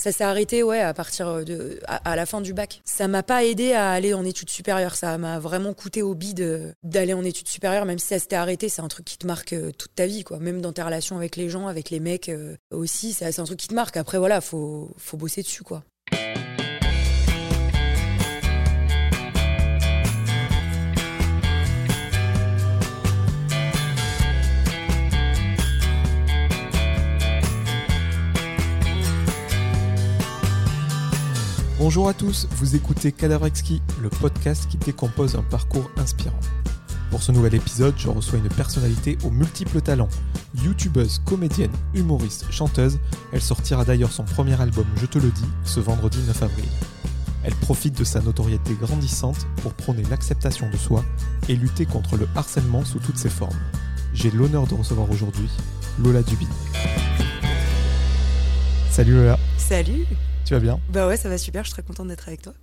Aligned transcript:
Ça 0.00 0.12
s'est 0.12 0.24
arrêté, 0.24 0.62
ouais, 0.62 0.80
à 0.80 0.94
partir 0.94 1.44
de, 1.44 1.78
à, 1.86 2.16
la 2.16 2.24
fin 2.24 2.40
du 2.40 2.54
bac. 2.54 2.80
Ça 2.86 3.06
m'a 3.06 3.22
pas 3.22 3.44
aidé 3.44 3.74
à 3.74 3.90
aller 3.90 4.14
en 4.14 4.24
études 4.24 4.48
supérieures. 4.48 4.96
Ça 4.96 5.18
m'a 5.18 5.38
vraiment 5.38 5.74
coûté 5.74 6.00
au 6.00 6.14
bide 6.14 6.74
d'aller 6.82 7.12
en 7.12 7.22
études 7.22 7.48
supérieures, 7.48 7.84
même 7.84 7.98
si 7.98 8.06
ça 8.06 8.18
s'était 8.18 8.36
arrêté. 8.36 8.70
C'est 8.70 8.80
un 8.80 8.88
truc 8.88 9.04
qui 9.04 9.18
te 9.18 9.26
marque 9.26 9.52
euh, 9.52 9.72
toute 9.76 9.94
ta 9.94 10.06
vie, 10.06 10.24
quoi. 10.24 10.38
Même 10.38 10.62
dans 10.62 10.72
tes 10.72 10.80
relations 10.80 11.18
avec 11.18 11.36
les 11.36 11.50
gens, 11.50 11.66
avec 11.66 11.90
les 11.90 12.00
mecs 12.00 12.30
euh, 12.30 12.56
aussi. 12.70 13.12
C'est 13.12 13.38
un 13.38 13.44
truc 13.44 13.58
qui 13.58 13.68
te 13.68 13.74
marque. 13.74 13.98
Après, 13.98 14.16
voilà, 14.16 14.40
faut, 14.40 14.90
faut 14.96 15.18
bosser 15.18 15.42
dessus, 15.42 15.64
quoi. 15.64 15.84
Bonjour 31.80 32.10
à 32.10 32.12
tous, 32.12 32.46
vous 32.50 32.76
écoutez 32.76 33.10
Cadavrexki, 33.10 33.80
le 34.02 34.10
podcast 34.10 34.68
qui 34.68 34.76
décompose 34.76 35.34
un 35.34 35.42
parcours 35.42 35.90
inspirant. 35.96 36.38
Pour 37.10 37.22
ce 37.22 37.32
nouvel 37.32 37.54
épisode, 37.54 37.94
je 37.96 38.10
reçois 38.10 38.38
une 38.38 38.50
personnalité 38.50 39.16
aux 39.24 39.30
multiples 39.30 39.80
talents. 39.80 40.10
Youtubeuse, 40.62 41.22
comédienne, 41.24 41.70
humoriste, 41.94 42.44
chanteuse, 42.50 42.98
elle 43.32 43.40
sortira 43.40 43.86
d'ailleurs 43.86 44.12
son 44.12 44.24
premier 44.24 44.60
album 44.60 44.84
Je 44.96 45.06
te 45.06 45.16
le 45.16 45.30
dis 45.30 45.46
ce 45.64 45.80
vendredi 45.80 46.18
9 46.26 46.42
avril. 46.42 46.68
Elle 47.44 47.54
profite 47.54 47.98
de 47.98 48.04
sa 48.04 48.20
notoriété 48.20 48.74
grandissante 48.74 49.46
pour 49.62 49.72
prôner 49.72 50.02
l'acceptation 50.10 50.68
de 50.68 50.76
soi 50.76 51.02
et 51.48 51.56
lutter 51.56 51.86
contre 51.86 52.18
le 52.18 52.28
harcèlement 52.36 52.84
sous 52.84 52.98
toutes 52.98 53.16
ses 53.16 53.30
formes. 53.30 53.58
J'ai 54.12 54.30
l'honneur 54.30 54.66
de 54.66 54.74
recevoir 54.74 55.10
aujourd'hui 55.10 55.48
Lola 55.98 56.20
Dubin. 56.20 56.44
Salut 58.90 59.14
Lola. 59.14 59.38
Salut. 59.56 60.04
Tu 60.50 60.54
vas 60.54 60.60
bien 60.60 60.80
Bah 60.88 61.06
ouais, 61.06 61.16
ça 61.16 61.28
va 61.28 61.38
super, 61.38 61.62
je 61.62 61.68
suis 61.68 61.74
très 61.74 61.84
contente 61.84 62.08
d'être 62.08 62.26
avec 62.26 62.42
toi. 62.42 62.54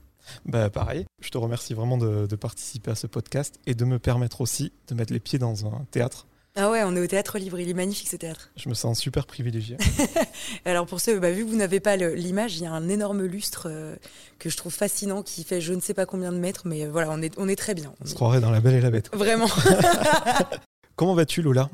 Bah 0.45 0.69
pareil, 0.69 1.05
je 1.21 1.29
te 1.29 1.37
remercie 1.37 1.73
vraiment 1.73 1.97
de, 1.97 2.35
participer 2.35 2.91
à 2.91 2.95
ce 2.95 3.07
podcast 3.07 3.61
et 3.65 3.75
de 3.75 3.85
me 3.85 3.97
permettre 3.97 4.41
aussi 4.41 4.73
de 4.89 4.93
mettre 4.93 5.13
les 5.13 5.21
pieds 5.21 5.39
dans 5.39 5.65
un 5.65 5.85
théâtre. 5.89 6.27
Ah 6.57 6.69
ouais, 6.69 6.83
on 6.83 6.97
est 6.97 6.99
au 6.99 7.07
Théâtre 7.07 7.39
Libre, 7.39 7.61
il 7.61 7.69
est 7.69 7.73
magnifique 7.73 8.09
ce 8.09 8.17
théâtre. 8.17 8.51
Je 8.57 8.67
me 8.67 8.73
sens 8.73 8.99
super 8.99 9.25
privilégié. 9.25 9.77
Alors 10.65 10.85
pour 10.85 10.99
ceux, 10.99 11.17
bah, 11.17 11.31
vu 11.31 11.45
que 11.45 11.49
vous 11.49 11.55
n'avez 11.55 11.79
pas 11.79 11.95
l'image, 11.95 12.57
il 12.57 12.63
y 12.63 12.65
a 12.65 12.73
un 12.73 12.89
énorme 12.89 13.23
lustre 13.23 13.69
euh, 13.71 13.95
que 14.37 14.49
je 14.49 14.57
trouve 14.57 14.73
fascinant 14.73 15.23
qui 15.23 15.45
fait 15.45 15.61
je 15.61 15.71
ne 15.71 15.79
sais 15.79 15.93
pas 15.93 16.05
combien 16.05 16.33
de 16.33 16.39
mètres, 16.39 16.63
mais 16.65 16.87
voilà, 16.87 17.09
on 17.11 17.21
est, 17.21 17.33
on 17.37 17.47
est 17.47 17.55
très 17.55 17.73
bien. 17.73 17.93
On, 18.03 18.05
se 18.05 18.15
croirait 18.15 18.41
dans 18.41 18.51
La 18.51 18.59
Belle 18.59 18.75
et 18.75 18.81
la 18.81 18.91
Bête. 18.91 19.09
Vraiment. 19.13 19.47
Comment 20.97 21.13
vas-tu 21.13 21.41
Lola? 21.41 21.69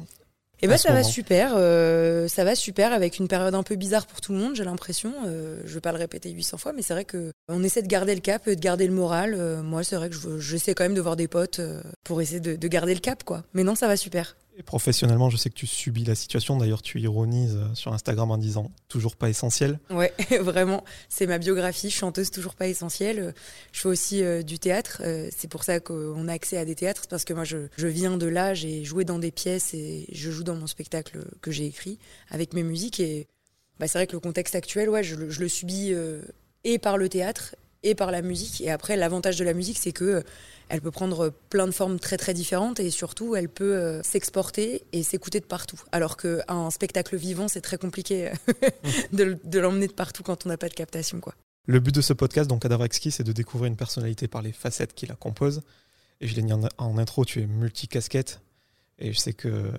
Eh 0.63 0.67
ben 0.67 0.77
ça 0.77 0.93
va 0.93 1.03
super, 1.03 1.53
euh, 1.57 2.29
ça 2.29 2.45
va 2.45 2.55
super 2.55 2.93
avec 2.93 3.19
une 3.19 3.27
période 3.27 3.53
un 3.53 3.63
peu 3.63 3.75
bizarre 3.75 4.05
pour 4.07 4.21
tout 4.21 4.31
le 4.31 4.39
monde, 4.39 4.55
j'ai 4.55 4.63
l'impression. 4.63 5.13
Euh, 5.27 5.61
je 5.65 5.73
vais 5.73 5.81
pas 5.81 5.91
le 5.91 5.97
répéter 5.97 6.31
800 6.31 6.57
fois, 6.57 6.71
mais 6.71 6.81
c'est 6.81 6.93
vrai 6.93 7.03
que 7.03 7.31
on 7.49 7.61
essaie 7.63 7.81
de 7.81 7.87
garder 7.87 8.15
le 8.15 8.21
cap, 8.21 8.47
de 8.47 8.53
garder 8.53 8.87
le 8.87 8.93
moral. 8.93 9.35
Euh, 9.37 9.61
moi, 9.61 9.83
c'est 9.83 9.97
vrai 9.97 10.09
que 10.09 10.15
j'essaie 10.39 10.73
quand 10.73 10.85
même 10.85 10.93
de 10.93 11.01
voir 11.01 11.17
des 11.17 11.27
potes 11.27 11.59
pour 12.05 12.21
essayer 12.21 12.39
de, 12.39 12.55
de 12.55 12.67
garder 12.69 12.93
le 12.93 13.01
cap, 13.01 13.23
quoi. 13.23 13.43
Mais 13.53 13.63
non, 13.63 13.75
ça 13.75 13.87
va 13.87 13.97
super. 13.97 14.37
Et 14.55 14.61
professionnellement, 14.61 15.31
je 15.31 15.37
sais 15.37 15.49
que 15.49 15.55
tu 15.55 15.65
subis 15.65 16.03
la 16.03 16.13
situation. 16.13 16.57
D'ailleurs, 16.57 16.83
tu 16.83 16.99
ironises 17.01 17.55
euh, 17.55 17.73
sur 17.73 17.91
Instagram 17.91 18.29
en 18.29 18.37
disant 18.37 18.71
toujours 18.87 19.15
pas 19.15 19.29
essentiel. 19.29 19.79
Ouais, 19.89 20.13
vraiment. 20.41 20.83
C'est 21.09 21.25
ma 21.25 21.39
biographie, 21.39 21.89
chanteuse 21.89 22.29
toujours 22.29 22.53
pas 22.53 22.67
essentielle. 22.67 23.33
Je 23.71 23.81
fais 23.81 23.89
aussi 23.89 24.23
euh, 24.23 24.43
du 24.43 24.59
théâtre. 24.59 25.01
Euh, 25.03 25.27
c'est 25.35 25.47
pour 25.47 25.63
ça 25.63 25.79
qu'on 25.79 26.27
a 26.27 26.33
accès 26.33 26.57
à 26.57 26.65
des 26.65 26.75
théâtres, 26.75 27.07
parce 27.09 27.25
que 27.25 27.33
moi, 27.33 27.45
je, 27.45 27.67
viens 27.77 28.17
de 28.17 28.27
là, 28.27 28.53
j'ai 28.53 28.83
joué 28.83 29.05
dans 29.05 29.17
des 29.17 29.31
pièces 29.31 29.73
et 29.73 30.05
je 30.11 30.29
joue 30.29 30.43
dans 30.43 30.55
mon 30.55 30.67
spectacle 30.67 31.25
que 31.41 31.51
j'ai 31.51 31.65
écrit 31.65 31.97
avec 32.29 32.53
mes 32.53 32.63
musiques. 32.63 32.99
Et 32.99 33.27
bah, 33.79 33.87
c'est 33.87 33.97
vrai 33.97 34.07
que 34.07 34.13
le 34.13 34.19
contexte 34.19 34.53
actuel, 34.53 34.87
ouais, 34.87 35.03
je, 35.03 35.29
je 35.29 35.39
le 35.39 35.47
subis 35.47 35.93
et 36.63 36.77
par 36.77 36.97
le 36.97 37.09
théâtre 37.09 37.55
et 37.81 37.95
par 37.95 38.11
la 38.11 38.21
musique. 38.21 38.61
Et 38.61 38.69
après, 38.69 38.95
l'avantage 38.97 39.37
de 39.37 39.43
la 39.43 39.53
musique, 39.53 39.77
c'est 39.79 39.91
que 39.91 40.23
elle 40.69 40.81
peut 40.81 40.91
prendre 40.91 41.31
plein 41.49 41.67
de 41.67 41.71
formes 41.71 41.99
très 41.99 42.17
très 42.17 42.33
différentes 42.33 42.79
et 42.79 42.89
surtout 42.89 43.35
elle 43.35 43.49
peut 43.49 43.75
euh, 43.75 44.03
s'exporter 44.03 44.83
et 44.91 45.03
s'écouter 45.03 45.39
de 45.39 45.45
partout. 45.45 45.81
Alors 45.91 46.17
qu'un 46.17 46.69
spectacle 46.71 47.15
vivant, 47.15 47.47
c'est 47.47 47.61
très 47.61 47.77
compliqué 47.77 48.31
de, 49.13 49.59
l'emmener 49.59 49.87
de 49.87 49.93
partout 49.93 50.23
quand 50.23 50.45
on 50.45 50.49
n'a 50.49 50.57
pas 50.57 50.69
de 50.69 50.73
captation. 50.73 51.19
Quoi. 51.19 51.35
Le 51.65 51.79
but 51.79 51.93
de 51.93 52.01
ce 52.01 52.13
podcast, 52.13 52.49
donc 52.49 52.61
Cadavrexki, 52.63 53.11
c'est 53.11 53.23
de 53.23 53.31
découvrir 53.31 53.67
une 53.67 53.77
personnalité 53.77 54.27
par 54.27 54.41
les 54.41 54.51
facettes 54.51 54.93
qui 54.93 55.05
la 55.05 55.15
composent. 55.15 55.61
Et 56.21 56.27
je 56.27 56.35
l'ai 56.35 56.41
dit 56.41 56.53
en, 56.53 56.97
intro, 56.97 57.25
tu 57.25 57.41
es 57.41 57.47
multicasquette. 57.47 58.41
Et 58.99 59.13
je 59.13 59.19
sais 59.19 59.33
que, 59.33 59.71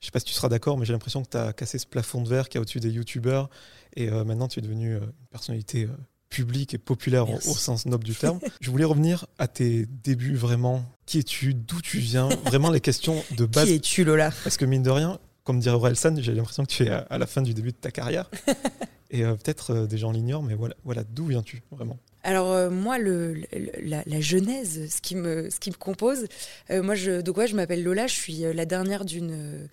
je 0.00 0.06
sais 0.06 0.10
pas 0.12 0.20
si 0.20 0.26
tu 0.26 0.32
seras 0.32 0.48
d'accord, 0.48 0.78
mais 0.78 0.86
j'ai 0.86 0.92
l'impression 0.92 1.22
que 1.22 1.30
tu 1.30 1.36
as 1.36 1.52
cassé 1.52 1.78
ce 1.78 1.86
plafond 1.86 2.22
de 2.22 2.28
verre 2.28 2.48
qui 2.48 2.56
est 2.56 2.60
au-dessus 2.60 2.80
des 2.80 2.90
youtubeurs. 2.90 3.50
Et 3.96 4.08
euh, 4.08 4.24
maintenant, 4.24 4.48
tu 4.48 4.58
es 4.58 4.62
devenu 4.62 4.94
euh, 4.94 5.00
une 5.00 5.26
personnalité 5.30 5.88
public 6.30 6.74
et 6.74 6.78
populaire 6.78 7.28
au, 7.28 7.40
sens 7.40 7.84
noble 7.86 8.04
du 8.04 8.14
terme. 8.14 8.40
Je 8.60 8.70
voulais 8.70 8.84
revenir 8.84 9.26
à 9.38 9.48
tes 9.48 9.86
débuts 9.86 10.36
vraiment. 10.36 10.84
Qui 11.04 11.18
es-tu? 11.18 11.52
D'où 11.54 11.80
tu 11.82 11.98
viens? 11.98 12.28
Vraiment 12.46 12.70
les 12.70 12.80
questions 12.80 13.22
de 13.36 13.44
base. 13.44 13.66
Qui 13.66 13.74
es-tu 13.74 14.04
Lola? 14.04 14.30
Parce 14.44 14.56
que 14.56 14.64
mine 14.64 14.82
de 14.82 14.90
rien, 14.90 15.18
comme 15.44 15.58
dirait 15.58 15.74
Orelsan, 15.74 16.16
j'ai 16.20 16.32
l'impression 16.32 16.64
que 16.64 16.70
tu 16.70 16.84
es 16.84 16.90
à, 16.90 17.18
la 17.18 17.26
fin 17.26 17.42
du 17.42 17.52
début 17.52 17.72
de 17.72 17.76
ta 17.76 17.90
carrière. 17.90 18.30
et 19.10 19.24
euh, 19.24 19.34
peut-être 19.34 19.74
euh, 19.74 19.86
des 19.86 19.98
gens 19.98 20.12
l'ignorent, 20.12 20.44
mais 20.44 20.54
voilà, 20.54 20.74
voilà 20.84 21.02
d'où 21.02 21.26
viens-tu 21.26 21.62
vraiment? 21.72 21.98
Alors 22.22 22.52
euh, 22.52 22.70
moi, 22.70 22.98
le, 22.98 23.42
la, 23.82 24.20
genèse, 24.20 24.88
ce 24.94 25.00
qui 25.00 25.16
me, 25.16 25.50
ce 25.50 25.58
qui 25.58 25.70
me 25.70 25.76
compose, 25.76 26.26
moi, 26.70 26.94
je, 26.94 27.20
de 27.20 27.30
quoi 27.30 27.46
je 27.46 27.56
m'appelle 27.56 27.82
Lola, 27.82 28.06
je 28.06 28.14
suis 28.14 28.40
la 28.54 28.66
dernière 28.66 29.04
d'une 29.04 29.68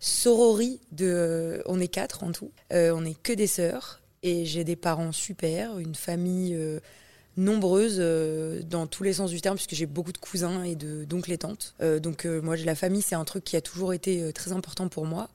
sororie 0.00 0.80
de... 0.92 1.62
on 1.66 1.80
est 1.80 1.88
quatre 1.88 2.24
en 2.24 2.32
tout, 2.32 2.50
on 2.70 3.04
est 3.06 3.20
que 3.22 3.32
des 3.32 3.46
sœurs, 3.46 4.00
et 4.24 4.46
j'ai 4.46 4.64
des 4.64 4.74
parents 4.74 5.12
super, 5.12 5.78
une 5.78 5.94
famille 5.94 6.54
euh, 6.54 6.80
nombreuse 7.36 7.98
euh, 7.98 8.62
dans 8.62 8.86
tous 8.86 9.02
les 9.02 9.12
sens 9.12 9.30
du 9.30 9.40
terme, 9.42 9.56
puisque 9.56 9.74
j'ai 9.74 9.86
beaucoup 9.86 10.12
de 10.12 10.18
cousins 10.18 10.64
et 10.64 10.74
d'oncles 10.74 11.32
et 11.32 11.38
tantes. 11.38 11.74
Euh, 11.82 12.00
donc 12.00 12.24
moi, 12.24 12.56
la 12.56 12.74
famille, 12.74 13.02
c'est 13.02 13.14
un 13.14 13.24
truc 13.24 13.44
qui 13.44 13.54
a 13.54 13.60
toujours 13.60 13.92
été 13.92 14.32
très 14.32 14.52
important 14.52 14.88
pour 14.88 15.04
moi. 15.04 15.28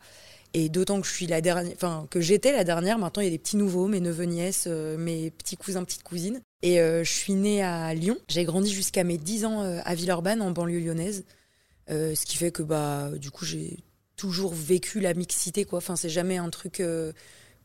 Et 0.56 0.68
d'autant 0.70 1.00
que 1.00 1.06
je 1.06 1.14
suis 1.14 1.28
la 1.28 1.42
dernière, 1.42 1.72
enfin 1.76 2.08
que 2.10 2.20
j'étais 2.20 2.52
la 2.52 2.64
dernière, 2.64 2.98
maintenant 2.98 3.22
il 3.22 3.26
y 3.26 3.28
a 3.28 3.32
des 3.32 3.38
petits 3.38 3.56
nouveaux, 3.56 3.88
mes 3.88 4.00
neveux 4.00 4.24
nièces, 4.24 4.66
mes 4.66 5.30
petits 5.30 5.56
cousins, 5.56 5.84
petites 5.84 6.02
cousines. 6.02 6.42
Et 6.64 6.78
je 6.78 7.04
suis 7.04 7.34
née 7.34 7.62
à 7.62 7.94
Lyon. 7.94 8.18
J'ai 8.28 8.46
grandi 8.46 8.74
jusqu'à 8.74 9.04
mes 9.04 9.20
10 9.20 9.46
ans 9.46 9.62
à 9.62 9.94
Villeurbanne, 9.94 10.42
en 10.42 10.50
banlieue 10.50 10.80
lyonnaise. 10.80 11.24
ce 11.88 12.26
qui 12.26 12.38
fait 12.38 12.50
que 12.50 12.64
bah 12.64 13.12
du 13.16 13.30
coup 13.30 13.46
j'ai 13.46 13.78
toujours 14.16 14.56
vécu 14.56 15.00
la 15.00 15.14
mixité 15.14 15.66
quoi. 15.66 15.78
Enfin 15.78 15.96
c'est 15.96 16.10
jamais 16.10 16.38
un 16.38 16.50
truc 16.50 16.82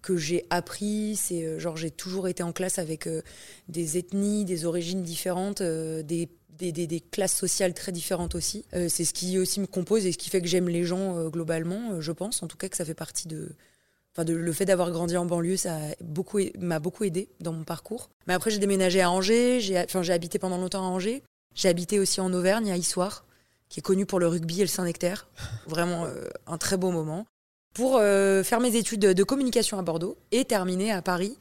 que 0.04 0.16
j'ai 0.18 0.46
appris. 0.50 1.16
C'est 1.16 1.44
euh, 1.44 1.58
genre 1.58 1.76
j'ai 1.76 1.90
toujours 1.90 2.28
été 2.28 2.42
en 2.42 2.52
classe 2.52 2.78
avec 2.78 3.06
euh, 3.06 3.22
des 3.68 3.96
ethnies, 3.96 4.44
des 4.44 4.66
origines 4.66 5.02
différentes, 5.02 5.62
euh, 5.62 6.02
des, 6.02 6.28
classes 7.10 7.34
sociales 7.34 7.74
très 7.74 7.90
différentes 7.90 8.36
aussi. 8.36 8.64
c'est 8.72 9.04
ce 9.04 9.12
qui 9.12 9.38
aussi 9.38 9.58
me 9.58 9.66
compose 9.66 10.06
et 10.06 10.12
ce 10.12 10.18
qui 10.18 10.30
fait 10.30 10.40
que 10.40 10.46
j'aime 10.46 10.68
les 10.68 10.84
gens 10.84 11.28
globalement, 11.28 12.00
je 12.00 12.12
pense. 12.12 12.44
En 12.44 12.46
tout 12.46 12.56
cas 12.56 12.68
que 12.68 12.76
ça 12.76 12.84
fait 12.84 12.94
partie 12.94 13.26
de... 13.26 13.56
Enfin, 14.12 14.24
le 14.24 14.52
fait 14.52 14.64
d'avoir 14.64 14.92
grandi 14.92 15.16
en 15.16 15.26
banlieue, 15.26 15.56
ça 15.56 15.76
m'a 15.78 15.94
beaucoup, 16.00 16.38
beaucoup 16.80 17.02
aidé 17.02 17.28
dans 17.40 17.52
mon 17.52 17.64
parcours. 17.64 18.08
Mais 18.28 18.34
après, 18.34 18.52
j'ai 18.52 18.60
déménagé 18.60 19.00
à 19.00 19.10
Angers, 19.10 19.58
j'ai 19.60 19.78
enfin, 19.80 20.08
habité 20.10 20.38
pendant 20.38 20.56
longtemps 20.56 20.86
à 20.86 20.88
Angers. 20.88 21.24
J'ai 21.56 21.68
habité 21.68 21.98
aussi 21.98 22.20
en 22.20 22.32
Auvergne, 22.32 22.70
à 22.70 22.76
Issoire, 22.76 23.26
qui 23.68 23.80
est 23.80 23.82
connu 23.82 24.06
pour 24.06 24.20
le 24.20 24.28
rugby 24.28 24.60
et 24.60 24.64
le 24.64 24.68
Saint-Nectaire. 24.68 25.28
Vraiment 25.66 26.06
un 26.46 26.58
très 26.58 26.76
beau 26.76 26.92
moment 26.92 27.26
pour 27.74 27.96
euh, 27.98 28.44
faire 28.44 28.60
mes 28.60 28.76
études 28.76 29.00
de 29.00 29.24
communication 29.24 29.78
à 29.78 29.82
Bordeaux 29.82 30.16
et 30.30 30.44
terminer 30.44 30.92
à 30.92 31.02
Paris 31.02 31.36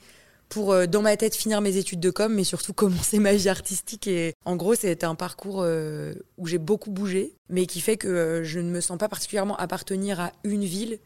pour, 0.50 0.74
euh, 0.74 0.88
dans 0.88 1.02
ma 1.02 1.16
tête, 1.16 1.36
finir 1.36 1.62
mes 1.62 1.78
études 1.78 2.00
de 2.00 2.10
com, 2.10 2.34
mais 2.34 2.44
surtout 2.44 2.74
commencer 2.74 3.20
ma 3.20 3.34
vie 3.34 3.48
artistique. 3.48 4.08
Et 4.08 4.34
en 4.44 4.56
gros, 4.56 4.76
c'était 4.76 5.06
un 5.06 5.16
parcours 5.16 5.62
euh, 5.62 6.14
où 6.38 6.48
j'ai 6.48 6.58
beaucoup 6.58 6.92
bougé, 6.92 7.36
mais 7.50 7.68
qui 7.68 7.80
fait 7.80 7.98
que 7.98 8.42
je 8.44 8.60
ne 8.60 8.70
me 8.70 8.82
sens 8.82 8.98
pas 8.98 9.08
particulièrement 9.08 9.56
appartenir 9.58 10.20
à 10.20 10.32
une 10.44 10.64
ville, 10.64 11.00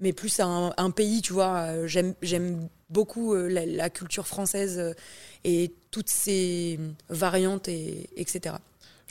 mais 0.00 0.14
plus 0.14 0.40
à 0.40 0.46
un, 0.46 0.90
pays, 0.90 1.20
tu 1.20 1.34
vois. 1.34 1.86
J'aime 1.86 2.68
beaucoup 2.88 3.34
la, 3.34 3.90
culture 3.90 4.26
française 4.26 4.94
et 5.44 5.74
toutes 5.90 6.08
ses 6.08 6.80
variantes, 7.10 7.68
et, 7.68 8.08
etc. 8.16 8.54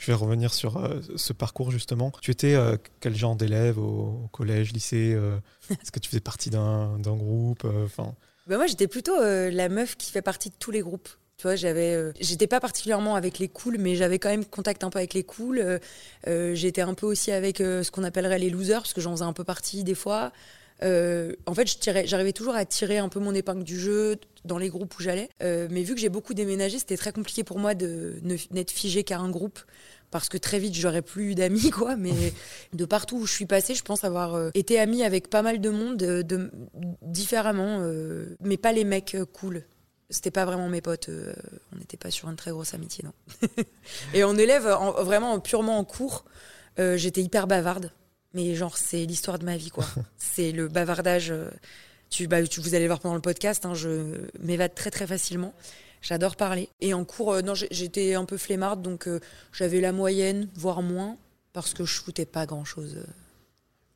Je 0.00 0.06
vais 0.06 0.14
revenir 0.14 0.54
sur 0.54 0.78
euh, 0.78 1.00
ce 1.16 1.34
parcours 1.34 1.70
justement. 1.70 2.10
Tu 2.22 2.30
étais 2.30 2.54
euh, 2.54 2.78
quel 3.00 3.14
genre 3.14 3.36
d'élève 3.36 3.78
au, 3.78 4.28
collège, 4.32 4.72
lycée 4.72 5.12
euh, 5.14 5.36
Est-ce 5.70 5.92
que 5.92 5.98
tu 5.98 6.08
faisais 6.08 6.20
partie 6.20 6.48
d'un 6.48 6.96
groupe 6.98 7.66
bah, 8.46 8.56
Moi, 8.56 8.66
j'étais 8.66 8.88
plutôt 8.88 9.20
la 9.20 9.68
meuf 9.68 9.96
qui 9.96 10.10
fait 10.10 10.22
partie 10.22 10.48
de 10.48 10.54
tous 10.58 10.70
les 10.70 10.80
groupes. 10.80 11.10
Tu 11.36 11.42
vois, 11.42 11.54
j'avais, 11.56 12.12
j'étais 12.20 12.46
pas 12.46 12.60
particulièrement 12.60 13.14
avec 13.14 13.38
les 13.38 13.48
cools, 13.48 13.76
mais 13.78 13.94
j'avais 13.94 14.18
quand 14.18 14.28
même 14.30 14.44
contact 14.44 14.84
un 14.84 14.90
peu 14.90 14.98
avec 14.98 15.12
les 15.12 15.24
cools. 15.24 15.80
j'étais 16.26 16.82
un 16.82 16.94
peu 16.94 17.06
aussi 17.06 17.30
avec 17.30 17.58
ce 17.58 17.90
qu'on 17.90 18.04
appellerait 18.04 18.38
les 18.38 18.50
losers, 18.50 18.80
parce 18.80 18.94
que 18.94 19.00
j'en 19.02 19.12
faisais 19.12 19.24
un 19.24 19.32
peu 19.34 19.44
partie 19.44 19.84
des 19.84 19.94
fois. 19.94 20.32
En 20.82 21.54
fait, 21.54 21.66
j'arrivais 22.06 22.32
toujours 22.32 22.54
à 22.54 22.64
tirer 22.64 22.98
un 22.98 23.08
peu 23.08 23.20
mon 23.20 23.34
épingle 23.34 23.64
du 23.64 23.78
jeu 23.78 24.16
dans 24.44 24.58
les 24.58 24.68
groupes 24.68 24.98
où 24.98 25.02
j'allais. 25.02 25.28
mais 25.40 25.82
vu 25.82 25.94
que 25.94 26.00
j'ai 26.00 26.08
beaucoup 26.08 26.34
déménagé, 26.34 26.78
c'était 26.78 26.96
très 26.96 27.12
compliqué 27.12 27.44
pour 27.44 27.58
moi 27.58 27.74
de 27.74 28.20
n'être 28.50 28.70
figé 28.70 29.04
qu'à 29.04 29.18
un 29.18 29.30
groupe 29.30 29.60
parce 30.10 30.28
que 30.28 30.36
très 30.38 30.58
vite 30.58 30.74
j'aurais 30.74 31.02
plus 31.02 31.36
d'amis 31.36 31.70
quoi 31.70 31.94
mais 31.94 32.10
de 32.72 32.84
partout 32.84 33.18
où 33.18 33.26
je 33.26 33.32
suis 33.32 33.46
passée 33.46 33.76
je 33.76 33.84
pense 33.84 34.02
avoir 34.02 34.34
euh, 34.34 34.50
été 34.54 34.80
amie 34.80 35.04
avec 35.04 35.30
pas 35.30 35.42
mal 35.42 35.60
de 35.60 35.70
monde 35.70 35.98
de, 35.98 36.50
différemment 37.02 37.78
euh, 37.82 38.36
mais 38.40 38.56
pas 38.56 38.72
les 38.72 38.82
mecs 38.82 39.14
euh, 39.14 39.24
cool 39.24 39.64
c'était 40.12 40.32
pas 40.32 40.44
vraiment 40.44 40.68
mes 40.68 40.80
potes. 40.80 41.08
euh, 41.08 41.32
on 41.72 41.78
n'était 41.78 41.96
pas 41.96 42.10
sur 42.10 42.28
une 42.28 42.34
très 42.34 42.50
grosse 42.50 42.74
amitié, 42.74 43.04
non. 43.04 43.12
et 44.12 44.24
en 44.24 44.36
élève, 44.36 44.66
en- 44.66 45.04
vraiment 45.04 45.38
purement 45.38 45.78
en 45.78 45.84
cours, 45.84 46.24
euh, 46.80 46.96
j'étais 46.96 47.22
hyper 47.22 47.46
bavarde. 47.46 47.92
Mais 48.34 48.54
genre, 48.54 48.76
c'est 48.78 49.04
l'histoire 49.06 49.38
de 49.38 49.44
ma 49.44 49.56
vie, 49.56 49.70
quoi. 49.70 49.84
c'est 50.18 50.52
le 50.52 50.68
bavardage. 50.68 51.30
euh, 51.30 51.50
tu, 52.10 52.26
bah, 52.26 52.44
tu, 52.46 52.60
vous 52.60 52.74
allez 52.74 52.84
le 52.84 52.88
voir 52.88 53.00
pendant 53.00 53.14
le 53.14 53.20
podcast, 53.20 53.64
hein, 53.66 53.74
je 53.74 54.26
m'évade 54.40 54.74
très 54.74 54.90
très 54.90 55.06
facilement. 55.06 55.52
J'adore 56.02 56.36
parler. 56.36 56.68
Et 56.80 56.94
en 56.94 57.04
cours, 57.04 57.34
euh, 57.34 57.42
non, 57.42 57.54
j'étais 57.54 58.14
un 58.14 58.24
peu 58.24 58.36
flemmarde, 58.36 58.82
donc 58.82 59.06
euh, 59.06 59.20
j'avais 59.52 59.80
la 59.80 59.92
moyenne, 59.92 60.48
voire 60.54 60.82
moins, 60.82 61.16
parce 61.52 61.74
que 61.74 61.84
je 61.84 62.00
foutais 62.00 62.24
pas 62.26 62.46
grand-chose. 62.46 62.96
euh. 62.96 63.04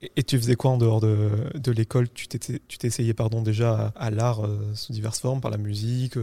Et, 0.02 0.12
et 0.16 0.22
tu 0.22 0.38
faisais 0.38 0.54
quoi 0.54 0.72
en 0.72 0.76
dehors 0.76 1.00
de, 1.00 1.30
de 1.54 1.72
l'école? 1.72 2.08
Tu 2.10 2.28
t'essayais 2.28 3.14
pardon 3.14 3.40
déjà 3.42 3.92
à, 3.96 4.06
à 4.06 4.10
l'art 4.10 4.44
euh, 4.44 4.58
sous 4.74 4.92
diverses 4.92 5.20
formes, 5.20 5.40
par 5.40 5.50
la 5.50 5.56
musique 5.56 6.16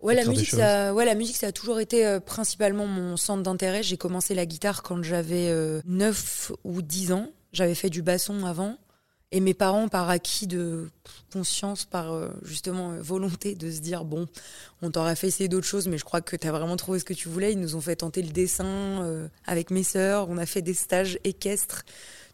Ouais 0.00 0.14
la, 0.14 0.24
musique, 0.24 0.48
ça, 0.48 0.94
ouais, 0.94 1.04
la 1.04 1.14
musique, 1.14 1.36
ça 1.36 1.48
a 1.48 1.52
toujours 1.52 1.78
été 1.78 2.18
principalement 2.24 2.86
mon 2.86 3.16
centre 3.16 3.42
d'intérêt. 3.42 3.82
J'ai 3.82 3.96
commencé 3.98 4.34
la 4.34 4.46
guitare 4.46 4.82
quand 4.82 5.02
j'avais 5.02 5.48
euh, 5.50 5.82
9 5.84 6.52
ou 6.64 6.80
10 6.82 7.12
ans. 7.12 7.30
J'avais 7.52 7.74
fait 7.74 7.90
du 7.90 8.02
basson 8.02 8.44
avant. 8.44 8.78
Et 9.30 9.40
mes 9.40 9.52
parents, 9.52 9.88
par 9.88 10.08
acquis 10.08 10.46
de 10.46 10.88
conscience, 11.32 11.84
par 11.84 12.12
euh, 12.12 12.30
justement 12.42 12.92
euh, 12.92 13.02
volonté 13.02 13.54
de 13.54 13.70
se 13.70 13.80
dire 13.80 14.06
bon, 14.06 14.26
on 14.80 14.90
t'aurait 14.90 15.16
fait 15.16 15.26
essayer 15.26 15.48
d'autres 15.48 15.66
choses, 15.66 15.86
mais 15.86 15.98
je 15.98 16.04
crois 16.04 16.22
que 16.22 16.34
tu 16.34 16.46
as 16.46 16.52
vraiment 16.52 16.76
trouvé 16.78 16.98
ce 16.98 17.04
que 17.04 17.12
tu 17.12 17.28
voulais. 17.28 17.52
Ils 17.52 17.60
nous 17.60 17.76
ont 17.76 17.82
fait 17.82 17.96
tenter 17.96 18.22
le 18.22 18.30
dessin 18.30 19.02
euh, 19.02 19.28
avec 19.46 19.70
mes 19.70 19.82
sœurs. 19.82 20.30
On 20.30 20.38
a 20.38 20.46
fait 20.46 20.62
des 20.62 20.72
stages 20.72 21.18
équestres. 21.24 21.84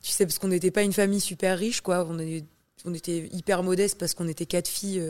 Tu 0.02 0.12
sais, 0.12 0.24
parce 0.24 0.38
qu'on 0.38 0.48
n'était 0.48 0.70
pas 0.70 0.82
une 0.82 0.92
famille 0.92 1.20
super 1.20 1.58
riche, 1.58 1.80
quoi. 1.80 2.06
On, 2.08 2.16
on 2.84 2.94
était 2.94 3.28
hyper 3.32 3.64
modeste 3.64 3.98
parce 3.98 4.14
qu'on 4.14 4.28
était 4.28 4.46
quatre 4.46 4.68
filles. 4.68 5.02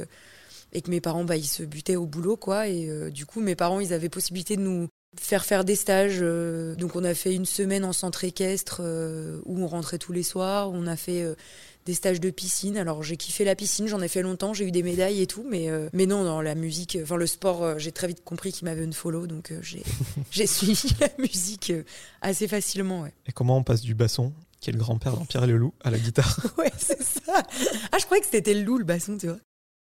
et 0.72 0.80
que 0.80 0.90
mes 0.90 1.02
parents 1.02 1.24
bah, 1.24 1.36
ils 1.36 1.46
se 1.46 1.64
butaient 1.64 1.96
au 1.96 2.06
boulot 2.06 2.36
quoi 2.36 2.68
et 2.68 3.10
du 3.10 3.26
coup 3.26 3.40
mes 3.40 3.54
parents 3.54 3.80
ils 3.80 3.92
avaient 3.92 4.08
possibilité 4.08 4.56
de 4.56 4.62
nous 4.62 4.88
faire 5.20 5.44
faire 5.44 5.64
des 5.64 5.76
stages 5.76 6.18
euh, 6.20 6.74
donc 6.76 6.96
on 6.96 7.04
a 7.04 7.14
fait 7.14 7.34
une 7.34 7.44
semaine 7.46 7.84
en 7.84 7.92
centre 7.92 8.24
équestre 8.24 8.80
euh, 8.80 9.40
où 9.44 9.60
on 9.62 9.66
rentrait 9.66 9.98
tous 9.98 10.12
les 10.12 10.22
soirs 10.22 10.70
on 10.70 10.86
a 10.86 10.96
fait 10.96 11.22
euh, 11.22 11.34
des 11.86 11.94
stages 11.94 12.20
de 12.20 12.30
piscine 12.30 12.76
alors 12.76 13.02
j'ai 13.02 13.16
kiffé 13.16 13.44
la 13.44 13.54
piscine 13.54 13.86
j'en 13.86 14.00
ai 14.00 14.08
fait 14.08 14.22
longtemps 14.22 14.54
j'ai 14.54 14.66
eu 14.66 14.70
des 14.70 14.82
médailles 14.82 15.20
et 15.20 15.26
tout 15.26 15.44
mais 15.48 15.68
mais 15.92 16.06
non 16.06 16.24
dans 16.24 16.40
la 16.40 16.54
musique 16.54 16.98
enfin 17.02 17.16
le 17.16 17.26
sport 17.26 17.78
j'ai 17.78 17.92
très 17.92 18.06
vite 18.06 18.24
compris 18.24 18.52
qu'il 18.52 18.64
m'avait 18.64 18.84
une 18.84 18.94
follow 18.94 19.26
donc 19.26 19.52
j'ai 19.60 19.82
j'ai 20.30 20.46
suivi 20.46 20.94
la 21.00 21.08
musique 21.18 21.72
assez 22.22 22.48
facilement 22.48 23.02
ouais 23.02 23.12
Et 23.26 23.32
comment 23.32 23.58
on 23.58 23.62
passe 23.62 23.82
du 23.82 23.94
basson, 23.94 24.32
qui 24.60 24.70
est 24.70 24.72
le 24.72 24.78
grand-père 24.78 25.14
d'Empire 25.14 25.44
et 25.44 25.46
le 25.46 25.58
loup, 25.58 25.74
à 25.82 25.90
la 25.90 25.98
guitare? 25.98 26.38
Ouais, 26.58 26.72
c'est 26.78 27.02
ça. 27.02 27.42
Ah, 27.92 27.98
je 27.98 28.04
croyais 28.06 28.22
que 28.22 28.28
c'était 28.30 28.54
le 28.54 28.62
loup, 28.62 28.78
le 28.78 28.84
basson, 28.84 29.18
tu 29.18 29.26
vois. 29.26 29.36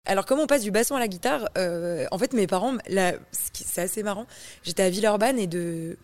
Alors, 0.06 0.26
comment 0.26 0.42
on 0.42 0.46
passe 0.46 0.62
du 0.62 0.70
basson 0.70 0.96
à 0.96 1.00
la 1.00 1.08
guitare 1.08 1.48
Euh, 1.56 2.06
En 2.10 2.18
fait, 2.18 2.32
mes 2.34 2.46
parents, 2.46 2.74
là, 2.88 3.14
c'est 3.32 3.80
assez 3.80 4.02
marrant. 4.02 4.26
J'étais 4.62 4.82
à 4.82 4.90
Villeurbanne 4.90 5.38
et 5.38 5.46
de. 5.46 5.96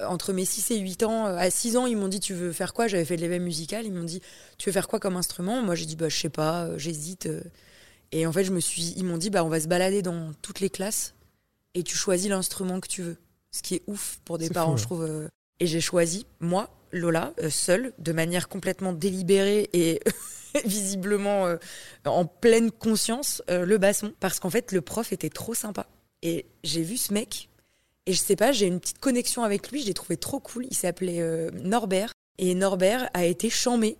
euh, 0.00 0.06
Entre 0.06 0.32
mes 0.32 0.44
6 0.46 0.70
et 0.70 0.78
8 0.78 1.02
ans, 1.02 1.26
euh, 1.26 1.36
à 1.36 1.50
6 1.50 1.76
ans, 1.76 1.86
ils 1.86 1.96
m'ont 1.96 2.08
dit 2.08 2.20
Tu 2.20 2.32
veux 2.34 2.52
faire 2.52 2.72
quoi? 2.72 2.86
J'avais 2.88 3.04
fait 3.04 3.16
de 3.16 3.20
l'éveil 3.20 3.40
musical. 3.40 3.84
Ils 3.84 3.92
m'ont 3.92 4.02
dit 4.04 4.22
Tu 4.56 4.68
veux 4.70 4.72
faire 4.72 4.88
quoi 4.88 4.98
comme 4.98 5.16
instrument? 5.16 5.62
Moi, 5.62 5.74
j'ai 5.74 5.84
dit 5.86 5.96
Bah, 5.96 6.08
je 6.08 6.16
sais 6.18 6.30
pas, 6.30 6.70
j'hésite. 6.78 7.28
Et 8.12 8.26
en 8.26 8.32
fait, 8.32 8.44
je 8.44 8.52
me 8.52 8.60
suis, 8.60 8.94
ils 8.96 9.04
m'ont 9.04 9.18
dit 9.18 9.28
Bah, 9.30 9.44
on 9.44 9.48
va 9.50 9.60
se 9.60 9.68
balader 9.68 10.00
dans 10.00 10.32
toutes 10.40 10.60
les 10.60 10.70
classes 10.70 11.14
et 11.74 11.82
tu 11.82 11.96
choisis 11.96 12.30
l'instrument 12.30 12.80
que 12.80 12.88
tu 12.88 13.02
veux. 13.02 13.16
Ce 13.52 13.60
qui 13.62 13.74
est 13.74 13.82
ouf 13.86 14.20
pour 14.24 14.38
des 14.38 14.48
parents, 14.48 14.72
fou, 14.72 14.78
je 14.78 14.84
trouve. 14.84 15.28
Et 15.60 15.66
j'ai 15.66 15.80
choisi, 15.80 16.26
moi, 16.40 16.70
Lola, 16.92 17.32
euh, 17.42 17.50
seule, 17.50 17.92
de 17.98 18.12
manière 18.12 18.48
complètement 18.48 18.92
délibérée 18.92 19.68
et 19.72 20.00
visiblement 20.64 21.46
euh, 21.46 21.56
en 22.04 22.24
pleine 22.24 22.70
conscience, 22.70 23.42
euh, 23.50 23.64
le 23.64 23.78
basson. 23.78 24.12
Parce 24.20 24.40
qu'en 24.40 24.50
fait, 24.50 24.72
le 24.72 24.80
prof 24.80 25.12
était 25.12 25.30
trop 25.30 25.54
sympa. 25.54 25.86
Et 26.22 26.46
j'ai 26.62 26.82
vu 26.82 26.96
ce 26.96 27.12
mec, 27.12 27.50
et 28.06 28.12
je 28.12 28.18
sais 28.18 28.36
pas, 28.36 28.52
j'ai 28.52 28.66
une 28.66 28.80
petite 28.80 28.98
connexion 28.98 29.42
avec 29.42 29.70
lui, 29.70 29.82
je 29.82 29.86
l'ai 29.86 29.94
trouvé 29.94 30.16
trop 30.16 30.40
cool. 30.40 30.66
Il 30.70 30.76
s'appelait 30.76 31.50
Norbert. 31.52 32.12
Et 32.38 32.54
Norbert 32.54 33.08
a 33.14 33.24
été 33.24 33.50
chamé. 33.50 33.96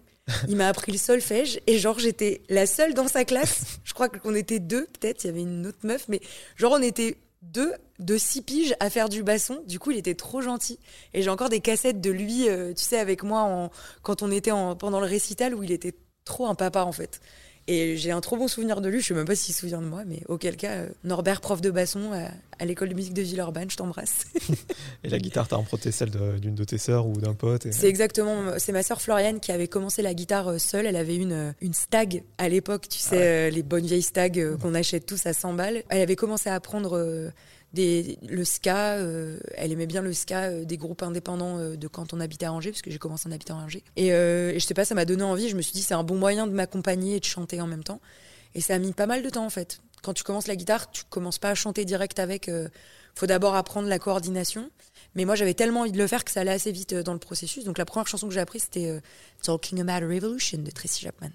Il 0.48 0.56
m'a 0.56 0.68
appris 0.68 0.90
le 0.90 0.98
solfège 0.98 1.60
et 1.66 1.78
genre 1.78 1.98
j'étais 1.98 2.40
la 2.48 2.66
seule 2.66 2.94
dans 2.94 3.08
sa 3.08 3.24
classe. 3.24 3.78
Je 3.84 3.92
crois 3.92 4.08
qu'on 4.08 4.34
était 4.34 4.58
deux 4.58 4.86
peut-être, 4.86 5.24
il 5.24 5.26
y 5.26 5.30
avait 5.30 5.42
une 5.42 5.66
autre 5.66 5.80
meuf, 5.82 6.06
mais 6.08 6.20
genre 6.56 6.72
on 6.72 6.82
était 6.82 7.18
deux 7.52 7.72
de 7.98 8.16
six 8.16 8.42
piges 8.42 8.74
à 8.80 8.90
faire 8.90 9.08
du 9.08 9.22
basson. 9.22 9.62
Du 9.66 9.78
coup 9.78 9.90
il 9.90 9.98
était 9.98 10.14
trop 10.14 10.40
gentil. 10.40 10.78
Et 11.12 11.22
j'ai 11.22 11.30
encore 11.30 11.48
des 11.48 11.60
cassettes 11.60 12.00
de 12.00 12.10
lui, 12.10 12.48
euh, 12.48 12.72
tu 12.74 12.82
sais, 12.82 12.98
avec 12.98 13.22
moi 13.22 13.42
en, 13.42 13.70
quand 14.02 14.22
on 14.22 14.30
était 14.30 14.50
en, 14.50 14.76
pendant 14.76 15.00
le 15.00 15.06
récital 15.06 15.54
où 15.54 15.62
il 15.62 15.72
était 15.72 15.94
trop 16.24 16.46
un 16.46 16.54
papa 16.54 16.84
en 16.84 16.92
fait. 16.92 17.20
Et 17.66 17.96
j'ai 17.96 18.10
un 18.10 18.20
trop 18.20 18.36
bon 18.36 18.46
souvenir 18.46 18.82
de 18.82 18.90
lui, 18.90 19.00
je 19.00 19.06
sais 19.06 19.14
même 19.14 19.24
pas 19.24 19.34
s'il 19.34 19.54
se 19.54 19.60
souvient 19.60 19.80
de 19.80 19.86
moi, 19.86 20.02
mais 20.06 20.20
auquel 20.28 20.54
cas, 20.56 20.72
euh, 20.72 20.88
Norbert, 21.02 21.40
prof 21.40 21.62
de 21.62 21.70
basson 21.70 22.12
à, 22.12 22.28
à 22.62 22.66
l'école 22.66 22.90
de 22.90 22.94
musique 22.94 23.14
de 23.14 23.22
Villeurbanne, 23.22 23.70
je 23.70 23.76
t'embrasse. 23.76 24.24
Et 25.04 25.08
la 25.08 25.18
guitare, 25.18 25.48
t'as 25.48 25.56
emprunté 25.56 25.90
celle 25.90 26.10
d'une 26.10 26.54
de, 26.54 26.64
tes 26.64 26.76
sœurs 26.76 27.06
ou 27.06 27.14
d'un 27.18 27.32
pote 27.32 27.64
et- 27.64 27.72
C'est 27.72 27.88
exactement, 27.88 28.58
c'est 28.58 28.72
ma 28.72 28.82
sœur 28.82 29.00
Floriane 29.00 29.40
qui 29.40 29.50
avait 29.50 29.68
commencé 29.68 30.02
la 30.02 30.12
guitare 30.12 30.48
euh, 30.48 30.58
seule. 30.58 30.84
Elle 30.84 30.96
avait 30.96 31.16
une, 31.16 31.32
euh, 31.32 31.52
une 31.62 31.72
stag 31.72 32.22
à 32.36 32.50
l'époque, 32.50 32.86
tu 32.90 32.98
sais, 32.98 33.48
euh, 33.48 33.50
les 33.50 33.62
bonnes 33.62 33.86
vieilles 33.86 34.02
stags 34.02 34.38
euh, 34.38 34.58
qu'on 34.58 34.74
achète 34.74 35.06
tous 35.06 35.24
à 35.24 35.32
100 35.32 35.54
balles. 35.54 35.84
Elle 35.88 36.02
avait 36.02 36.16
commencé 36.16 36.50
à 36.50 36.54
apprendre 36.56 36.98
euh, 36.98 37.30
le 37.74 38.44
ska. 38.44 38.94
euh, 38.94 39.38
elle 39.56 39.72
aimait 39.72 39.86
bien 39.86 40.02
le 40.02 40.12
ska 40.12 40.44
euh, 40.44 40.64
des 40.64 40.76
groupes 40.76 41.02
indépendants 41.02 41.58
euh, 41.58 41.76
de 41.76 41.88
quand 41.88 42.12
on 42.12 42.20
habitait 42.20 42.46
à 42.46 42.52
Angers, 42.52 42.70
parce 42.70 42.82
que 42.82 42.90
j'ai 42.90 42.98
commencé 42.98 43.28
en 43.28 43.32
habitant 43.32 43.58
à 43.58 43.62
Angers. 43.62 43.82
Et, 43.96 44.08
et 44.08 44.58
je 44.58 44.64
sais 44.64 44.74
pas, 44.74 44.84
ça 44.84 44.94
m'a 44.94 45.04
donné 45.04 45.22
envie. 45.22 45.48
Je 45.48 45.56
me 45.56 45.62
suis 45.62 45.72
dit, 45.72 45.82
c'est 45.82 45.94
un 45.94 46.04
bon 46.04 46.16
moyen 46.16 46.46
de 46.46 46.52
m'accompagner 46.52 47.16
et 47.16 47.20
de 47.20 47.24
chanter 47.24 47.60
en 47.60 47.66
même 47.66 47.84
temps. 47.84 48.00
Et 48.54 48.60
ça 48.60 48.74
a 48.74 48.78
mis 48.78 48.92
pas 48.92 49.06
mal 49.06 49.22
de 49.22 49.30
temps 49.30 49.44
en 49.44 49.50
fait. 49.50 49.80
Quand 50.02 50.12
tu 50.12 50.22
commences 50.22 50.46
la 50.46 50.56
guitare, 50.56 50.90
tu 50.90 51.02
commences 51.08 51.38
pas 51.38 51.50
à 51.50 51.54
chanter 51.54 51.84
direct 51.84 52.18
avec. 52.18 52.50
faut 53.14 53.26
d'abord 53.26 53.54
apprendre 53.54 53.88
la 53.88 53.98
coordination. 53.98 54.70
Mais 55.14 55.24
moi, 55.24 55.34
j'avais 55.34 55.54
tellement 55.54 55.80
envie 55.80 55.92
de 55.92 55.98
le 55.98 56.06
faire 56.06 56.24
que 56.24 56.30
ça 56.30 56.40
allait 56.40 56.50
assez 56.52 56.72
vite 56.72 56.94
dans 56.94 57.14
le 57.14 57.18
processus. 57.18 57.64
Donc 57.64 57.78
la 57.78 57.84
première 57.84 58.06
chanson 58.06 58.28
que 58.28 58.34
j'ai 58.34 58.40
apprise, 58.40 58.64
c'était 58.64 59.00
Talking 59.42 59.80
About 59.80 60.04
a 60.04 60.08
Revolution 60.08 60.58
de 60.58 60.70
Tracy 60.70 61.00
Chapman. 61.00 61.30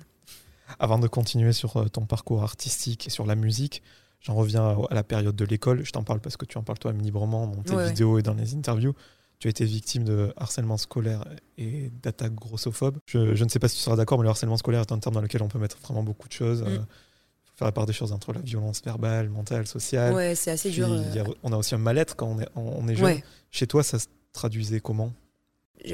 Avant 0.77 0.99
de 0.99 1.07
continuer 1.07 1.51
sur 1.51 1.89
ton 1.89 2.05
parcours 2.05 2.43
artistique 2.43 3.07
et 3.07 3.09
sur 3.09 3.25
la 3.25 3.35
musique, 3.35 3.81
j'en 4.21 4.35
reviens 4.35 4.77
à, 4.89 4.93
la 4.93 5.03
période 5.03 5.35
de 5.35 5.45
l'école. 5.45 5.83
Je 5.85 5.91
t'en 5.91 6.03
parle 6.03 6.19
parce 6.19 6.37
que 6.37 6.45
tu 6.45 6.57
en 6.57 6.63
parles 6.63 6.79
toi 6.79 6.91
librement 6.91 7.47
dans 7.47 7.61
tes 7.63 7.71
Ouais, 7.71 7.77
ouais. 7.77 7.87
vidéos 7.89 8.17
et 8.19 8.21
dans 8.21 8.33
les 8.33 8.53
interviews. 8.55 8.93
Tu 9.39 9.47
as 9.47 9.51
été 9.51 9.63
victime 9.63 10.03
de 10.03 10.33
harcèlement 10.35 10.75
scolaire 10.77 11.23
et 11.57 11.89
d'attaques 12.03 12.35
grossophobes. 12.35 12.97
Je, 13.05 13.35
je 13.35 13.43
ne 13.45 13.49
sais 13.49 13.59
pas 13.59 13.69
si 13.69 13.77
tu 13.77 13.81
seras 13.83 13.95
d'accord, 13.95 14.17
mais 14.17 14.23
le 14.23 14.29
harcèlement 14.29 14.57
scolaire 14.57 14.81
est 14.81 14.91
un 14.91 14.99
terme 14.99 15.15
dans 15.15 15.21
lequel 15.21 15.41
on 15.43 15.47
peut 15.47 15.59
mettre 15.59 15.77
vraiment 15.77 16.03
beaucoup 16.03 16.27
de 16.27 16.33
choses. 16.33 16.61
Mm. 16.61 16.67
Euh, 16.67 16.79
faut 16.79 17.55
faire 17.55 17.67
la 17.67 17.71
part 17.71 17.85
des 17.85 17.93
choses 17.93 18.11
entre 18.11 18.33
la 18.33 18.41
violence 18.41 18.81
verbale, 18.83 19.29
mentale, 19.29 19.65
sociale. 19.65 20.13
Ouais, 20.13 20.35
c'est 20.35 20.51
assez 20.51 20.69
Puis, 20.69 20.79
dur. 20.79 20.91
euh, 20.91 21.23
a- 21.23 21.33
on 21.43 21.53
a 21.53 21.57
aussi 21.57 21.73
un 21.73 21.77
mal-être 21.77 22.17
quand 22.17 22.27
on 22.27 22.39
est, 22.41 22.47
on 22.55 22.85
est 22.89 22.95
jeune. 22.95 23.05
ouais. 23.05 23.23
Chez 23.51 23.65
toi, 23.65 23.81
ça 23.81 23.97
se 23.99 24.07
traduisait 24.33 24.81
comment? 24.81 25.13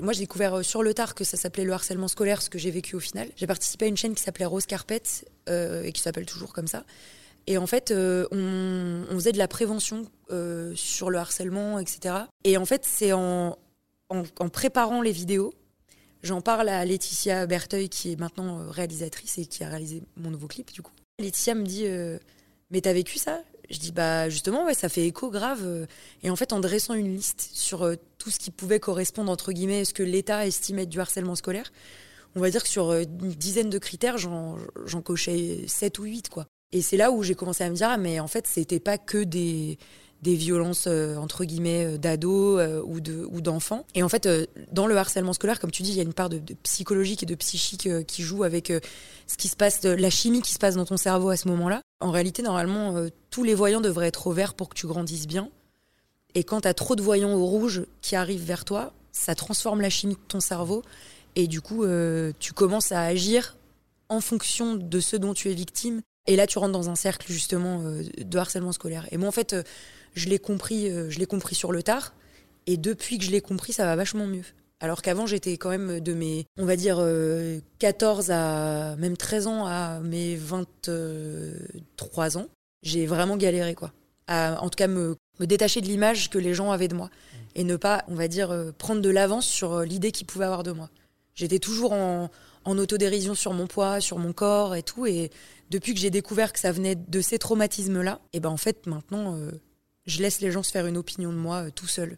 Moi, 0.01 0.13
j'ai 0.13 0.21
découvert 0.21 0.55
euh, 0.55 0.63
sur 0.63 0.81
le 0.81 0.95
tard 0.95 1.13
que 1.13 1.23
ça 1.23 1.37
s'appelait 1.37 1.63
le 1.65 1.71
harcèlement 1.73 2.07
scolaire, 2.07 2.41
ce 2.41 2.49
que 2.49 2.57
j'ai 2.57 2.71
vécu 2.71 2.95
au 2.95 2.99
final. 2.99 3.27
J'ai 3.35 3.45
participé 3.45 3.85
à 3.85 3.87
une 3.87 3.97
chaîne 3.97 4.15
qui 4.15 4.23
s'appelait 4.23 4.45
Rose 4.45 4.65
Carpet 4.65 5.03
euh, 5.49 5.83
et 5.83 5.91
qui 5.91 6.01
s'appelle 6.01 6.25
toujours 6.25 6.51
comme 6.53 6.65
ça. 6.67 6.83
Et 7.47 7.57
en 7.57 7.67
fait, 7.67 7.91
euh, 7.91 8.27
on, 8.31 9.05
on 9.09 9.15
faisait 9.15 9.31
de 9.31 9.37
la 9.37 9.47
prévention 9.47 10.05
euh, 10.31 10.73
sur 10.75 11.09
le 11.09 11.17
harcèlement, 11.17 11.79
etc. 11.79 12.15
Et 12.43 12.57
en 12.57 12.65
fait, 12.65 12.85
c'est 12.85 13.13
en, 13.13 13.57
préparant 14.51 15.01
les 15.01 15.11
vidéos, 15.11 15.53
j'en 16.23 16.41
parle 16.41 16.69
à 16.69 16.83
Laetitia 16.85 17.45
Berteuil, 17.45 17.89
qui 17.89 18.13
est 18.13 18.19
maintenant 18.19 18.59
euh, 18.59 18.69
réalisatrice 18.69 19.37
et 19.37 19.45
qui 19.45 19.63
a 19.63 19.69
réalisé 19.69 20.01
mon 20.17 20.31
nouveau 20.31 20.47
clip, 20.47 20.71
du 20.71 20.81
coup. 20.81 20.91
Laetitia 21.19 21.55
me 21.55 21.63
dit 21.63 21.85
Mais 22.71 22.81
t'as 22.81 22.93
vécu 22.93 23.19
ça? 23.19 23.41
Je 23.69 23.77
dis 23.77 23.91
Bah, 23.91 24.27
justement, 24.29 24.65
ouais, 24.65 24.73
ça 24.73 24.89
fait 24.89 25.05
écho 25.05 25.29
grave. 25.29 25.87
Et 26.23 26.29
en 26.29 26.35
fait, 26.35 26.51
en 26.51 26.59
dressant 26.59 26.95
une 26.95 27.15
liste 27.15 27.49
sur 27.53 27.89
tout 28.17 28.31
ce 28.31 28.39
qui 28.39 28.49
pouvait 28.49 28.79
correspondre, 28.79 29.31
entre 29.31 29.51
guillemets, 29.51 29.81
à 29.81 29.85
ce 29.85 29.93
que 29.93 30.03
l'État 30.03 30.47
estimait 30.47 30.87
du 30.87 30.99
harcèlement 30.99 31.35
scolaire, 31.35 31.71
on 32.35 32.41
va 32.41 32.49
dire 32.49 32.63
que 32.63 32.69
sur 32.69 32.91
une 32.91 33.29
dizaine 33.29 33.69
de 33.69 33.77
critères, 33.77 34.17
j'en 34.17 34.57
cochais 35.03 35.63
7 35.67 35.99
ou 35.99 36.03
8, 36.03 36.29
quoi. 36.29 36.47
Et 36.71 36.81
c'est 36.81 36.97
là 36.97 37.11
où 37.11 37.23
j'ai 37.23 37.35
commencé 37.35 37.63
à 37.63 37.69
me 37.69 37.75
dire, 37.75 37.87
ah, 37.89 37.97
mais 37.97 38.19
en 38.19 38.27
fait, 38.27 38.47
c'était 38.47 38.79
pas 38.79 38.97
que 38.97 39.23
des, 39.23 39.77
des 40.21 40.35
violences, 40.35 40.85
euh, 40.87 41.15
entre 41.15 41.45
guillemets, 41.45 41.85
euh, 41.85 41.97
d'ados 41.97 42.59
euh, 42.59 42.81
ou 42.85 42.99
de- 42.99 43.25
ou 43.31 43.39
d'enfants. 43.41 43.85
et 43.93 44.03
en 44.03 44.09
fait, 44.09 44.27
dans 44.71 44.87
le 44.87 44.97
harcèlement 44.97 45.33
scolaire, 45.33 45.59
comme 45.59 45.71
tu 45.71 45.83
dis, 45.83 45.91
il 45.91 45.95
y 45.97 45.99
a 45.99 46.03
une 46.03 46.13
part 46.13 46.29
de, 46.29 46.39
de 46.39 46.53
psychologique 46.63 47.23
et 47.23 47.25
de 47.25 47.35
psychique 47.35 47.87
qui 48.07 48.23
joue 48.23 48.43
avec 48.43 48.73
ce 49.27 49.37
qui 49.37 49.47
se 49.47 49.55
passe, 49.55 49.83
la 49.83 50.09
chimie 50.09 50.41
qui 50.41 50.51
se 50.51 50.59
passe 50.59 50.75
dans 50.75 50.85
ton 50.85 50.97
cerveau 50.97 51.29
à 51.29 51.37
ce 51.37 51.47
moment-là. 51.47 51.81
En 52.01 52.11
réalité, 52.11 52.41
normalement, 52.41 52.95
tous 53.29 53.43
les 53.43 53.53
voyants 53.55 53.81
devraient 53.81 54.07
être 54.07 54.27
au 54.27 54.31
vert 54.31 54.53
pour 54.53 54.69
que 54.69 54.75
tu 54.75 54.87
grandisses 54.87 55.27
bien. 55.27 55.49
Et 56.33 56.43
quand 56.43 56.61
tu 56.61 56.67
as 56.67 56.73
trop 56.73 56.95
de 56.97 57.01
voyants 57.01 57.33
au 57.33 57.45
rouge 57.45 57.83
qui 58.01 58.15
arrivent 58.17 58.43
vers 58.43 58.65
toi, 58.65 58.91
ça 59.13 59.33
transforme 59.35 59.79
la 59.79 59.89
chimie 59.89 60.15
de 60.15 60.19
ton 60.27 60.41
cerveau. 60.41 60.81
Et 61.37 61.47
du 61.47 61.61
coup, 61.61 61.85
tu 62.39 62.51
commences 62.53 62.91
à 62.91 63.01
agir 63.03 63.55
en 64.09 64.19
fonction 64.21 64.75
de 64.75 64.99
ce 64.99 65.15
dont 65.15 65.33
tu 65.33 65.49
es 65.49 65.53
victime. 65.53 66.01
Et 66.27 66.35
là, 66.35 66.47
tu 66.47 66.57
rentres 66.57 66.73
dans 66.73 66.89
un 66.89 66.95
cercle 66.95 67.31
justement 67.31 67.81
euh, 67.83 68.01
de 68.17 68.37
harcèlement 68.37 68.71
scolaire. 68.71 69.07
Et 69.11 69.17
moi, 69.17 69.27
en 69.27 69.31
fait, 69.31 69.53
euh, 69.53 69.63
je 70.15 70.29
l'ai 70.29 70.39
compris, 70.39 70.89
euh, 70.89 71.09
je 71.09 71.19
l'ai 71.19 71.25
compris 71.25 71.55
sur 71.55 71.71
le 71.71 71.83
tard. 71.83 72.13
Et 72.67 72.77
depuis 72.77 73.19
que 73.19 73.25
je 73.25 73.31
l'ai 73.31 73.41
compris, 73.41 73.73
ça 73.73 73.85
va 73.85 73.95
vachement 73.95 74.25
mieux. 74.25 74.45
Alors 74.79 75.01
qu'avant, 75.01 75.25
j'étais 75.25 75.57
quand 75.57 75.69
même 75.69 75.99
de 75.99 76.13
mes, 76.13 76.45
on 76.57 76.65
va 76.65 76.75
dire, 76.75 76.97
euh, 76.99 77.59
14 77.79 78.31
à 78.31 78.95
même 78.97 79.15
13 79.15 79.47
ans 79.47 79.65
à 79.65 79.99
mes 79.99 80.35
23 80.35 82.37
ans. 82.37 82.47
J'ai 82.83 83.05
vraiment 83.05 83.37
galéré, 83.37 83.75
quoi. 83.75 83.93
à 84.27 84.61
en 84.61 84.69
tout 84.69 84.77
cas 84.77 84.87
me, 84.87 85.15
me 85.39 85.47
détacher 85.47 85.81
de 85.81 85.87
l'image 85.87 86.29
que 86.29 86.37
les 86.37 86.53
gens 86.53 86.71
avaient 86.71 86.87
de 86.87 86.95
moi 86.95 87.09
et 87.55 87.63
ne 87.63 87.77
pas, 87.77 88.03
on 88.09 88.15
va 88.15 88.27
dire, 88.27 88.73
prendre 88.77 89.01
de 89.01 89.09
l'avance 89.09 89.47
sur 89.47 89.81
l'idée 89.81 90.11
qu'ils 90.11 90.27
pouvaient 90.27 90.45
avoir 90.45 90.63
de 90.63 90.71
moi. 90.71 90.89
J'étais 91.35 91.59
toujours 91.59 91.93
en, 91.93 92.29
en 92.65 92.77
autodérision 92.77 93.35
sur 93.35 93.53
mon 93.53 93.67
poids, 93.67 94.01
sur 94.01 94.17
mon 94.17 94.33
corps 94.33 94.75
et 94.75 94.83
tout. 94.83 95.05
Et 95.05 95.31
depuis 95.69 95.93
que 95.93 95.99
j'ai 95.99 96.09
découvert 96.09 96.51
que 96.51 96.59
ça 96.59 96.71
venait 96.71 96.95
de 96.95 97.21
ces 97.21 97.39
traumatismes-là, 97.39 98.19
et 98.33 98.39
ben 98.39 98.49
en 98.49 98.57
fait 98.57 98.85
maintenant, 98.87 99.35
euh, 99.37 99.51
je 100.05 100.21
laisse 100.21 100.41
les 100.41 100.51
gens 100.51 100.63
se 100.63 100.71
faire 100.71 100.87
une 100.87 100.97
opinion 100.97 101.31
de 101.31 101.37
moi 101.37 101.71
tout 101.71 101.87
seul. 101.87 102.15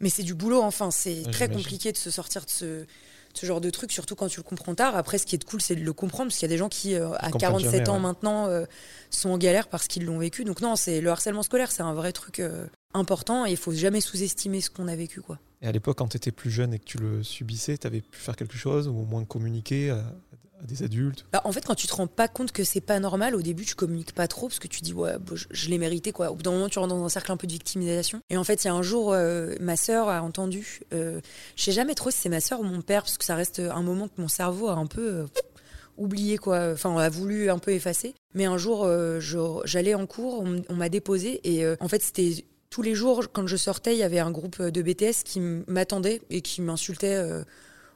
Mais 0.00 0.10
c'est 0.10 0.22
du 0.22 0.34
boulot, 0.34 0.62
enfin, 0.62 0.90
c'est 0.90 1.26
Ouais, 1.26 1.32
très 1.32 1.48
compliqué 1.48 1.90
de 1.90 1.96
se 1.96 2.10
sortir 2.10 2.44
de 2.44 2.50
ce, 2.50 2.86
ce 3.34 3.46
genre 3.46 3.60
de 3.60 3.70
truc, 3.70 3.92
surtout 3.92 4.14
quand 4.14 4.28
tu 4.28 4.38
le 4.38 4.44
comprends 4.44 4.74
tard. 4.74 4.96
Après, 4.96 5.18
ce 5.18 5.26
qui 5.26 5.34
est 5.36 5.44
cool, 5.44 5.60
c'est 5.60 5.76
de 5.76 5.84
le 5.84 5.92
comprendre, 5.92 6.30
parce 6.30 6.38
qu'il 6.38 6.48
y 6.48 6.50
a 6.50 6.54
des 6.54 6.58
gens 6.58 6.68
qui, 6.68 6.94
euh, 6.94 7.12
à 7.14 7.30
comprennent 7.30 7.40
47 7.40 7.70
jamais, 7.70 7.88
ans 7.88 7.94
ouais. 7.94 8.00
maintenant, 8.00 8.46
euh, 8.46 8.64
sont 9.10 9.30
en 9.30 9.38
galère 9.38 9.68
parce 9.68 9.86
qu'ils 9.86 10.04
l'ont 10.04 10.18
vécu. 10.18 10.44
Donc 10.44 10.60
non, 10.60 10.76
c'est 10.76 11.00
le 11.00 11.10
harcèlement 11.10 11.42
scolaire, 11.42 11.70
c'est 11.70 11.82
un 11.82 11.94
vrai 11.94 12.12
truc 12.12 12.40
euh, 12.40 12.66
important 12.94 13.46
et 13.46 13.50
il 13.50 13.56
faut 13.56 13.72
jamais 13.72 14.00
sous-estimer 14.00 14.60
ce 14.60 14.70
qu'on 14.70 14.88
a 14.88 14.96
vécu, 14.96 15.20
quoi. 15.20 15.38
Et 15.60 15.66
à 15.66 15.72
l'époque, 15.72 15.98
quand 15.98 16.08
tu 16.08 16.16
étais 16.16 16.30
plus 16.30 16.50
jeune 16.50 16.72
et 16.72 16.78
que 16.78 16.84
tu 16.84 16.98
le 16.98 17.22
subissais, 17.24 17.76
tu 17.78 17.86
avais 17.86 18.00
pu 18.00 18.18
faire 18.18 18.36
quelque 18.36 18.56
chose 18.56 18.86
ou 18.86 18.92
au 18.92 19.04
moins 19.04 19.24
communiquer 19.24 19.90
des 20.66 20.82
adultes 20.82 21.24
Bah, 21.32 21.40
en 21.44 21.52
fait, 21.52 21.64
quand 21.64 21.74
tu 21.74 21.86
te 21.86 21.94
rends 21.94 22.06
pas 22.06 22.28
compte 22.28 22.52
que 22.52 22.64
c'est 22.64 22.80
pas 22.80 22.98
normal, 22.98 23.34
au 23.34 23.42
début, 23.42 23.64
tu 23.64 23.74
communiques 23.74 24.12
pas 24.12 24.28
trop 24.28 24.48
parce 24.48 24.58
que 24.58 24.68
tu 24.68 24.80
dis, 24.80 24.92
ouais, 24.92 25.18
bon, 25.18 25.36
je, 25.36 25.68
l'ai 25.68 25.78
mérité, 25.78 26.12
quoi. 26.12 26.30
Au 26.30 26.34
bout 26.34 26.42
d'un 26.42 26.50
moment, 26.50 26.68
tu 26.68 26.78
rentres 26.78 26.94
dans 26.94 27.04
un 27.04 27.08
cercle 27.08 27.32
un 27.32 27.36
peu 27.36 27.46
de 27.46 27.52
victimisation. 27.52 28.20
Et 28.30 28.36
en 28.36 28.44
fait, 28.44 28.64
il 28.64 28.66
y 28.66 28.70
a 28.70 28.74
un 28.74 28.82
jour, 28.82 29.12
euh, 29.12 29.54
ma 29.60 29.76
sœur 29.76 30.08
a 30.08 30.22
entendu, 30.22 30.80
euh, 30.92 31.20
je 31.56 31.62
sais 31.62 31.72
jamais 31.72 31.94
trop 31.94 32.10
si 32.10 32.18
c'est 32.18 32.28
ma 32.28 32.40
sœur 32.40 32.60
ou 32.60 32.64
mon 32.64 32.82
père, 32.82 33.02
parce 33.02 33.18
que 33.18 33.24
ça 33.24 33.34
reste 33.34 33.60
un 33.60 33.82
moment 33.82 34.08
que 34.08 34.20
mon 34.20 34.28
cerveau 34.28 34.68
a 34.68 34.74
un 34.74 34.86
peu 34.86 35.08
euh, 35.08 35.26
oublié, 35.96 36.38
quoi. 36.38 36.72
Enfin, 36.72 36.96
a 36.96 37.08
voulu 37.08 37.50
un 37.50 37.58
peu 37.58 37.72
effacer. 37.72 38.14
Mais 38.34 38.46
un 38.46 38.58
jour, 38.58 38.84
euh, 38.84 39.20
j'allais 39.64 39.94
en 39.94 40.06
cours, 40.06 40.44
on, 40.68 40.74
m'a 40.74 40.88
déposé, 40.88 41.40
et 41.44 41.64
en 41.80 41.88
fait, 41.88 42.02
c'était 42.02 42.44
tous 42.70 42.82
les 42.82 42.94
jours, 42.94 43.24
quand 43.32 43.46
je 43.46 43.56
sortais, 43.56 43.94
il 43.94 43.98
y 43.98 44.02
avait 44.02 44.18
un 44.18 44.30
groupe 44.30 44.60
de 44.62 44.82
BTS 44.82 45.22
qui 45.24 45.40
m'attendait 45.40 46.20
et 46.30 46.42
qui 46.42 46.60
m'insultait. 46.60 47.22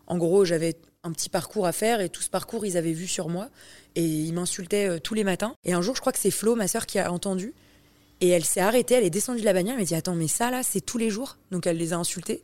en 0.07 0.17
gros, 0.17 0.45
j'avais 0.45 0.77
un 1.05 1.13
petit 1.13 1.29
parcours 1.29 1.67
à 1.67 1.73
faire 1.73 2.01
et 2.01 2.09
tout 2.09 2.23
ce 2.23 2.31
parcours, 2.31 2.65
ils 2.65 2.77
avaient 2.77 2.93
vu 2.93 3.07
sur 3.07 3.29
moi 3.29 3.49
et 3.97 4.05
ils 4.05 4.33
m'insultaient 4.33 4.89
euh, 4.89 4.99
tous 4.99 5.15
les 5.15 5.25
matins. 5.25 5.55
Et 5.65 5.73
un 5.73 5.83
jour, 5.83 5.97
je 5.97 6.01
crois 6.01 6.13
que 6.13 6.19
c'est 6.19 6.31
Flo, 6.31 6.55
ma 6.55 6.69
sœur, 6.69 6.87
qui 6.87 6.99
a 6.99 7.13
entendu 7.13 7.55
et 8.21 8.29
elle 8.29 8.45
s'est 8.45 8.61
arrêtée, 8.61 8.95
elle 8.95 9.05
est 9.05 9.11
descendue 9.11 9.41
de 9.41 9.45
la 9.45 9.53
bannière, 9.53 9.75
elle 9.75 9.81
m'a 9.81 9.85
dit 9.85 9.97
Attends, 9.97 10.15
mais 10.15 10.29
ça 10.29 10.51
là, 10.51 10.63
c'est 10.63 10.81
tous 10.81 10.97
les 10.97 11.11
jours 11.11 11.39
Donc 11.51 11.67
elle 11.67 11.77
les 11.77 11.93
a 11.93 11.97
insultés. 11.97 12.43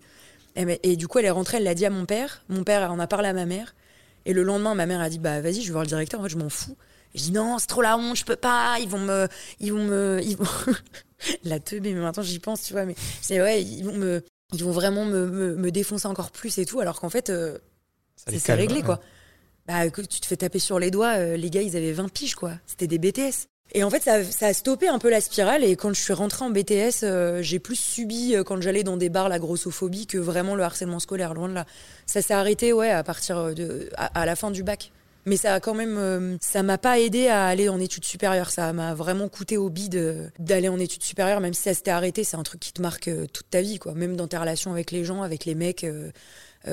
Et, 0.56 0.96
du 0.96 1.06
coup, 1.06 1.20
elle 1.20 1.24
est 1.24 1.30
rentrée, 1.30 1.58
elle 1.58 1.62
l'a 1.62 1.74
dit 1.74 1.86
à 1.86 1.90
mon 1.90 2.04
père. 2.04 2.42
Mon 2.48 2.64
père 2.64 2.90
en 2.90 2.98
a 2.98 3.06
parlé 3.06 3.28
à 3.28 3.32
ma 3.32 3.46
mère. 3.46 3.76
Et 4.24 4.32
le 4.32 4.42
lendemain, 4.42 4.74
ma 4.74 4.86
mère 4.86 5.00
a 5.00 5.08
dit 5.08 5.20
Bah 5.20 5.40
vas-y, 5.40 5.60
je 5.60 5.66
vais 5.66 5.72
voir 5.72 5.84
le 5.84 5.88
directeur, 5.88 6.18
en 6.18 6.24
fait, 6.24 6.30
je 6.30 6.36
m'en 6.36 6.48
fous. 6.48 6.76
Et 7.14 7.18
je 7.18 7.24
dis 7.24 7.30
Non, 7.30 7.58
c'est 7.60 7.68
trop 7.68 7.80
la 7.80 7.96
honte, 7.96 8.16
je 8.16 8.24
peux 8.24 8.34
pas, 8.34 8.76
ils 8.80 8.88
vont 8.88 8.98
me. 8.98 9.28
Ils 9.60 9.72
vont 9.72 9.84
me. 9.84 10.20
La 11.44 11.60
teubée, 11.60 11.94
mais 11.94 12.00
maintenant 12.00 12.22
j'y 12.22 12.38
pense, 12.40 12.62
tu 12.62 12.72
vois. 12.72 12.84
Mais 12.84 12.96
c'est 13.22 13.40
ouais, 13.40 13.62
ils 13.62 13.84
vont 13.84 13.94
me. 13.94 14.24
Ils 14.52 14.64
vont 14.64 14.72
vraiment 14.72 15.04
me, 15.04 15.54
me, 15.54 15.70
défoncer 15.70 16.08
encore 16.08 16.32
plus 16.32 16.58
et 16.58 16.64
tout, 16.64 16.80
alors 16.80 17.00
qu'en 17.00 17.10
fait, 17.10 17.30
euh, 17.30 17.58
c'est 18.26 18.54
réglé, 18.54 18.82
quoi. 18.82 19.00
Bah, 19.68 19.90
que 19.90 20.00
tu 20.00 20.20
te 20.20 20.26
fais 20.26 20.36
taper 20.36 20.58
sur 20.58 20.78
les 20.78 20.90
doigts, 20.90 21.18
euh, 21.18 21.36
les 21.36 21.50
gars, 21.50 21.60
ils 21.60 21.76
avaient 21.76 21.92
20 21.92 22.08
piges, 22.08 22.34
quoi. 22.34 22.52
C'était 22.66 22.86
des 22.86 22.98
BTS. 22.98 23.48
Et 23.74 23.84
en 23.84 23.90
fait, 23.90 24.02
ça, 24.02 24.24
ça 24.24 24.46
a 24.46 24.54
stoppé 24.54 24.88
un 24.88 24.98
peu 24.98 25.10
la 25.10 25.20
spirale. 25.20 25.62
Et 25.62 25.76
quand 25.76 25.92
je 25.92 26.00
suis 26.00 26.14
rentrée 26.14 26.42
en 26.42 26.48
BTS, 26.48 27.02
euh, 27.02 27.42
j'ai 27.42 27.58
plus 27.58 27.76
subi, 27.76 28.34
euh, 28.34 28.44
quand 28.44 28.62
j'allais 28.62 28.82
dans 28.82 28.96
des 28.96 29.10
bars, 29.10 29.28
la 29.28 29.38
grossophobie 29.38 30.06
que 30.06 30.16
vraiment 30.16 30.54
le 30.54 30.62
harcèlement 30.62 31.00
scolaire, 31.00 31.34
loin 31.34 31.50
de 31.50 31.52
là. 31.52 31.66
Ça 32.06 32.22
s'est 32.22 32.32
arrêté, 32.32 32.72
ouais, 32.72 32.90
à 32.90 33.04
partir 33.04 33.54
de. 33.54 33.90
à, 33.98 34.06
à 34.18 34.24
la 34.24 34.36
fin 34.36 34.50
du 34.50 34.62
bac. 34.62 34.90
Mais 35.26 35.36
ça 35.36 35.52
a 35.52 35.60
quand 35.60 35.74
même. 35.74 36.38
ça 36.40 36.62
m'a 36.62 36.78
pas 36.78 36.98
aidé 36.98 37.28
à 37.28 37.44
aller 37.44 37.68
en 37.68 37.78
études 37.78 38.06
supérieures. 38.06 38.48
Ça 38.48 38.72
m'a 38.72 38.94
vraiment 38.94 39.28
coûté 39.28 39.58
au 39.58 39.68
bide 39.68 40.32
d'aller 40.38 40.70
en 40.70 40.78
études 40.78 41.02
supérieures, 41.02 41.40
même 41.40 41.52
si 41.52 41.64
ça 41.64 41.74
s'était 41.74 41.90
arrêté. 41.90 42.24
C'est 42.24 42.38
un 42.38 42.42
truc 42.42 42.60
qui 42.60 42.72
te 42.72 42.80
marque 42.80 43.10
toute 43.34 43.50
ta 43.50 43.60
vie, 43.60 43.78
quoi. 43.78 43.92
Même 43.92 44.16
dans 44.16 44.28
tes 44.28 44.38
relations 44.38 44.72
avec 44.72 44.90
les 44.92 45.04
gens, 45.04 45.20
avec 45.20 45.44
les 45.44 45.54
mecs 45.54 45.84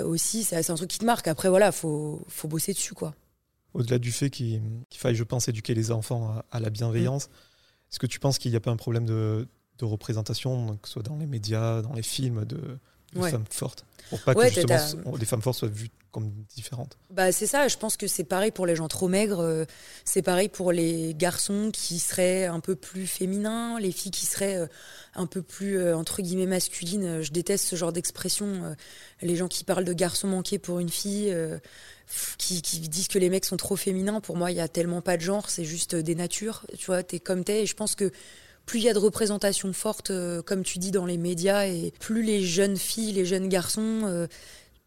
aussi. 0.03 0.43
ça- 0.43 0.61
C'est 0.63 0.71
un 0.71 0.75
truc 0.75 0.89
qui 0.89 0.99
te 0.99 1.05
marque. 1.05 1.27
Après, 1.27 1.49
voilà, 1.49 1.71
faut, 1.71 2.21
faut 2.27 2.47
bosser 2.47 2.73
dessus, 2.73 2.93
quoi. 2.93 3.13
Au-delà 3.73 3.99
du 3.99 4.11
fait 4.11 4.29
qu'il 4.29 4.61
faille, 4.93 5.15
je 5.15 5.23
pense, 5.23 5.47
éduquer 5.49 5.73
les 5.73 5.91
enfants 5.91 6.41
à, 6.49 6.59
la 6.59 6.69
bienveillance, 6.69 7.25
est-ce 7.91 7.99
que 7.99 8.07
tu 8.07 8.19
penses 8.19 8.37
qu'il 8.37 8.51
n'y 8.51 8.57
a 8.57 8.61
pas 8.61 8.71
un 8.71 8.77
problème 8.77 9.05
de, 9.05 9.47
représentation, 9.81 10.77
que 10.77 10.87
ce 10.87 10.93
soit 10.93 11.03
dans 11.03 11.17
les 11.17 11.25
médias, 11.25 11.81
dans 11.81 11.93
les 11.93 12.01
films, 12.01 12.45
de, 12.45 12.79
de 13.15 13.21
Ouais. 13.21 13.31
femmes 13.31 13.45
fortes 13.49 13.85
Pour 14.09 14.19
pas 14.21 14.33
Ouais, 14.33 14.49
que 14.49 14.53
justement 14.55 15.15
les 15.17 15.25
femmes 15.25 15.41
fortes 15.41 15.57
soient 15.57 15.67
vues 15.67 15.89
comme 16.11 16.31
différentes. 16.55 16.97
Bah 17.09 17.33
c'est 17.33 17.47
ça, 17.47 17.67
je 17.67 17.75
pense 17.75 17.97
que 17.97 18.07
c'est 18.07 18.23
pareil 18.23 18.51
pour 18.51 18.65
les 18.65 18.75
gens 18.77 18.87
trop 18.87 19.09
maigres, 19.09 19.41
euh, 19.41 19.65
c'est 20.05 20.21
pareil 20.21 20.47
pour 20.47 20.71
les 20.71 21.13
garçons 21.13 21.71
qui 21.73 21.99
seraient 21.99 22.45
un 22.45 22.61
peu 22.61 22.75
plus 22.77 23.05
féminins, 23.05 23.79
les 23.81 23.91
filles 23.91 24.11
qui 24.11 24.25
seraient 24.25 24.55
euh, 24.55 24.67
un 25.15 25.25
peu 25.25 25.41
plus 25.41 25.77
euh, 25.77 25.97
entre 25.97 26.21
guillemets 26.21 26.45
masculines. 26.45 27.21
Je 27.21 27.31
déteste 27.31 27.65
ce 27.65 27.75
genre 27.75 27.91
d'expression, 27.91 28.75
les 29.21 29.35
gens 29.35 29.49
qui 29.49 29.63
parlent 29.65 29.83
de 29.83 29.91
garçon 29.93 30.27
manqué 30.29 30.57
pour 30.57 30.79
une 30.79 30.89
fille, 30.89 31.35
qui 32.37 32.61
disent 32.61 33.07
que 33.07 33.19
les 33.19 33.29
mecs 33.29 33.45
sont 33.45 33.57
trop 33.57 33.75
féminins. 33.75 34.21
Pour 34.21 34.37
moi, 34.37 34.51
il 34.51 34.57
y 34.57 34.61
a 34.61 34.67
tellement 34.67 35.01
pas 35.01 35.17
de 35.17 35.21
genre, 35.21 35.49
c'est 35.49 35.65
juste 35.65 35.95
des 35.95 36.15
natures. 36.15 36.65
Tu 36.77 36.85
vois, 36.85 37.03
t'es 37.03 37.19
comme 37.19 37.43
t'es. 37.43 37.63
Et 37.63 37.65
je 37.65 37.75
pense 37.75 37.95
que 37.95 38.11
plus 38.65 38.79
il 38.79 38.83
y 38.83 38.89
a 38.89 38.93
de 38.93 38.99
représentation 38.99 39.71
forte, 39.73 40.11
euh, 40.11 40.41
comme 40.41 40.63
tu 40.63 40.79
dis, 40.79 40.91
dans 40.91 41.05
les 41.05 41.17
médias, 41.17 41.65
et 41.67 41.93
plus 41.99 42.23
les 42.23 42.41
jeunes 42.41 42.77
filles, 42.77 43.13
les 43.13 43.25
jeunes 43.25 43.47
garçons 43.47 44.01
euh, 44.05 44.27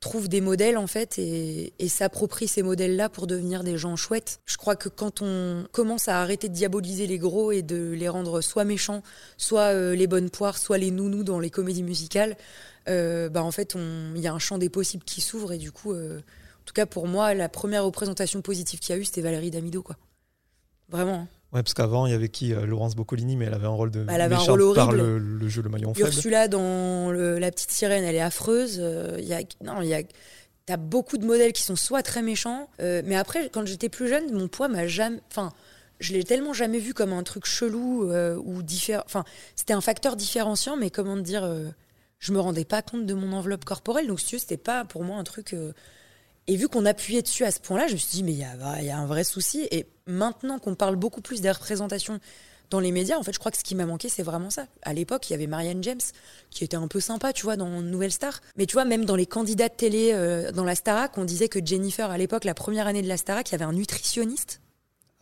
trouvent 0.00 0.28
des 0.28 0.40
modèles 0.40 0.78
en 0.78 0.86
fait 0.86 1.18
et, 1.18 1.72
s'approprient 1.88 2.48
ces 2.48 2.62
modèles-là 2.62 3.08
pour 3.08 3.26
devenir 3.26 3.64
des 3.64 3.76
gens 3.76 3.96
chouettes. 3.96 4.40
Je 4.46 4.56
crois 4.56 4.76
que 4.76 4.88
quand 4.88 5.22
on 5.22 5.64
commence 5.72 6.08
à 6.08 6.20
arrêter 6.20 6.48
de 6.48 6.54
diaboliser 6.54 7.06
les 7.06 7.18
gros 7.18 7.50
et 7.50 7.62
de 7.62 7.90
les 7.92 8.08
rendre 8.08 8.40
soit 8.40 8.64
méchants, 8.64 9.02
soit 9.36 9.74
euh, 9.74 9.94
les 9.94 10.06
bonnes 10.06 10.30
poires, 10.30 10.58
soit 10.58 10.78
les 10.78 10.90
nounous 10.90 11.24
dans 11.24 11.40
les 11.40 11.50
comédies 11.50 11.82
musicales, 11.82 12.36
bah 12.86 13.42
en 13.42 13.50
fait 13.50 13.76
il 14.14 14.22
y 14.22 14.26
a 14.26 14.32
un 14.32 14.38
champ 14.38 14.56
des 14.56 14.70
possibles 14.70 15.04
qui 15.04 15.20
s'ouvre 15.20 15.52
et 15.52 15.58
du 15.58 15.70
coup, 15.72 15.92
en 15.92 16.64
tout 16.64 16.72
cas 16.72 16.86
pour 16.86 17.06
moi, 17.06 17.34
la 17.34 17.50
première 17.50 17.84
représentation 17.84 18.40
positive 18.40 18.80
qu'il 18.80 18.94
y 18.94 18.98
a 18.98 19.00
eu, 19.00 19.04
c'était 19.04 19.20
Valérie 19.20 19.50
Damido 19.50 19.82
quoi. 19.82 19.96
Vraiment. 20.88 21.14
hein. 21.14 21.28
Ouais, 21.52 21.62
parce 21.62 21.72
qu'avant, 21.72 22.04
il 22.06 22.12
y 22.12 22.14
avait 22.14 22.28
qui 22.28 22.52
euh, 22.52 22.66
Laurence 22.66 22.94
Boccolini, 22.94 23.36
mais 23.36 23.46
elle 23.46 23.54
avait 23.54 23.66
un 23.66 23.70
rôle 23.70 23.90
de 23.90 24.04
Bah, 24.04 24.12
elle 24.14 24.20
avait 24.20 24.34
un 24.34 24.38
rôle 24.38 24.74
par 24.74 24.88
horrible. 24.88 25.02
le, 25.02 25.18
le 25.18 25.48
jeu 25.48 25.62
Le 25.62 25.70
Maillon 25.70 25.94
Faible. 25.94 26.08
Ursula 26.08 26.46
dans 26.46 27.10
le- 27.10 27.38
La 27.38 27.50
Petite 27.50 27.70
Sirène, 27.70 28.04
elle 28.04 28.16
est 28.16 28.20
affreuse. 28.20 28.76
Euh, 28.80 29.16
Il 29.18 29.24
y 29.26 29.32
a, 29.32 29.40
non, 29.64 29.80
il 29.80 29.88
y 29.88 29.94
a, 29.94 30.02
t'as 30.66 30.76
beaucoup 30.76 31.16
de 31.16 31.24
modèles 31.24 31.54
qui 31.54 31.62
sont 31.62 31.76
soit 31.76 32.02
très 32.02 32.20
méchants, 32.20 32.68
euh, 32.80 33.00
mais 33.06 33.16
après, 33.16 33.48
quand 33.48 33.66
j'étais 33.66 33.88
plus 33.88 34.08
jeune, 34.08 34.30
mon 34.32 34.48
poids 34.48 34.68
m'a 34.68 34.86
jamais, 34.86 35.20
enfin, 35.30 35.50
je 36.00 36.12
l'ai 36.12 36.22
tellement 36.22 36.52
jamais 36.52 36.78
vu 36.80 36.92
comme 36.92 37.14
un 37.14 37.22
truc 37.22 37.46
chelou 37.46 38.10
euh, 38.12 38.36
ou 38.44 38.62
différent. 38.62 39.02
Enfin, 39.06 39.24
c'était 39.56 39.72
un 39.72 39.80
facteur 39.80 40.16
différenciant, 40.16 40.76
mais 40.76 40.90
comment 40.90 41.16
te 41.16 41.22
dire, 41.22 41.44
euh, 41.44 41.68
je 42.18 42.32
me 42.32 42.40
rendais 42.40 42.66
pas 42.66 42.82
compte 42.82 43.06
de 43.06 43.14
mon 43.14 43.32
enveloppe 43.32 43.64
corporelle, 43.64 44.06
donc 44.06 44.20
si 44.20 44.26
tu 44.26 44.34
veux, 44.34 44.40
c'était 44.40 44.58
pas 44.58 44.84
pour 44.84 45.02
moi 45.02 45.16
un 45.16 45.24
truc. 45.24 45.54
Et 46.48 46.56
vu 46.56 46.66
qu'on 46.68 46.86
appuyait 46.86 47.20
dessus 47.22 47.44
à 47.44 47.50
ce 47.50 47.60
point-là, 47.60 47.86
je 47.88 47.92
me 47.92 47.98
suis 47.98 48.08
dit, 48.10 48.22
mais 48.22 48.32
il 48.32 48.38
y 48.38 48.44
a, 48.44 48.80
il 48.80 48.86
y 48.86 48.90
a 48.90 48.98
un 48.98 49.06
vrai 49.06 49.22
souci. 49.22 49.68
Et 49.70 49.86
maintenant 50.06 50.58
qu'on 50.58 50.74
parle 50.74 50.96
beaucoup 50.96 51.20
plus 51.20 51.42
des 51.42 51.50
représentations 51.50 52.20
dans 52.70 52.80
les 52.80 52.90
médias, 52.90 53.18
en 53.18 53.22
fait, 53.22 53.32
je 53.32 53.38
crois 53.38 53.50
que 53.50 53.58
ce 53.58 53.64
qui 53.64 53.74
m'a 53.74 53.84
manqué, 53.84 54.08
c'est 54.08 54.22
vraiment 54.22 54.48
ça. 54.48 54.66
À 54.82 54.94
l'époque, 54.94 55.28
il 55.28 55.32
y 55.32 55.34
avait 55.34 55.46
Marianne 55.46 55.82
James, 55.84 56.00
qui 56.50 56.64
était 56.64 56.76
un 56.76 56.88
peu 56.88 57.00
sympa, 57.00 57.34
tu 57.34 57.44
vois, 57.44 57.56
dans 57.56 57.82
Nouvelle 57.82 58.12
Star. 58.12 58.40
Mais 58.56 58.64
tu 58.64 58.74
vois, 58.74 58.86
même 58.86 59.04
dans 59.04 59.16
les 59.16 59.26
candidats 59.26 59.68
de 59.68 59.74
télé, 59.74 60.12
euh, 60.14 60.50
dans 60.52 60.64
la 60.64 60.74
Starac, 60.74 61.16
on 61.18 61.24
disait 61.24 61.48
que 61.48 61.64
Jennifer, 61.64 62.10
à 62.10 62.16
l'époque, 62.16 62.44
la 62.44 62.54
première 62.54 62.86
année 62.86 63.02
de 63.02 63.08
la 63.08 63.18
Starac, 63.18 63.48
il 63.50 63.52
y 63.52 63.54
avait 63.54 63.64
un 63.66 63.72
nutritionniste. 63.72 64.62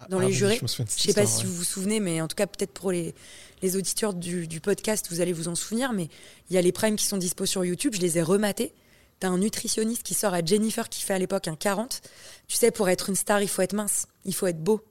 dans 0.09 0.21
les 0.21 0.27
oui, 0.27 0.33
jurés, 0.33 0.61
Je 0.61 0.67
Je 0.67 1.03
sais 1.03 1.15
pas 1.15 1.27
si 1.27 1.45
vous 1.45 1.55
vous 1.55 1.65
souvenez, 1.65 1.99
mais 1.99 2.21
en 2.21 2.29
tout 2.29 2.37
cas, 2.37 2.47
peut-être 2.47 2.73
pour 2.73 2.93
les, 2.93 3.15
les 3.63 3.77
auditeurs 3.77 4.15
du, 4.15 4.47
du 4.47 4.61
podcast, 4.61 5.07
vous 5.11 5.21
allez 5.21 5.33
vous 5.33 5.49
en 5.49 5.57
souvenir. 5.57 5.93
Mais 5.93 6.09
il 6.51 6.55
y 6.55 6.59
a 6.59 6.63
les 6.63 6.73
primes 6.73 6.97
qui 6.97 7.07
sont 7.07 7.17
dispo 7.17 7.47
sur 7.47 7.65
YouTube, 7.65 7.95
je 7.95 8.01
les 8.01 8.19
ai 8.19 8.23
rematés. 8.23 8.73
T'as 9.21 9.29
un 9.29 9.39
nutritionniste 9.39 10.03
qui 10.03 10.15
sort 10.15 10.35
à 10.35 10.45
Jennifer, 10.45 10.89
qui 10.89 11.03
fait 11.03 11.15
à 11.15 11.19
l'époque 11.19 11.49
un 11.49 11.57
40. 11.57 12.03
Tu 12.49 12.57
sais, 12.57 12.71
pour 12.71 12.89
être 12.89 13.09
une 13.09 13.17
star, 13.17 13.41
il 13.43 13.49
faut 13.49 13.63
être 13.63 13.73
mince, 13.73 14.09
il 14.25 14.35
faut 14.35 14.47
être 14.47 14.63
beau. 14.63 14.83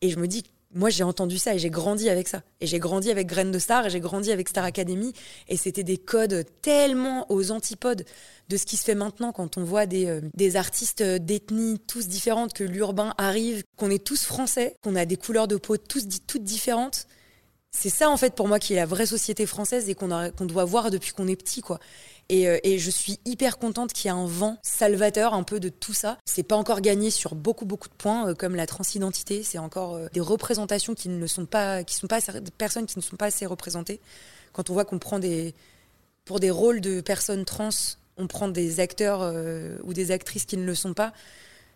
Et 0.00 0.10
je 0.10 0.18
me 0.18 0.28
dis, 0.28 0.44
moi 0.74 0.90
j'ai 0.90 1.02
entendu 1.02 1.38
ça 1.38 1.54
et 1.54 1.58
j'ai 1.58 1.70
grandi 1.70 2.08
avec 2.08 2.28
ça. 2.28 2.42
Et 2.60 2.66
j'ai 2.66 2.78
grandi 2.78 3.10
avec 3.10 3.26
Graines 3.26 3.50
de 3.50 3.58
Star 3.58 3.86
et 3.86 3.90
j'ai 3.90 4.00
grandi 4.00 4.30
avec 4.30 4.48
Star 4.48 4.64
Academy. 4.64 5.12
Et 5.48 5.56
c'était 5.56 5.82
des 5.82 5.96
codes 5.96 6.44
tellement 6.62 7.30
aux 7.30 7.50
antipodes 7.50 8.04
de 8.48 8.56
ce 8.56 8.66
qui 8.66 8.76
se 8.76 8.84
fait 8.84 8.94
maintenant 8.94 9.32
quand 9.32 9.56
on 9.56 9.64
voit 9.64 9.86
des, 9.86 10.06
euh, 10.06 10.54
artistes 10.54 11.02
d'ethnie 11.02 11.78
tous 11.86 12.08
différentes, 12.08 12.52
que 12.52 12.64
l'urbain 12.64 13.14
arrive, 13.18 13.62
qu'on 13.76 13.90
est 13.90 14.02
tous 14.02 14.24
français, 14.24 14.76
qu'on 14.82 14.96
a 14.96 15.04
des 15.04 15.16
couleurs 15.16 15.48
de 15.48 15.56
peau 15.56 15.76
tous, 15.76 16.06
toutes 16.26 16.44
différentes. 16.44 17.06
C'est 17.70 17.90
ça 17.90 18.08
en 18.08 18.16
fait 18.16 18.34
pour 18.34 18.48
moi 18.48 18.58
qui 18.58 18.72
est 18.72 18.76
la 18.76 18.86
vraie 18.86 19.06
société 19.06 19.44
française 19.46 19.88
et 19.90 19.94
qu'on 19.94 20.08
doit 20.08 20.64
voir 20.64 20.90
depuis 20.90 21.12
qu'on 21.12 21.28
est 21.28 21.36
petit 21.36 21.60
quoi. 21.60 21.78
Et, 22.28 22.48
euh, 22.48 22.58
et 22.62 22.78
je 22.78 22.90
suis 22.90 23.18
hyper 23.24 23.58
contente 23.58 23.92
qu'il 23.92 24.06
y 24.06 24.08
ait 24.08 24.16
un 24.16 24.26
vent 24.26 24.58
salvateur 24.62 25.32
un 25.32 25.42
peu 25.42 25.60
de 25.60 25.68
tout 25.68 25.94
ça. 25.94 26.18
C'est 26.26 26.42
pas 26.42 26.56
encore 26.56 26.80
gagné 26.80 27.10
sur 27.10 27.34
beaucoup 27.34 27.64
beaucoup 27.64 27.88
de 27.88 27.94
points 27.94 28.28
euh, 28.28 28.34
comme 28.34 28.54
la 28.54 28.66
transidentité. 28.66 29.42
C'est 29.42 29.58
encore 29.58 29.94
euh, 29.94 30.08
des 30.12 30.20
représentations 30.20 30.94
qui 30.94 31.08
ne 31.08 31.26
sont 31.26 31.46
pas, 31.46 31.84
qui 31.84 31.94
sont 31.94 32.06
pas 32.06 32.20
des 32.20 32.50
personnes 32.50 32.86
qui 32.86 32.98
ne 32.98 33.02
sont 33.02 33.16
pas 33.16 33.26
assez 33.26 33.46
représentées. 33.46 34.00
Quand 34.52 34.68
on 34.68 34.74
voit 34.74 34.84
qu'on 34.84 34.98
prend 34.98 35.18
des 35.18 35.54
pour 36.24 36.40
des 36.40 36.50
rôles 36.50 36.82
de 36.82 37.00
personnes 37.00 37.46
trans, 37.46 37.70
on 38.18 38.26
prend 38.26 38.48
des 38.48 38.80
acteurs 38.80 39.32
ou 39.82 39.94
des 39.94 40.10
actrices 40.10 40.44
qui 40.44 40.58
ne 40.58 40.64
le 40.64 40.74
sont 40.74 40.92
pas. 40.92 41.14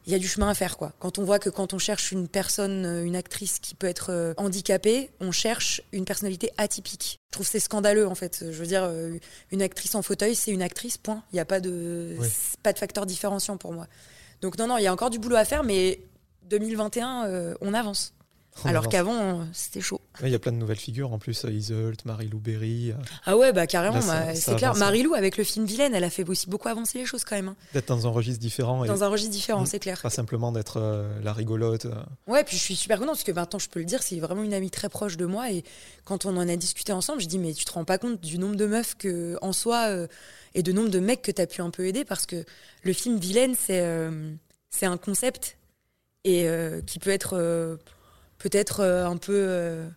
Il 0.07 0.13
y 0.13 0.15
a 0.15 0.19
du 0.19 0.27
chemin 0.29 0.49
à 0.49 0.55
faire 0.55 0.77
quoi. 0.77 0.93
Quand 0.99 1.19
on 1.19 1.25
voit 1.25 1.39
que 1.39 1.49
quand 1.51 1.73
on 1.75 1.79
cherche 1.79 2.11
une 2.13 2.27
personne, 2.29 2.85
euh, 2.85 3.05
une 3.05 3.15
actrice 3.17 3.59
qui 3.61 3.75
peut 3.75 3.87
être 3.87 4.11
euh, 4.11 4.35
handicapée, 4.37 5.11
on 5.21 5.31
cherche 5.33 5.81
une 5.93 6.05
personnalité 6.05 6.51
atypique. 6.59 7.21
Je 7.29 7.33
trouve 7.33 7.47
c'est 7.47 7.61
scandaleux 7.61 8.07
en 8.07 8.15
fait. 8.15 8.41
Je 8.51 8.59
veux 8.59 8.67
dire, 8.67 8.85
euh, 8.85 9.17
une 9.53 9.63
actrice 9.63 9.95
en 9.95 10.03
fauteuil, 10.03 10.35
c'est 10.35 10.51
une 10.51 10.63
actrice. 10.63 10.99
Point. 10.99 11.23
Il 11.33 11.37
n'y 11.37 11.41
a 11.41 11.45
pas 11.45 11.61
de 11.61 12.17
Oui. 12.19 12.29
pas 12.63 12.73
de 12.73 12.79
facteur 12.79 13.07
différenciant 13.07 13.57
pour 13.57 13.73
moi. 13.73 13.87
Donc 14.41 14.59
non 14.59 14.67
non, 14.67 14.77
il 14.79 14.83
y 14.83 14.87
a 14.89 14.93
encore 14.93 15.11
du 15.11 15.19
boulot 15.19 15.37
à 15.37 15.45
faire, 15.45 15.63
mais 15.63 16.01
2021, 16.45 17.27
euh, 17.27 17.55
on 17.61 17.73
avance. 17.75 18.13
Alors 18.65 18.89
qu'avant, 18.89 19.47
c'était 19.53 19.81
chaud. 19.81 20.01
Ouais, 20.21 20.29
Il 20.29 20.33
y 20.33 20.35
a 20.35 20.39
plein 20.39 20.53
de 20.53 20.59
nouvelles 20.59 20.79
figures 20.79 21.13
en 21.13 21.19
plus, 21.19 21.45
euh, 21.47 21.51
Iseult, 21.51 21.95
Marie-Lou 22.05 22.39
Berry. 22.39 22.91
euh, 22.93 22.95
Ah 23.25 23.37
ouais, 23.37 23.53
bah 23.53 23.67
carrément, 23.67 23.99
bah, 24.07 24.35
c'est 24.35 24.55
clair. 24.57 24.71
avance. 24.71 24.79
Marilou 24.81 25.15
avec 25.15 25.37
le 25.39 25.43
film 25.45 25.65
Vilaine, 25.65 25.95
elle 25.95 26.05
a 26.05 26.11
fait 26.11 26.29
aussi 26.29 26.49
beaucoup 26.49 26.69
avancer 26.69 26.99
les 26.99 27.07
choses 27.07 27.25
quand 27.25 27.35
même. 27.35 27.49
hein. 27.49 27.57
D'être 27.73 27.89
dans 27.89 28.07
un 28.07 28.11
registre 28.11 28.41
différent 28.41 28.85
et 28.85 28.89
Dans 28.89 29.03
un 29.05 29.09
registre 29.09 29.33
différent, 29.33 29.63
Mm. 29.63 29.67
c'est 29.67 29.79
clair. 29.81 30.01
pas 30.03 30.11
simplement 30.11 30.53
d'être 30.53 30.77
euh, 30.79 31.19
la 31.23 31.33
rigolote. 31.33 31.87
Ouais, 32.27 32.45
puis 32.45 32.57
je 32.59 32.63
suis 32.63 32.77
super 32.77 32.99
contente 32.99 33.15
parce 33.15 33.25
que 33.25 33.33
maintenant 33.33 33.59
je 33.59 33.69
peux 33.69 33.81
le 33.81 33.87
dire, 33.87 34.03
c'est 34.03 34.21
vraiment 34.21 34.43
une 34.43 34.55
amie 34.55 34.71
très 34.71 34.89
proche 34.91 35.17
de 35.17 35.25
moi 35.27 35.51
et 35.51 35.65
quand 36.05 36.27
on 36.27 36.37
en 36.37 36.47
a 36.49 36.57
discuté 36.57 36.93
ensemble, 36.93 37.21
je 37.23 37.27
dis 37.29 37.39
mais 37.39 37.55
tu 37.55 37.65
te 37.65 37.73
rends 37.73 37.85
pas 37.87 37.99
compte 37.99 38.21
du 38.21 38.39
nombre 38.39 38.57
de 38.57 38.67
meufs 38.67 38.95
que 38.97 39.39
en 39.41 39.53
soi 39.53 39.87
euh, 39.89 40.07
et 40.55 40.63
de 40.63 40.73
nombre 40.73 40.91
de 40.91 41.01
mecs 41.01 41.23
que 41.23 41.33
tu 41.33 41.41
as 41.41 41.47
pu 41.47 41.63
un 41.63 41.71
peu 41.71 41.87
aider 41.87 42.05
parce 42.05 42.27
que 42.27 42.45
le 42.83 42.93
film 42.93 43.17
Vilaine 43.19 43.55
c'est 43.59 43.81
euh, 43.81 44.31
c'est 44.69 44.87
un 44.87 44.99
concept 44.99 45.57
et 46.25 46.47
qui 46.87 46.99
peut 47.01 47.11
être 47.11 47.79
peut-être 48.43 48.81
euh, 48.81 49.07
un 49.07 49.17
peu 49.17 49.35
euh, 49.37 49.89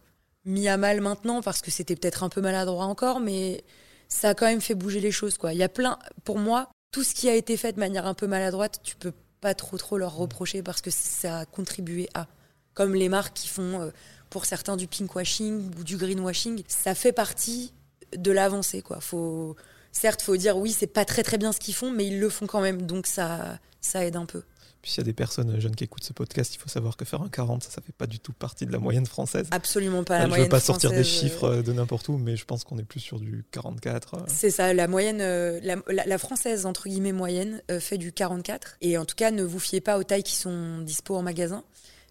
mis 0.45 0.67
à 0.67 0.77
mal 0.77 1.01
maintenant 1.01 1.41
parce 1.41 1.61
que 1.61 1.71
c'était 1.71 1.95
peut-être 1.95 2.23
un 2.23 2.29
peu 2.29 2.41
maladroit 2.41 2.85
encore 2.85 3.19
mais 3.19 3.63
ça 4.07 4.29
a 4.29 4.33
quand 4.35 4.45
même 4.45 4.61
fait 4.61 4.75
bouger 4.75 4.99
les 4.99 5.11
choses 5.11 5.37
quoi. 5.37 5.51
Il 5.53 5.57
y 5.57 5.63
a 5.63 5.69
plein 5.69 5.97
pour 6.23 6.37
moi 6.37 6.69
tout 6.91 7.03
ce 7.03 7.15
qui 7.15 7.27
a 7.27 7.33
été 7.33 7.57
fait 7.57 7.73
de 7.73 7.79
manière 7.79 8.05
un 8.05 8.13
peu 8.13 8.27
maladroite, 8.27 8.79
tu 8.83 8.95
peux 8.95 9.13
pas 9.41 9.55
trop 9.55 9.77
trop 9.77 9.97
leur 9.97 10.15
reprocher 10.15 10.61
parce 10.61 10.81
que 10.81 10.91
ça 10.91 11.39
a 11.39 11.45
contribué 11.45 12.07
à 12.13 12.27
comme 12.75 12.93
les 12.93 13.09
marques 13.09 13.33
qui 13.33 13.47
font 13.47 13.81
euh, 13.81 13.89
pour 14.29 14.45
certains 14.45 14.77
du 14.77 14.87
pinkwashing 14.87 15.71
ou 15.79 15.83
du 15.83 15.97
greenwashing, 15.97 16.63
ça 16.67 16.93
fait 16.93 17.13
partie 17.13 17.73
de 18.15 18.31
l'avancée 18.31 18.83
quoi. 18.83 19.01
Faut 19.01 19.55
certes 19.91 20.21
faut 20.21 20.37
dire 20.37 20.55
oui, 20.57 20.71
c'est 20.71 20.87
pas 20.87 21.03
très 21.03 21.23
très 21.23 21.39
bien 21.39 21.51
ce 21.51 21.59
qu'ils 21.59 21.73
font 21.73 21.89
mais 21.89 22.05
ils 22.05 22.19
le 22.19 22.29
font 22.29 22.45
quand 22.45 22.61
même 22.61 22.83
donc 22.83 23.07
ça 23.07 23.57
ça 23.81 24.05
aide 24.05 24.17
un 24.17 24.27
peu. 24.27 24.43
Puis 24.85 24.91
s'il 24.91 25.01
y 25.01 25.01
a 25.01 25.05
des 25.05 25.13
personnes 25.13 25.59
jeunes 25.59 25.75
qui 25.75 25.83
écoutent 25.83 26.03
ce 26.03 26.13
podcast, 26.13 26.53
il 26.53 26.59
faut 26.59 26.69
savoir 26.69 26.95
que 26.95 27.05
faire 27.05 27.19
un 27.23 27.27
40, 27.27 27.63
ça, 27.63 27.71
ça 27.71 27.81
fait 27.81 27.91
pas 27.91 28.05
du 28.05 28.19
tout 28.19 28.33
partie 28.33 28.67
de 28.67 28.71
la 28.71 28.77
moyenne 28.77 29.07
française. 29.07 29.47
Absolument 29.49 30.03
pas 30.03 30.19
la 30.19 30.25
je 30.25 30.29
moyenne 30.29 30.45
veux 30.45 30.49
pas 30.51 30.59
sortir 30.59 30.91
des 30.91 30.97
euh, 30.99 31.03
chiffres 31.03 31.45
euh, 31.45 31.61
de 31.63 31.73
n'importe 31.73 32.07
où, 32.07 32.19
mais 32.19 32.35
je 32.35 32.45
pense 32.45 32.63
qu'on 32.63 32.77
est 32.77 32.83
plus 32.83 32.99
sur 32.99 33.19
du 33.19 33.43
44. 33.49 34.13
euh. 34.13 34.19
C'est 34.27 34.51
ça, 34.51 34.75
la 34.75 34.87
moyenne, 34.87 35.21
euh, 35.21 35.59
la, 35.63 35.77
la- 35.91 36.05
la 36.05 36.17
française 36.19 36.67
entre 36.67 36.87
guillemets 36.87 37.13
moyenne 37.13 37.63
euh, 37.71 37.79
fait 37.79 37.97
du 37.97 38.11
44. 38.13 38.77
Et 38.81 38.99
en 38.99 39.05
tout 39.05 39.15
cas, 39.15 39.31
ne 39.31 39.41
vous 39.41 39.57
fiez 39.57 39.81
pas 39.81 39.97
aux 39.97 40.03
tailles 40.03 40.21
qui 40.21 40.35
sont 40.35 40.77
dispo 40.83 41.15
en 41.15 41.23
magasin, 41.23 41.63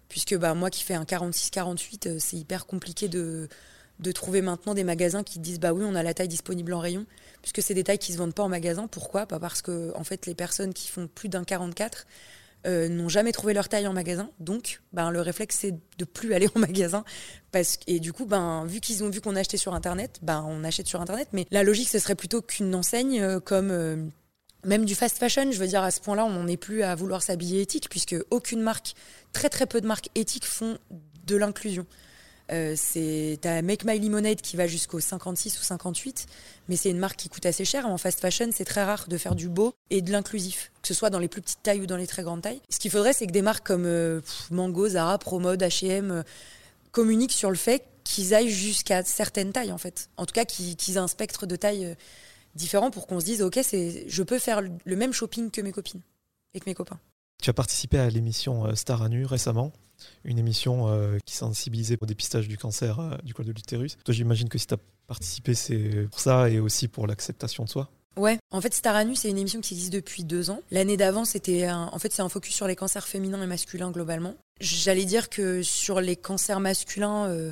puisque 0.09 0.35
bah 0.35 0.53
moi 0.53 0.69
qui 0.69 0.83
fais 0.83 0.95
un 0.95 1.05
46-48, 1.05 2.09
euh, 2.09 2.17
c'est 2.19 2.35
hyper 2.35 2.65
compliqué 2.65 3.07
de 3.07 3.47
de 4.01 4.11
trouver 4.11 4.41
maintenant 4.41 4.73
des 4.73 4.83
magasins 4.83 5.23
qui 5.23 5.39
disent 5.39 5.61
bah 5.61 5.71
oui 5.71 5.85
on 5.87 5.95
a 5.95 6.03
la 6.03 6.13
taille 6.13 6.27
disponible 6.27 6.73
en 6.73 6.79
rayon 6.81 7.05
puisque 7.41 7.61
c'est 7.61 7.73
des 7.73 7.85
tailles 7.85 7.97
qui 7.97 8.11
se 8.11 8.17
vendent 8.17 8.33
pas 8.33 8.43
en 8.43 8.49
magasin 8.49 8.87
pourquoi? 8.87 9.25
Pas 9.25 9.39
parce 9.39 9.61
que 9.61 9.93
en 9.95 10.03
fait 10.03 10.25
les 10.25 10.35
personnes 10.35 10.73
qui 10.73 10.89
font 10.89 11.07
plus 11.07 11.29
d'un 11.29 11.45
44 11.45 12.05
euh, 12.65 12.89
n'ont 12.89 13.09
jamais 13.09 13.31
trouvé 13.31 13.53
leur 13.53 13.69
taille 13.69 13.87
en 13.87 13.93
magasin. 13.93 14.29
Donc 14.39 14.81
ben 14.93 15.11
le 15.11 15.21
réflexe 15.21 15.57
c'est 15.59 15.73
de 15.97 16.05
plus 16.05 16.33
aller 16.33 16.47
en 16.55 16.59
magasin 16.59 17.03
parce 17.51 17.79
et 17.87 17.99
du 17.99 18.13
coup 18.13 18.25
ben 18.25 18.65
vu 18.65 18.79
qu'ils 18.79 19.03
ont 19.03 19.09
vu 19.09 19.21
qu'on 19.21 19.35
achetait 19.35 19.57
sur 19.57 19.73
internet 19.73 20.19
ben 20.21 20.45
on 20.47 20.63
achète 20.63 20.87
sur 20.87 21.01
internet. 21.01 21.29
Mais 21.33 21.45
la 21.51 21.63
logique 21.63 21.89
ce 21.89 21.99
serait 21.99 22.15
plutôt 22.15 22.41
qu'une 22.41 22.73
enseigne 22.75 23.21
euh, 23.21 23.39
comme 23.39 23.71
euh, 23.71 23.97
même 24.65 24.85
du 24.85 24.95
fast 24.95 25.17
fashion, 25.17 25.51
je 25.51 25.59
veux 25.59 25.67
dire, 25.67 25.83
à 25.83 25.91
ce 25.91 26.01
point-là, 26.01 26.25
on 26.25 26.31
n'en 26.31 26.47
est 26.47 26.57
plus 26.57 26.83
à 26.83 26.95
vouloir 26.95 27.21
s'habiller 27.21 27.61
éthique, 27.61 27.87
puisque 27.89 28.15
aucune 28.31 28.61
marque, 28.61 28.95
très 29.31 29.49
très 29.49 29.67
peu 29.67 29.79
de 29.79 29.85
marques 29.85 30.09
éthiques 30.15 30.45
font 30.45 30.77
de 31.25 31.35
l'inclusion. 31.35 31.85
Euh, 32.51 32.75
c'est 32.77 33.39
t'as 33.41 33.61
Make 33.61 33.85
My 33.85 33.97
Lemonade 33.99 34.41
qui 34.41 34.55
va 34.55 34.67
jusqu'au 34.67 34.99
56 34.99 35.59
ou 35.59 35.63
58, 35.63 36.27
mais 36.69 36.75
c'est 36.75 36.89
une 36.89 36.99
marque 36.99 37.17
qui 37.17 37.29
coûte 37.29 37.45
assez 37.45 37.65
cher. 37.65 37.87
En 37.87 37.97
fast 37.97 38.19
fashion, 38.19 38.49
c'est 38.53 38.65
très 38.65 38.83
rare 38.83 39.07
de 39.07 39.17
faire 39.17 39.35
du 39.35 39.49
beau 39.49 39.73
et 39.89 40.01
de 40.01 40.11
l'inclusif, 40.11 40.71
que 40.81 40.87
ce 40.87 40.93
soit 40.93 41.09
dans 41.09 41.19
les 41.19 41.27
plus 41.27 41.41
petites 41.41 41.63
tailles 41.63 41.81
ou 41.81 41.85
dans 41.87 41.97
les 41.97 42.07
très 42.07 42.23
grandes 42.23 42.41
tailles. 42.41 42.61
Ce 42.69 42.79
qu'il 42.79 42.91
faudrait, 42.91 43.13
c'est 43.13 43.27
que 43.27 43.31
des 43.31 43.41
marques 43.41 43.65
comme 43.65 43.85
euh, 43.85 44.21
Mango, 44.51 44.87
Zara, 44.89 45.17
Promode, 45.17 45.61
H&M 45.61 46.11
euh, 46.11 46.23
communiquent 46.91 47.31
sur 47.31 47.49
le 47.49 47.55
fait 47.55 47.83
qu'ils 48.03 48.35
aillent 48.35 48.49
jusqu'à 48.49 49.03
certaines 49.03 49.51
tailles, 49.51 49.71
en 49.71 49.79
fait. 49.79 50.09
En 50.17 50.25
tout 50.25 50.33
cas, 50.33 50.45
qu'ils 50.45 50.75
aient 50.93 50.97
un 50.97 51.07
spectre 51.07 51.47
de 51.47 51.55
taille 51.55 51.85
euh, 51.85 51.95
différent 52.53 52.91
pour 52.91 53.07
qu'on 53.07 53.19
se 53.19 53.25
dise, 53.25 53.41
ok, 53.41 53.59
c'est, 53.63 54.05
je 54.07 54.23
peux 54.23 54.37
faire 54.39 54.61
le 54.61 54.95
même 54.95 55.13
shopping 55.13 55.49
que 55.49 55.61
mes 55.61 55.71
copines 55.71 56.01
et 56.53 56.59
que 56.59 56.69
mes 56.69 56.75
copains. 56.75 56.99
Tu 57.41 57.49
as 57.49 57.53
participé 57.53 57.97
à 57.97 58.09
l'émission 58.09 58.73
Star 58.75 59.01
à 59.01 59.09
nu 59.09 59.25
récemment, 59.25 59.73
une 60.23 60.37
émission 60.37 60.87
euh, 60.87 61.17
qui 61.25 61.35
sensibilisait 61.35 61.97
au 62.01 62.05
dépistage 62.05 62.47
du 62.47 62.57
cancer 62.57 62.99
euh, 62.99 63.17
du 63.23 63.33
col 63.33 63.45
de 63.45 63.51
l'utérus. 63.51 63.97
Toi, 64.03 64.13
j'imagine 64.13 64.49
que 64.49 64.57
si 64.57 64.67
tu 64.67 64.73
as 64.73 64.79
participé, 65.07 65.53
c'est 65.53 66.07
pour 66.09 66.19
ça 66.19 66.49
et 66.49 66.59
aussi 66.59 66.87
pour 66.87 67.07
l'acceptation 67.07 67.63
de 67.63 67.69
soi. 67.69 67.89
Ouais, 68.17 68.39
en 68.51 68.61
fait, 68.61 68.73
Star 68.73 68.95
à 68.95 69.03
nu, 69.03 69.15
c'est 69.15 69.29
une 69.29 69.37
émission 69.37 69.59
qui 69.59 69.73
existe 69.73 69.91
depuis 69.91 70.23
deux 70.23 70.49
ans. 70.49 70.61
L'année 70.71 70.95
d'avant, 70.95 71.25
c'était 71.25 71.65
un... 71.65 71.89
en 71.91 71.99
fait, 71.99 72.13
c'est 72.13 72.21
un 72.21 72.29
focus 72.29 72.55
sur 72.55 72.67
les 72.67 72.75
cancers 72.75 73.07
féminins 73.07 73.41
et 73.41 73.47
masculins 73.47 73.91
globalement. 73.91 74.35
J'allais 74.61 75.03
dire 75.03 75.29
que 75.29 75.61
sur 75.63 75.99
les 75.99 76.15
cancers 76.15 76.61
masculins, 76.61 77.25
euh, 77.25 77.51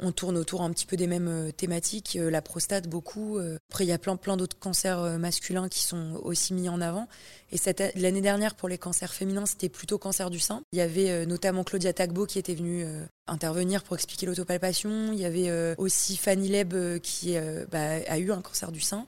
on 0.00 0.12
tourne 0.12 0.36
autour 0.36 0.62
un 0.62 0.70
petit 0.70 0.86
peu 0.86 0.96
des 0.96 1.06
mêmes 1.06 1.28
euh, 1.28 1.50
thématiques, 1.52 2.16
euh, 2.16 2.30
la 2.30 2.42
prostate 2.42 2.88
beaucoup. 2.88 3.38
euh. 3.38 3.58
Après, 3.70 3.84
il 3.84 3.88
y 3.88 3.92
a 3.92 3.98
plein, 3.98 4.16
plein 4.16 4.36
d'autres 4.36 4.58
cancers 4.58 5.18
masculins 5.18 5.68
qui 5.68 5.80
sont 5.80 6.20
aussi 6.22 6.54
mis 6.54 6.68
en 6.68 6.80
avant. 6.80 7.08
Et 7.52 7.56
l'année 7.96 8.20
dernière, 8.20 8.54
pour 8.54 8.68
les 8.68 8.78
cancers 8.78 9.12
féminins, 9.12 9.46
c'était 9.46 9.68
plutôt 9.68 9.98
cancer 9.98 10.30
du 10.30 10.38
sein. 10.38 10.62
Il 10.72 10.78
y 10.78 10.82
avait 10.82 11.26
notamment 11.26 11.64
Claudia 11.64 11.92
Tagbo 11.92 12.26
qui 12.26 12.38
était 12.38 12.54
venue 12.54 12.86
intervenir 13.26 13.82
pour 13.82 13.96
expliquer 13.96 14.26
l'autopalpation. 14.26 15.12
Il 15.12 15.18
y 15.18 15.24
avait 15.24 15.74
aussi 15.76 16.16
Fanny 16.16 16.48
Leb 16.48 17.00
qui 17.00 17.36
bah, 17.70 17.96
a 18.06 18.18
eu 18.18 18.30
un 18.30 18.42
cancer 18.42 18.70
du 18.70 18.80
sein 18.80 19.06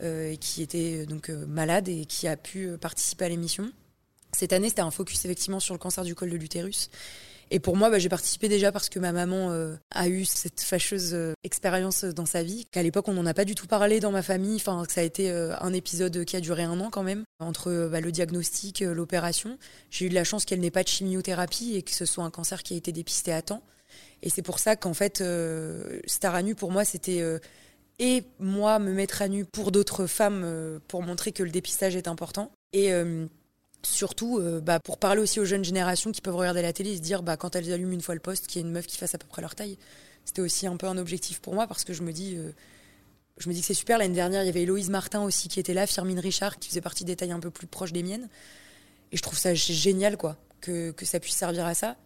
et 0.00 0.36
qui 0.40 0.62
était 0.62 1.06
donc 1.06 1.28
malade 1.28 1.88
et 1.88 2.04
qui 2.04 2.28
a 2.28 2.36
pu 2.36 2.76
participer 2.78 3.24
à 3.26 3.28
l'émission. 3.28 3.70
Cette 4.32 4.52
année, 4.52 4.68
c'était 4.68 4.82
un 4.82 4.90
focus 4.90 5.24
effectivement 5.24 5.60
sur 5.60 5.74
le 5.74 5.78
cancer 5.78 6.04
du 6.04 6.14
col 6.14 6.30
de 6.30 6.36
l'utérus. 6.36 6.90
Et 7.50 7.60
pour 7.60 7.76
moi, 7.76 7.90
bah, 7.90 7.98
j'ai 7.98 8.08
participé 8.08 8.48
déjà 8.48 8.72
parce 8.72 8.88
que 8.88 8.98
ma 8.98 9.12
maman 9.12 9.50
euh, 9.50 9.76
a 9.90 10.08
eu 10.08 10.24
cette 10.24 10.60
fâcheuse 10.60 11.14
euh, 11.14 11.32
expérience 11.44 12.04
dans 12.04 12.26
sa 12.26 12.42
vie. 12.42 12.66
Qu'à 12.70 12.82
l'époque, 12.82 13.08
on 13.08 13.12
n'en 13.12 13.26
a 13.26 13.34
pas 13.34 13.44
du 13.44 13.54
tout 13.54 13.66
parlé 13.66 14.00
dans 14.00 14.10
ma 14.10 14.22
famille. 14.22 14.56
Enfin, 14.56 14.84
ça 14.88 15.00
a 15.00 15.04
été 15.04 15.30
euh, 15.30 15.54
un 15.60 15.72
épisode 15.72 16.24
qui 16.24 16.36
a 16.36 16.40
duré 16.40 16.62
un 16.62 16.80
an 16.80 16.90
quand 16.90 17.02
même, 17.02 17.24
entre 17.40 17.88
bah, 17.90 18.00
le 18.00 18.12
diagnostic, 18.12 18.80
l'opération. 18.80 19.58
J'ai 19.90 20.06
eu 20.06 20.08
de 20.08 20.14
la 20.14 20.24
chance 20.24 20.44
qu'elle 20.44 20.60
n'ait 20.60 20.70
pas 20.70 20.82
de 20.82 20.88
chimiothérapie 20.88 21.76
et 21.76 21.82
que 21.82 21.92
ce 21.92 22.06
soit 22.06 22.24
un 22.24 22.30
cancer 22.30 22.62
qui 22.62 22.74
a 22.74 22.76
été 22.76 22.92
dépisté 22.92 23.32
à 23.32 23.42
temps. 23.42 23.62
Et 24.22 24.30
c'est 24.30 24.42
pour 24.42 24.58
ça 24.58 24.76
qu'en 24.76 24.94
fait, 24.94 25.22
Star 26.06 26.34
à 26.34 26.42
nu, 26.42 26.54
pour 26.54 26.72
moi, 26.72 26.84
c'était 26.84 27.22
et 27.98 28.24
moi 28.40 28.78
me 28.78 28.92
mettre 28.92 29.22
à 29.22 29.28
nu 29.28 29.44
pour 29.44 29.70
d'autres 29.70 30.06
femmes 30.06 30.80
pour 30.88 31.02
montrer 31.02 31.32
que 31.32 31.42
le 31.42 31.50
dépistage 31.50 31.94
est 31.94 32.08
important. 32.08 32.50
Et 32.72 32.90
surtout 33.84 34.38
euh, 34.38 34.60
bah, 34.60 34.80
pour 34.80 34.98
parler 34.98 35.20
aussi 35.20 35.40
aux 35.40 35.44
jeunes 35.44 35.64
générations 35.64 36.12
qui 36.12 36.20
peuvent 36.20 36.36
regarder 36.36 36.62
la 36.62 36.72
télé 36.72 36.92
et 36.92 36.96
se 36.96 37.02
dire 37.02 37.22
bah, 37.22 37.36
quand 37.36 37.54
elles 37.56 37.72
allument 37.72 37.92
une 37.92 38.00
fois 38.00 38.14
le 38.14 38.20
poste 38.20 38.46
qu'il 38.46 38.60
y 38.60 38.64
a 38.64 38.66
une 38.66 38.72
meuf 38.72 38.86
qui 38.86 38.96
fasse 38.96 39.14
à 39.14 39.18
peu 39.18 39.26
près 39.26 39.42
leur 39.42 39.54
taille. 39.54 39.78
C'était 40.24 40.40
aussi 40.42 40.66
un 40.66 40.76
peu 40.76 40.86
un 40.86 40.96
objectif 40.98 41.40
pour 41.40 41.54
moi 41.54 41.66
parce 41.66 41.84
que 41.84 41.92
je 41.92 42.02
me 42.02 42.12
dis, 42.12 42.36
euh, 42.36 42.50
je 43.38 43.48
me 43.48 43.54
dis 43.54 43.60
que 43.60 43.66
c'est 43.66 43.74
super. 43.74 43.98
L'année 43.98 44.14
dernière, 44.14 44.42
il 44.42 44.46
y 44.46 44.48
avait 44.48 44.62
Héloïse 44.62 44.90
Martin 44.90 45.22
aussi 45.22 45.48
qui 45.48 45.60
était 45.60 45.74
là, 45.74 45.86
Firmine 45.86 46.18
Richard 46.18 46.58
qui 46.58 46.68
faisait 46.68 46.80
partie 46.80 47.04
des 47.04 47.14
tailles 47.16 47.32
un 47.32 47.40
peu 47.40 47.50
plus 47.50 47.66
proches 47.66 47.92
des 47.92 48.02
miennes. 48.02 48.28
Et 49.12 49.16
je 49.16 49.22
trouve 49.22 49.38
ça 49.38 49.54
génial 49.54 50.16
quoi, 50.16 50.36
que, 50.60 50.90
que 50.92 51.04
ça 51.04 51.20
puisse 51.20 51.36
servir 51.36 51.66
à 51.66 51.74
ça, 51.74 51.96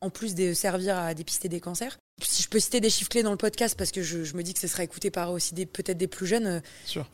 en 0.00 0.10
plus 0.10 0.34
de 0.34 0.54
servir 0.54 0.96
à 0.98 1.12
dépister 1.14 1.48
des 1.48 1.60
cancers. 1.60 1.98
Si 2.22 2.42
je 2.42 2.48
peux 2.48 2.58
citer 2.58 2.80
des 2.80 2.90
chiffres 2.90 3.10
clés 3.10 3.22
dans 3.22 3.30
le 3.30 3.36
podcast 3.36 3.76
parce 3.78 3.92
que 3.92 4.02
je, 4.02 4.24
je 4.24 4.34
me 4.34 4.42
dis 4.42 4.52
que 4.54 4.58
ce 4.58 4.66
sera 4.66 4.82
écouté 4.82 5.10
par 5.10 5.30
aussi 5.30 5.54
des- 5.54 5.66
peut-être 5.66 5.98
des 5.98 6.08
plus 6.08 6.26
jeunes, 6.26 6.46
euh, 6.46 6.60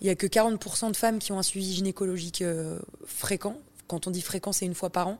il 0.00 0.06
y 0.06 0.10
a 0.10 0.14
que 0.14 0.26
40% 0.26 0.90
de 0.92 0.96
femmes 0.96 1.18
qui 1.18 1.32
ont 1.32 1.38
un 1.38 1.42
suivi 1.42 1.74
gynécologique 1.74 2.40
euh, 2.40 2.78
fréquent. 3.04 3.58
Quand 3.86 4.06
on 4.06 4.10
dit 4.10 4.22
fréquent, 4.22 4.52
c'est 4.52 4.66
une 4.66 4.74
fois 4.74 4.90
par 4.90 5.08
an. 5.08 5.18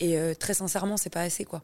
Et 0.00 0.18
euh, 0.18 0.34
très 0.34 0.54
sincèrement, 0.54 0.96
c'est 0.96 1.10
pas 1.10 1.22
assez, 1.22 1.44
quoi. 1.44 1.62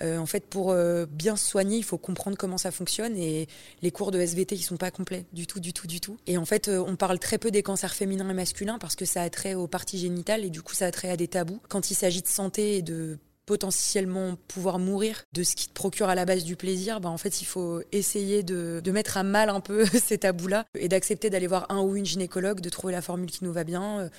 Euh, 0.00 0.18
en 0.18 0.26
fait, 0.26 0.46
pour 0.46 0.70
euh, 0.70 1.06
bien 1.06 1.36
se 1.36 1.44
soigner, 1.44 1.76
il 1.76 1.82
faut 1.82 1.98
comprendre 1.98 2.36
comment 2.36 2.56
ça 2.56 2.70
fonctionne. 2.70 3.16
Et 3.16 3.48
les 3.82 3.90
cours 3.90 4.12
de 4.12 4.20
SVT, 4.20 4.54
ils 4.54 4.62
sont 4.62 4.76
pas 4.76 4.92
complets 4.92 5.26
du 5.32 5.48
tout, 5.48 5.58
du 5.58 5.72
tout, 5.72 5.88
du 5.88 6.00
tout. 6.00 6.16
Et 6.28 6.38
en 6.38 6.44
fait, 6.44 6.68
on 6.68 6.94
parle 6.94 7.18
très 7.18 7.36
peu 7.36 7.50
des 7.50 7.64
cancers 7.64 7.94
féminins 7.94 8.30
et 8.30 8.34
masculins 8.34 8.78
parce 8.78 8.94
que 8.94 9.04
ça 9.04 9.22
a 9.22 9.30
trait 9.30 9.54
aux 9.54 9.66
parties 9.66 9.98
génitales 9.98 10.44
et 10.44 10.50
du 10.50 10.62
coup, 10.62 10.74
ça 10.74 10.86
a 10.86 10.92
trait 10.92 11.10
à 11.10 11.16
des 11.16 11.26
tabous. 11.26 11.60
Quand 11.68 11.90
il 11.90 11.94
s'agit 11.94 12.22
de 12.22 12.28
santé 12.28 12.76
et 12.76 12.82
de 12.82 13.18
potentiellement 13.44 14.36
pouvoir 14.46 14.78
mourir 14.78 15.24
de 15.32 15.42
ce 15.42 15.56
qui 15.56 15.68
te 15.68 15.72
procure 15.72 16.10
à 16.10 16.14
la 16.14 16.26
base 16.26 16.44
du 16.44 16.54
plaisir, 16.54 17.00
bah 17.00 17.08
en 17.08 17.16
fait 17.16 17.40
il 17.40 17.46
faut 17.46 17.80
essayer 17.92 18.42
de 18.42 18.90
mettre 18.90 19.16
à 19.16 19.22
mal 19.22 19.48
un 19.48 19.60
peu 19.60 19.86
ces 20.04 20.18
tabous-là 20.18 20.66
et 20.74 20.88
d'accepter 20.88 21.30
d'aller 21.30 21.46
voir 21.46 21.64
un 21.70 21.80
ou 21.80 21.96
une 21.96 22.04
gynécologue, 22.04 22.60
de 22.60 22.68
trouver 22.68 22.92
la 22.92 23.00
formule 23.00 23.30
qui 23.30 23.44
nous 23.44 23.52
va 23.52 23.64
bien 23.64 24.10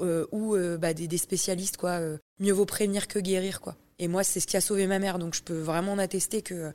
euh, 0.00 0.26
ou 0.32 0.54
euh, 0.54 0.78
bah, 0.78 0.94
des, 0.94 1.08
des 1.08 1.18
spécialistes 1.18 1.76
quoi. 1.76 1.90
euh, 2.00 2.18
mieux 2.40 2.52
vaut 2.52 2.66
prévenir 2.66 3.08
que 3.08 3.18
guérir 3.18 3.60
quoi. 3.60 3.76
Et 3.98 4.08
moi 4.08 4.24
c'est 4.24 4.40
ce 4.40 4.46
qui 4.46 4.56
a 4.56 4.60
sauvé 4.60 4.86
ma 4.86 4.98
mère 4.98 5.18
donc 5.18 5.34
je 5.34 5.42
peux 5.42 5.58
vraiment 5.58 5.92
en 5.92 5.98
attester 5.98 6.42
que 6.42 6.72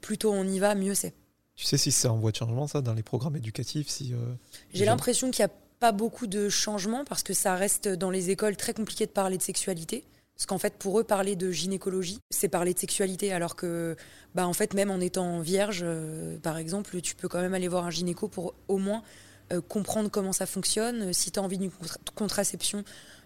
plus 0.00 0.18
tôt 0.18 0.32
on 0.32 0.44
y 0.44 0.58
va 0.58 0.74
mieux 0.74 0.94
c'est. 0.94 1.14
Tu 1.56 1.64
sais 1.64 1.76
si 1.76 1.92
c'est 1.92 2.08
en 2.08 2.16
voie 2.16 2.30
de 2.30 2.36
changement, 2.36 2.66
ça, 2.66 2.80
dans 2.80 2.94
les 2.94 3.02
programmes 3.02 3.36
éducatifs 3.36 3.88
si, 3.88 4.14
J'ai 4.72 4.86
l'impression 4.86 5.30
qu'il 5.30 5.44
n'y 5.44 5.50
a 5.50 5.54
pas 5.78 5.92
beaucoup 5.92 6.26
de 6.26 6.48
changements 6.48 7.04
parce 7.04 7.22
que 7.22 7.34
ça 7.34 7.54
reste 7.54 7.86
dans 7.86 8.10
les 8.10 8.30
écoles 8.30 8.56
très 8.56 8.72
compliqué 8.72 9.04
de 9.04 9.10
parler 9.10 9.36
de 9.36 9.42
sexualité. 9.42 10.04
Parce 10.40 10.46
qu'en 10.46 10.58
fait, 10.58 10.78
pour 10.78 10.98
eux, 10.98 11.04
parler 11.04 11.36
de 11.36 11.50
gynécologie, 11.50 12.18
c'est 12.30 12.48
parler 12.48 12.72
de 12.72 12.78
sexualité, 12.78 13.30
alors 13.30 13.56
que, 13.56 13.94
bah, 14.34 14.46
en 14.46 14.54
fait, 14.54 14.72
même 14.72 14.90
en 14.90 14.98
étant 14.98 15.40
vierge, 15.40 15.82
euh, 15.84 16.38
par 16.38 16.56
exemple, 16.56 16.98
tu 17.02 17.14
peux 17.14 17.28
quand 17.28 17.42
même 17.42 17.52
aller 17.52 17.68
voir 17.68 17.84
un 17.84 17.90
gynéco 17.90 18.26
pour 18.26 18.54
au 18.66 18.78
moins 18.78 19.02
comprendre 19.68 20.10
comment 20.10 20.32
ça 20.32 20.46
fonctionne. 20.46 21.12
Si 21.12 21.30
tu 21.30 21.40
as 21.40 21.42
envie 21.42 21.58
d'une 21.58 21.70
contraception, 22.14 22.84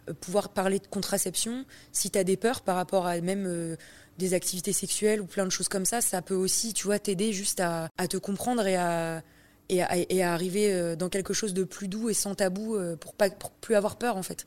euh, 0.08 0.14
pouvoir 0.14 0.50
parler 0.50 0.78
de 0.78 0.87
contraception. 0.87 1.64
Si 1.92 2.10
tu 2.10 2.18
as 2.18 2.24
des 2.24 2.37
peurs 2.37 2.62
par 2.62 2.76
rapport 2.76 3.06
à 3.06 3.20
même 3.20 3.76
des 4.18 4.34
activités 4.34 4.72
sexuelles 4.72 5.20
ou 5.20 5.26
plein 5.26 5.44
de 5.44 5.50
choses 5.50 5.68
comme 5.68 5.84
ça, 5.84 6.00
ça 6.00 6.22
peut 6.22 6.34
aussi, 6.34 6.72
tu 6.72 6.84
vois, 6.84 6.98
t'aider 6.98 7.32
juste 7.32 7.60
à, 7.60 7.88
te 8.08 8.16
comprendre 8.16 8.66
et 8.66 8.76
à, 8.76 9.22
et 9.68 9.82
à, 10.22 10.32
arriver 10.32 10.96
dans 10.96 11.08
quelque 11.08 11.34
chose 11.34 11.52
de 11.52 11.64
plus 11.64 11.88
doux 11.88 12.10
et 12.10 12.14
sans 12.14 12.34
tabou 12.34 12.78
pour, 13.00 13.14
pas, 13.14 13.30
plus 13.60 13.74
avoir 13.74 13.96
peur, 13.96 14.16
en 14.16 14.22
fait. 14.22 14.46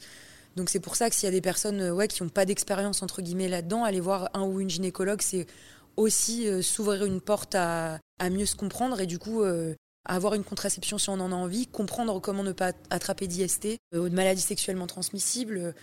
Donc 0.58 0.72
c'est 0.72 0.80
pour 0.80 0.96
ça 0.96 1.10
que 1.10 1.16
s'il 1.16 1.26
y 1.26 1.30
a 1.30 1.32
des 1.32 1.40
personnes 1.40 1.80
euh, 1.80 1.94
ouais, 1.94 2.08
qui 2.08 2.24
n'ont 2.24 2.30
pas 2.30 2.44
d'expérience 2.44 3.04
entre 3.04 3.22
guillemets 3.22 3.48
là-dedans, 3.48 3.84
aller 3.84 4.00
voir 4.00 4.30
un 4.34 4.42
ou 4.42 4.60
une 4.60 4.70
gynécologue, 4.70 5.22
c'est 5.22 5.46
aussi 5.98 6.50
euh, 6.50 6.64
s'ouvrir 6.64 7.06
une 7.06 7.22
porte 7.22 7.54
à, 7.54 8.00
mieux 8.32 8.48
se 8.48 8.56
comprendre 8.56 9.00
et 9.00 9.06
du 9.06 9.20
coup 9.20 9.44
euh, 9.44 9.76
avoir 10.16 10.34
une 10.34 10.44
contraception 10.44 10.98
si 10.98 11.10
on 11.10 11.14
en 11.14 11.32
a 11.32 11.36
envie, 11.36 11.68
comprendre 11.68 12.20
comment 12.20 12.44
ne 12.44 12.52
pas 12.52 12.74
attraper 12.90 13.28
d'IST 13.28 13.78
ou 13.94 14.10
de 14.10 14.16
maladies 14.16 14.42
sexuellement 14.42 14.88
transmissibles 14.88 15.74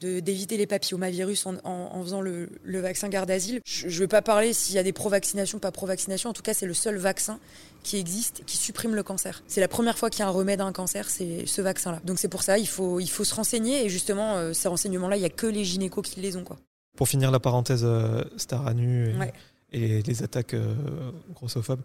d'éviter 0.00 0.56
les 0.56 0.66
papillomavirus 0.66 1.46
en, 1.46 1.56
en, 1.64 2.02
faisant 2.02 2.20
le, 2.20 2.48
vaccin 2.64 3.08
garde 3.08 3.30
asile. 3.30 3.60
Je 3.64 3.86
ne 3.86 3.92
veux 3.92 4.08
pas 4.08 4.22
parler 4.22 4.52
s'il 4.52 4.74
y 4.74 4.78
a 4.78 4.82
des 4.82 4.92
pro-vaccinations, 4.92 5.58
pas 5.58 5.72
pro-vaccination. 5.72 6.30
En 6.30 6.32
tout 6.32 6.42
cas, 6.42 6.54
c'est 6.54 6.66
le 6.66 6.74
seul 6.74 6.96
vaccin 6.96 7.38
qui 7.82 7.98
existe 7.98 8.42
qui 8.46 8.56
supprime 8.56 8.94
le 8.94 9.02
cancer. 9.02 9.42
C'est 9.46 9.60
la 9.60 9.68
première 9.68 9.98
fois 9.98 10.10
qu'il 10.10 10.20
y 10.20 10.22
a 10.22 10.28
un 10.28 10.30
remède 10.30 10.60
à 10.60 10.64
un 10.64 10.72
cancer, 10.72 11.08
c'est 11.08 11.46
ce 11.46 11.60
vaccin-là. 11.60 12.00
Donc 12.04 12.18
c'est 12.18 12.28
pour 12.28 12.42
ça, 12.42 12.58
il 12.58 12.68
faut, 12.68 13.00
il 13.00 13.10
faut 13.10 13.24
se 13.24 13.34
renseigner. 13.34 13.84
Et 13.84 13.88
justement, 13.88 14.36
euh, 14.36 14.52
ces 14.52 14.68
renseignements-là, 14.68 15.16
il 15.16 15.20
n'y 15.20 15.26
a 15.26 15.30
que 15.30 15.46
les 15.46 15.64
gynécos 15.64 16.02
qui 16.02 16.20
les 16.20 16.36
ont. 16.36 16.44
Quoi. 16.44 16.56
Pour 16.96 17.08
finir 17.08 17.30
la 17.30 17.40
parenthèse 17.40 17.82
euh, 17.84 18.22
Star 18.36 18.66
à 18.66 18.74
nu 18.74 19.10
et, 19.10 19.14
les 19.72 20.22
attaques 20.22 20.54
euh, 20.54 20.74
grossophobes, 21.34 21.82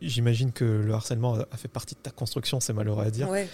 j'imagine 0.00 0.52
que 0.52 0.64
le 0.64 0.92
harcèlement 0.92 1.34
a 1.34 1.56
fait 1.56 1.68
partie 1.68 1.94
de 1.94 2.00
ta 2.00 2.10
construction, 2.10 2.60
c'est 2.60 2.72
malheureux 2.72 3.04
à 3.04 3.10
dire. 3.10 3.28
Ouais. 3.28 3.48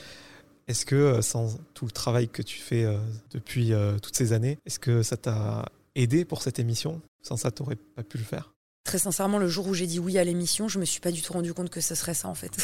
Est-ce 0.68 0.84
que 0.84 0.96
euh, 0.96 1.22
sans 1.22 1.58
tout 1.74 1.84
le 1.84 1.92
travail 1.92 2.28
que 2.28 2.42
tu 2.42 2.58
fais 2.58 2.84
euh, 2.84 2.98
depuis 3.30 3.72
euh, 3.72 3.98
toutes 3.98 4.16
ces 4.16 4.32
années, 4.32 4.58
est-ce 4.66 4.78
que 4.78 5.02
ça 5.02 5.16
t'a 5.16 5.64
aidé 5.94 6.24
pour 6.24 6.42
cette 6.42 6.58
émission? 6.58 7.00
Sans 7.22 7.36
ça, 7.36 7.52
tu 7.52 7.62
n'aurais 7.62 7.76
pas 7.76 8.02
pu 8.02 8.18
le 8.18 8.24
faire? 8.24 8.52
Très 8.84 8.98
sincèrement, 8.98 9.38
le 9.38 9.48
jour 9.48 9.68
où 9.68 9.74
j'ai 9.74 9.86
dit 9.86 9.98
oui 9.98 10.18
à 10.18 10.24
l'émission, 10.24 10.68
je 10.68 10.78
me 10.78 10.84
suis 10.84 11.00
pas 11.00 11.12
du 11.12 11.22
tout 11.22 11.32
rendu 11.32 11.54
compte 11.54 11.70
que 11.70 11.80
ce 11.80 11.94
serait 11.94 12.14
ça 12.14 12.28
en 12.28 12.34
fait. 12.34 12.56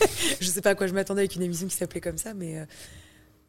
je 0.40 0.48
sais 0.48 0.62
pas 0.62 0.70
à 0.70 0.74
quoi 0.74 0.86
je 0.86 0.94
m'attendais 0.94 1.20
avec 1.20 1.36
une 1.36 1.42
émission 1.42 1.66
qui 1.66 1.76
s'appelait 1.76 2.00
comme 2.00 2.18
ça, 2.18 2.34
mais 2.34 2.66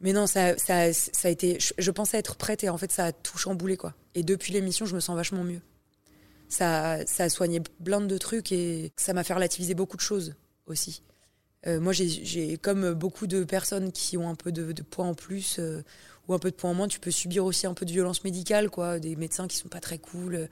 mais 0.00 0.12
non, 0.12 0.26
ça, 0.26 0.56
ça, 0.58 0.84
a 0.84 1.28
été. 1.28 1.58
Je, 1.60 1.90
pensais 1.90 2.18
être 2.18 2.36
prête 2.36 2.64
et 2.64 2.68
en 2.70 2.78
fait 2.78 2.90
ça 2.90 3.06
a 3.06 3.12
tout 3.12 3.38
chamboulé 3.38 3.76
quoi. 3.76 3.94
Et 4.14 4.22
depuis 4.22 4.52
l'émission, 4.52 4.86
je 4.86 4.94
me 4.94 5.00
sens 5.00 5.14
vachement 5.14 5.44
mieux. 5.44 5.60
Ça, 6.52 6.98
a 7.18 7.28
soigné 7.30 7.62
plein 7.82 8.02
de 8.02 8.18
trucs 8.18 8.52
et 8.52 8.92
ça 8.96 9.14
m'a 9.14 9.24
fait 9.24 9.32
relativiser 9.32 9.72
beaucoup 9.72 9.96
de 9.96 10.02
choses 10.02 10.34
aussi. 10.66 11.02
Euh, 11.66 11.80
moi, 11.80 11.94
j'ai 11.94 12.58
comme 12.58 12.92
beaucoup 12.92 13.26
de 13.26 13.42
personnes 13.44 13.90
qui 13.90 14.18
ont 14.18 14.28
un 14.28 14.34
peu 14.34 14.52
de, 14.52 14.82
poids 14.82 15.06
en 15.06 15.14
plus 15.14 15.56
euh, 15.58 15.82
ou 16.28 16.34
un 16.34 16.38
peu 16.38 16.50
de 16.50 16.54
poids 16.54 16.68
en 16.68 16.74
moins, 16.74 16.88
tu 16.88 17.00
peux 17.00 17.10
subir 17.10 17.46
aussi 17.46 17.66
un 17.66 17.72
peu 17.72 17.86
de 17.86 17.90
violence 17.90 18.22
médicale, 18.22 18.68
quoi, 18.68 18.98
des 18.98 19.16
médecins 19.16 19.48
qui 19.48 19.56
sont 19.56 19.70
pas 19.70 19.80
très 19.80 19.96
cool 19.96 20.46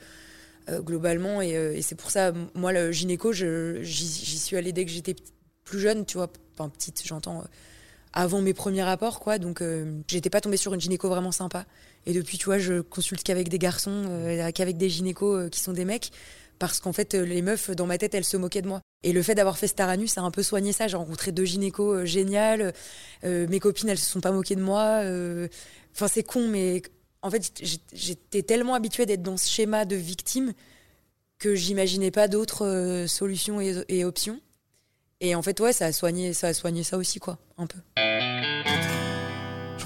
euh, 0.70 0.80
globalement. 0.80 1.42
Et, 1.42 1.82
c'est 1.82 1.96
pour 1.96 2.10
ça, 2.10 2.32
moi, 2.54 2.72
le 2.72 2.92
gynéco, 2.92 3.34
j'y 3.34 4.38
suis 4.38 4.56
allée 4.56 4.72
dès 4.72 4.86
que 4.86 4.90
j'étais 4.90 5.16
plus 5.64 5.80
jeune, 5.80 6.06
tu 6.06 6.16
vois, 6.16 6.32
enfin 6.54 6.70
petite, 6.70 7.02
j'entends, 7.04 7.44
avant 8.14 8.40
mes 8.40 8.54
premiers 8.54 8.84
rapports, 8.84 9.20
quoi. 9.20 9.36
Donc, 9.36 9.62
j'étais 10.08 10.30
pas 10.30 10.40
tombée 10.40 10.56
sur 10.56 10.72
une 10.72 10.80
gynéco 10.80 11.10
vraiment 11.10 11.32
sympa. 11.32 11.66
Et 12.06 12.12
depuis, 12.12 12.38
tu 12.38 12.46
vois, 12.46 12.58
je 12.58 12.80
consulte 12.80 13.22
qu'avec 13.22 13.48
des 13.48 13.58
garçons, 13.58 14.04
qu'avec 14.54 14.76
des 14.76 14.88
gynécos 14.88 15.50
qui 15.50 15.60
sont 15.60 15.72
des 15.72 15.84
mecs 15.84 16.10
parce 16.60 16.78
qu'en 16.78 16.92
fait, 16.92 17.14
les 17.14 17.40
meufs, 17.40 17.70
dans 17.70 17.86
ma 17.86 17.96
tête, 17.96 18.14
elles 18.14 18.24
se 18.24 18.36
moquaient 18.36 18.60
de 18.60 18.68
moi. 18.68 18.82
Et 19.02 19.12
le 19.12 19.22
fait 19.22 19.34
d'avoir 19.34 19.56
fait 19.56 19.66
Staranus, 19.66 20.12
ça 20.12 20.20
a 20.20 20.24
un 20.24 20.30
peu 20.30 20.42
soigné 20.42 20.72
ça. 20.72 20.88
J'ai 20.88 20.96
rencontré 20.98 21.32
deux 21.32 21.46
gynécos 21.46 21.96
euh, 21.96 22.04
géniales. 22.04 22.74
Euh, 23.24 23.46
mes 23.48 23.58
copines, 23.60 23.88
elles 23.88 23.98
se 23.98 24.10
sont 24.10 24.20
pas 24.20 24.30
moquées 24.30 24.56
de 24.56 24.62
moi. 24.62 25.00
Euh, 25.02 25.48
enfin, 25.94 26.06
c'est 26.06 26.22
con, 26.22 26.46
mais 26.48 26.82
en 27.22 27.30
fait, 27.30 27.50
j'étais 27.92 28.42
tellement 28.42 28.74
habituée 28.74 29.06
d'être 29.06 29.22
dans 29.22 29.38
ce 29.38 29.48
schéma 29.48 29.86
de 29.86 29.96
victime 29.96 30.52
que 31.38 31.54
j'imaginais 31.54 32.10
pas 32.10 32.28
d'autres 32.28 33.06
solutions 33.08 33.62
et, 33.62 34.04
options. 34.04 34.38
Et 35.20 35.34
en 35.34 35.40
fait, 35.40 35.58
ouais, 35.60 35.72
ça 35.72 35.86
a 35.86 35.92
soigné, 35.92 36.34
ça 36.34 36.48
a 36.48 36.54
soigné 36.54 36.82
ça 36.82 36.98
aussi, 36.98 37.18
quoi, 37.18 37.38
un 37.56 37.66
peu 37.66 37.78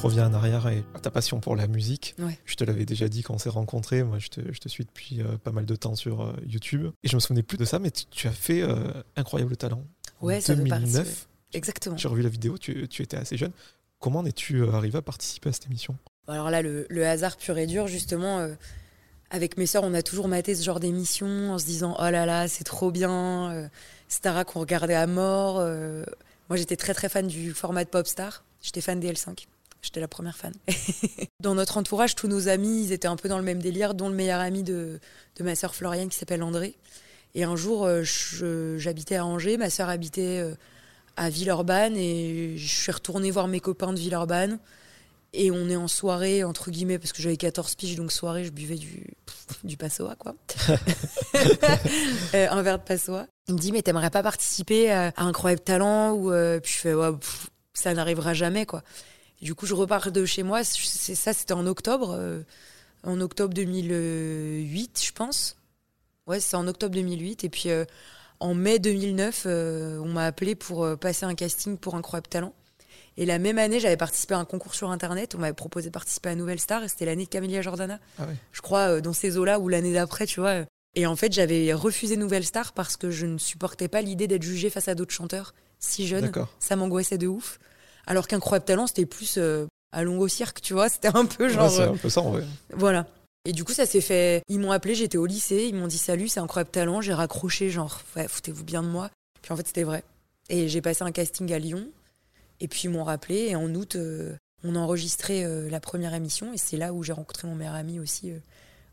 reviens 0.04 0.28
en 0.28 0.34
arrière 0.34 0.66
et 0.68 0.84
ta 1.02 1.10
passion 1.10 1.40
pour 1.40 1.56
la 1.56 1.66
musique. 1.66 2.14
Ouais. 2.18 2.38
Je 2.44 2.54
te 2.54 2.64
l'avais 2.64 2.84
déjà 2.84 3.08
dit 3.08 3.22
quand 3.22 3.34
on 3.34 3.38
s'est 3.38 3.48
rencontrés. 3.48 4.02
Moi, 4.02 4.18
je 4.18 4.28
te, 4.28 4.40
je 4.52 4.58
te, 4.58 4.68
suis 4.68 4.84
depuis 4.84 5.20
euh, 5.20 5.36
pas 5.42 5.50
mal 5.50 5.64
de 5.64 5.76
temps 5.76 5.94
sur 5.94 6.22
euh, 6.22 6.32
YouTube. 6.46 6.90
Et 7.02 7.08
je 7.08 7.14
me 7.14 7.20
souvenais 7.20 7.42
plus 7.42 7.58
de 7.58 7.64
ça, 7.64 7.78
mais 7.78 7.90
tu, 7.90 8.28
as 8.28 8.32
fait 8.32 8.62
euh, 8.62 8.92
Incroyable 9.16 9.56
Talent. 9.56 9.84
Ouais, 10.20 10.38
en 10.50 10.54
2009. 10.54 11.28
Exactement. 11.52 11.96
J'ai 11.96 12.08
revu 12.08 12.22
la 12.22 12.28
vidéo, 12.28 12.58
tu, 12.58 12.88
tu, 12.88 13.02
étais 13.02 13.16
assez 13.16 13.36
jeune. 13.36 13.52
Comment 14.00 14.20
en 14.20 14.26
es-tu 14.26 14.68
arrivé 14.68 14.98
à 14.98 15.02
participer 15.02 15.50
à 15.50 15.52
cette 15.52 15.66
émission? 15.66 15.96
Alors 16.26 16.50
là, 16.50 16.62
le, 16.62 16.86
le, 16.88 17.06
hasard 17.06 17.36
pur 17.36 17.56
et 17.58 17.66
dur, 17.66 17.86
justement. 17.86 18.48
avec 19.30 19.56
mes 19.56 19.66
sœurs, 19.66 19.84
on 19.84 19.94
a 19.94 20.02
toujours 20.02 20.28
maté 20.28 20.54
ce 20.54 20.64
genre 20.64 20.80
d'émission 20.80 21.52
en 21.52 21.58
se 21.58 21.64
disant 21.64 21.96
Oh 21.98 22.10
là 22.10 22.26
là, 22.26 22.48
c'est 22.48 22.64
trop 22.64 22.90
bien. 22.90 23.68
Stara 24.08 24.44
qu'on 24.44 24.60
regardait 24.60 24.94
à 24.94 25.06
mort. 25.06 25.56
moi, 26.48 26.56
j'étais 26.56 26.76
très 26.76 26.92
très 26.92 27.08
fan 27.08 27.26
du 27.26 27.52
format 27.52 27.84
de 27.84 27.90
Popstar. 27.90 28.44
J'étais 28.60 28.80
fan 28.80 28.98
des 28.98 29.12
L5. 29.12 29.46
J'étais 29.84 30.00
la 30.00 30.08
première 30.08 30.36
fan. 30.36 30.54
dans 31.40 31.54
notre 31.54 31.76
entourage, 31.76 32.14
tous 32.14 32.26
nos 32.26 32.48
amis, 32.48 32.84
ils 32.86 32.92
étaient 32.92 33.06
un 33.06 33.16
peu 33.16 33.28
dans 33.28 33.36
le 33.36 33.44
même 33.44 33.60
délire, 33.60 33.92
dont 33.92 34.08
le 34.08 34.14
meilleur 34.14 34.40
ami 34.40 34.62
de, 34.62 34.98
de 35.36 35.44
ma 35.44 35.54
sœur 35.54 35.74
Floriane 35.74 36.08
qui 36.08 36.16
s'appelle 36.16 36.42
André. 36.42 36.74
Et 37.34 37.44
un 37.44 37.54
jour, 37.54 37.84
euh, 37.84 38.02
j'habitais 38.78 39.16
à 39.16 39.26
Angers, 39.26 39.58
ma 39.58 39.68
sœur 39.68 39.90
habitait 39.90 40.40
euh, 40.40 40.54
à 41.16 41.28
Villeurbanne 41.28 41.96
et 41.96 42.56
je 42.56 42.82
suis 42.82 42.92
retournée 42.92 43.30
voir 43.30 43.46
mes 43.46 43.60
copains 43.60 43.92
de 43.92 43.98
Villeurbanne. 43.98 44.58
Et 45.36 45.50
on 45.50 45.68
est 45.68 45.74
en 45.74 45.88
soirée, 45.88 46.44
entre 46.44 46.70
guillemets, 46.70 46.98
parce 46.98 47.12
que 47.12 47.20
j'avais 47.20 47.36
14 47.36 47.74
piges, 47.74 47.96
donc 47.96 48.12
soirée, 48.12 48.44
je 48.44 48.52
buvais 48.52 48.76
du, 48.76 49.14
du 49.64 49.76
passoa, 49.76 50.14
quoi. 50.16 50.34
Euh, 52.34 52.48
un 52.50 52.62
verre 52.62 52.78
de 52.78 52.84
passoa. 52.84 53.26
Il 53.48 53.54
me 53.54 53.58
dit, 53.58 53.70
mais 53.70 53.82
t'aimerais 53.82 54.10
pas 54.10 54.22
participer 54.22 54.90
à, 54.90 55.12
Incroyable 55.16 55.62
Talent 55.62 56.12
ou, 56.12 56.30
Puis 56.62 56.72
je 56.72 56.78
fais, 56.78 56.94
ouais, 56.94 57.10
ça 57.74 57.92
n'arrivera 57.92 58.34
jamais, 58.34 58.66
quoi 58.66 58.82
du 59.44 59.54
coup, 59.54 59.66
je 59.66 59.74
repars 59.74 60.10
de 60.10 60.24
chez 60.24 60.42
moi. 60.42 60.64
C'est 60.64 61.14
ça, 61.14 61.34
c'était 61.34 61.52
en 61.52 61.66
octobre, 61.66 62.16
euh, 62.18 62.40
en 63.02 63.20
octobre 63.20 63.52
2008, 63.52 65.02
je 65.04 65.12
pense. 65.12 65.58
Ouais, 66.26 66.40
c'est 66.40 66.56
en 66.56 66.66
octobre 66.66 66.94
2008. 66.94 67.44
Et 67.44 67.50
puis 67.50 67.68
euh, 67.68 67.84
en 68.40 68.54
mai 68.54 68.78
2009, 68.78 69.42
euh, 69.44 69.98
on 69.98 70.08
m'a 70.08 70.24
appelé 70.24 70.54
pour 70.54 70.96
passer 70.98 71.26
un 71.26 71.34
casting 71.34 71.76
pour 71.76 71.94
Incroyable 71.94 72.28
Talent. 72.28 72.54
Et 73.18 73.26
la 73.26 73.38
même 73.38 73.58
année, 73.58 73.80
j'avais 73.80 73.98
participé 73.98 74.32
à 74.32 74.38
un 74.38 74.46
concours 74.46 74.74
sur 74.74 74.90
Internet. 74.90 75.34
On 75.34 75.38
m'avait 75.38 75.52
proposé 75.52 75.90
de 75.90 75.92
participer 75.92 76.30
à 76.30 76.34
Nouvelle 76.36 76.58
Star. 76.58 76.82
Et 76.82 76.88
c'était 76.88 77.04
l'année 77.04 77.26
de 77.26 77.28
Camélia 77.28 77.60
Jordana. 77.60 78.00
Ah 78.18 78.24
je 78.50 78.62
crois, 78.62 79.02
dans 79.02 79.12
ces 79.12 79.36
eaux-là, 79.36 79.60
ou 79.60 79.68
l'année 79.68 79.92
d'après, 79.92 80.26
tu 80.26 80.40
vois. 80.40 80.64
Et 80.94 81.04
en 81.06 81.16
fait, 81.16 81.34
j'avais 81.34 81.74
refusé 81.74 82.16
Nouvelle 82.16 82.46
Star 82.46 82.72
parce 82.72 82.96
que 82.96 83.10
je 83.10 83.26
ne 83.26 83.36
supportais 83.36 83.88
pas 83.88 84.00
l'idée 84.00 84.26
d'être 84.26 84.42
jugée 84.42 84.70
face 84.70 84.88
à 84.88 84.94
d'autres 84.94 85.12
chanteurs 85.12 85.54
si 85.80 86.06
jeunes. 86.06 86.32
Ça 86.60 86.76
m'angoissait 86.76 87.18
de 87.18 87.26
ouf. 87.26 87.58
Alors 88.06 88.26
qu'Incroyable 88.26 88.64
Talent, 88.64 88.86
c'était 88.86 89.06
plus 89.06 89.36
euh, 89.38 89.66
à 89.92 90.02
longo 90.02 90.28
cirque, 90.28 90.60
tu 90.60 90.74
vois. 90.74 90.88
C'était 90.90 91.14
un 91.14 91.26
peu 91.26 91.48
genre. 91.48 91.70
c'est 91.70 91.82
un 91.82 91.96
peu 91.96 92.08
ça, 92.08 92.20
en 92.20 92.30
vrai. 92.32 92.44
Voilà. 92.74 93.06
Et 93.46 93.52
du 93.52 93.64
coup, 93.64 93.72
ça 93.72 93.86
s'est 93.86 94.00
fait. 94.00 94.42
Ils 94.48 94.58
m'ont 94.58 94.72
appelé, 94.72 94.94
j'étais 94.94 95.18
au 95.18 95.26
lycée, 95.26 95.66
ils 95.68 95.74
m'ont 95.74 95.86
dit 95.86 95.98
salut, 95.98 96.28
c'est 96.28 96.40
Incroyable 96.40 96.70
Talent. 96.70 97.00
J'ai 97.00 97.12
raccroché, 97.12 97.70
genre, 97.70 98.00
ouais, 98.16 98.26
foutez-vous 98.26 98.64
bien 98.64 98.82
de 98.82 98.88
moi. 98.88 99.10
Puis 99.42 99.52
en 99.52 99.56
fait, 99.56 99.66
c'était 99.66 99.82
vrai. 99.82 100.02
Et 100.48 100.68
j'ai 100.68 100.80
passé 100.80 101.04
un 101.04 101.12
casting 101.12 101.52
à 101.52 101.58
Lyon. 101.58 101.86
Et 102.60 102.68
puis 102.68 102.82
ils 102.84 102.90
m'ont 102.90 103.04
rappelé. 103.04 103.48
Et 103.48 103.56
en 103.56 103.74
août, 103.74 103.96
euh, 103.96 104.34
on 104.62 104.76
a 104.76 104.78
enregistré 104.78 105.44
euh, 105.44 105.68
la 105.68 105.80
première 105.80 106.14
émission. 106.14 106.52
Et 106.54 106.58
c'est 106.58 106.78
là 106.78 106.94
où 106.94 107.02
j'ai 107.02 107.12
rencontré 107.12 107.46
mon 107.46 107.54
meilleur 107.54 107.74
ami 107.74 108.00
aussi, 108.00 108.32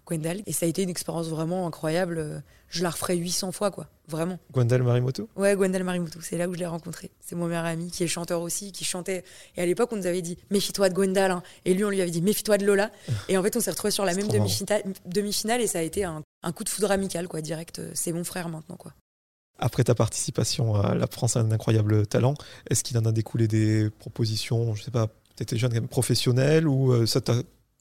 Gwendal. 0.05 0.41
Et 0.45 0.53
ça 0.53 0.65
a 0.65 0.69
été 0.69 0.83
une 0.83 0.89
expérience 0.89 1.27
vraiment 1.27 1.67
incroyable. 1.67 2.43
Je 2.69 2.83
la 2.83 2.89
referai 2.89 3.17
800 3.17 3.51
fois, 3.51 3.69
quoi. 3.69 3.87
Vraiment. 4.07 4.39
Gwendal 4.51 4.83
Marimoto 4.83 5.29
Ouais, 5.35 5.55
Gwendal 5.55 5.83
Marimoto. 5.83 6.19
C'est 6.21 6.37
là 6.37 6.47
où 6.47 6.53
je 6.53 6.59
l'ai 6.59 6.65
rencontré. 6.65 7.11
C'est 7.19 7.35
mon 7.35 7.47
meilleur 7.47 7.65
ami 7.65 7.91
qui 7.91 8.03
est 8.03 8.07
chanteur 8.07 8.41
aussi, 8.41 8.71
qui 8.71 8.85
chantait. 8.85 9.23
Et 9.55 9.61
à 9.61 9.65
l'époque, 9.65 9.91
on 9.91 9.97
nous 9.97 10.05
avait 10.05 10.21
dit 10.21 10.37
méfie-toi 10.49 10.89
de 10.89 10.93
Gwendal. 10.93 11.31
Hein. 11.31 11.43
Et 11.65 11.73
lui, 11.73 11.83
on 11.83 11.89
lui 11.89 12.01
avait 12.01 12.11
dit 12.11 12.21
méfie-toi 12.21 12.57
de 12.57 12.65
Lola. 12.65 12.91
et 13.27 13.37
en 13.37 13.43
fait, 13.43 13.55
on 13.57 13.59
s'est 13.59 13.71
retrouvés 13.71 13.91
sur 13.91 14.05
la 14.05 14.13
même 14.13 14.27
demi-finale. 14.27 15.61
et 15.61 15.67
ça 15.67 15.79
a 15.79 15.81
été 15.81 16.03
un, 16.03 16.21
coup 16.55 16.63
de 16.63 16.69
foudre 16.69 16.91
amical, 16.91 17.27
quoi, 17.27 17.41
direct. 17.41 17.81
C'est 17.93 18.13
mon 18.13 18.23
frère 18.23 18.49
maintenant, 18.49 18.77
quoi. 18.77 18.93
Après 19.59 19.83
ta 19.83 19.93
participation 19.93 20.75
à 20.75 20.95
La 20.95 21.05
France 21.05 21.35
a 21.35 21.41
un 21.41 21.51
incroyable 21.51 22.07
talent, 22.07 22.33
est-ce 22.69 22.83
qu'il 22.83 22.97
en 22.97 23.05
a 23.05 23.11
découlé 23.11 23.47
des 23.47 23.91
propositions, 23.91 24.73
je 24.73 24.81
sais 24.81 24.89
pas, 24.89 25.07
tu 25.35 25.43
étais 25.43 25.55
jeune, 25.55 25.87
professionnel 25.87 26.67
ou 26.67 26.91
euh, 26.91 27.05
ça 27.05 27.21
t'a 27.21 27.35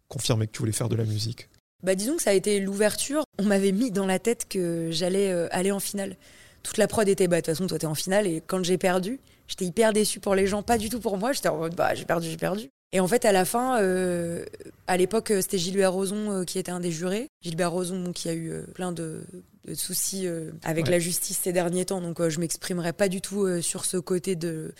confirmé 0.06 0.46
que 0.46 0.52
tu 0.52 0.58
voulais 0.58 0.72
faire 0.72 0.90
de 0.90 0.96
la 0.96 1.04
musique? 1.04 1.48
Bah, 1.82 1.94
disons 1.94 2.16
que 2.16 2.22
ça 2.22 2.30
a 2.30 2.34
été 2.34 2.60
l'ouverture. 2.60 3.22
On 3.38 3.44
m'avait 3.44 3.72
mis 3.72 3.90
dans 3.90 4.06
la 4.06 4.18
tête 4.18 4.46
que 4.48 4.88
j'allais 4.90 5.30
euh, 5.30 5.48
aller 5.50 5.72
en 5.72 5.80
finale. 5.80 6.16
Toute 6.62 6.76
la 6.76 6.86
prod 6.86 7.08
était, 7.08 7.26
bah, 7.28 7.36
de 7.36 7.40
toute 7.46 7.54
façon, 7.54 7.66
toi, 7.66 7.78
t'es 7.78 7.86
en 7.86 7.94
finale. 7.94 8.26
Et 8.26 8.42
quand 8.46 8.62
j'ai 8.64 8.76
perdu, 8.78 9.18
j'étais 9.48 9.64
hyper 9.64 9.92
déçue 9.92 10.20
pour 10.20 10.34
les 10.34 10.46
gens, 10.46 10.62
pas 10.62 10.78
du 10.78 10.88
tout 10.90 11.00
pour 11.00 11.16
moi. 11.16 11.32
J'étais 11.32 11.48
en 11.48 11.56
mode, 11.58 11.74
bah, 11.74 11.94
j'ai 11.94 12.04
perdu, 12.04 12.28
j'ai 12.28 12.36
perdu. 12.36 12.68
Et 12.92 12.98
en 13.00 13.06
fait, 13.06 13.24
à 13.24 13.30
la 13.32 13.44
fin, 13.44 13.80
euh, 13.80 14.44
à 14.88 14.96
l'époque, 14.96 15.32
c'était 15.40 15.58
Gilbert 15.58 15.92
Rozon 15.92 16.40
euh, 16.40 16.44
qui 16.44 16.58
était 16.58 16.72
un 16.72 16.80
des 16.80 16.90
jurés. 16.90 17.28
Gilbert 17.40 17.70
Rozon, 17.70 18.12
qui 18.12 18.28
a 18.28 18.32
eu 18.32 18.50
euh, 18.50 18.62
plein 18.74 18.90
de, 18.90 19.22
de 19.64 19.74
soucis 19.74 20.26
euh, 20.26 20.50
avec 20.64 20.86
Ouais. 20.86 20.90
la 20.92 20.98
justice 20.98 21.38
ces 21.40 21.52
derniers 21.52 21.84
temps, 21.84 22.00
donc 22.00 22.20
euh, 22.20 22.30
je 22.30 22.40
m'exprimerai 22.40 22.92
pas 22.92 23.08
du 23.08 23.20
tout 23.20 23.44
euh, 23.44 23.60
sur 23.62 23.84
ce 23.84 23.96
côté 23.96 24.34
de, 24.34 24.74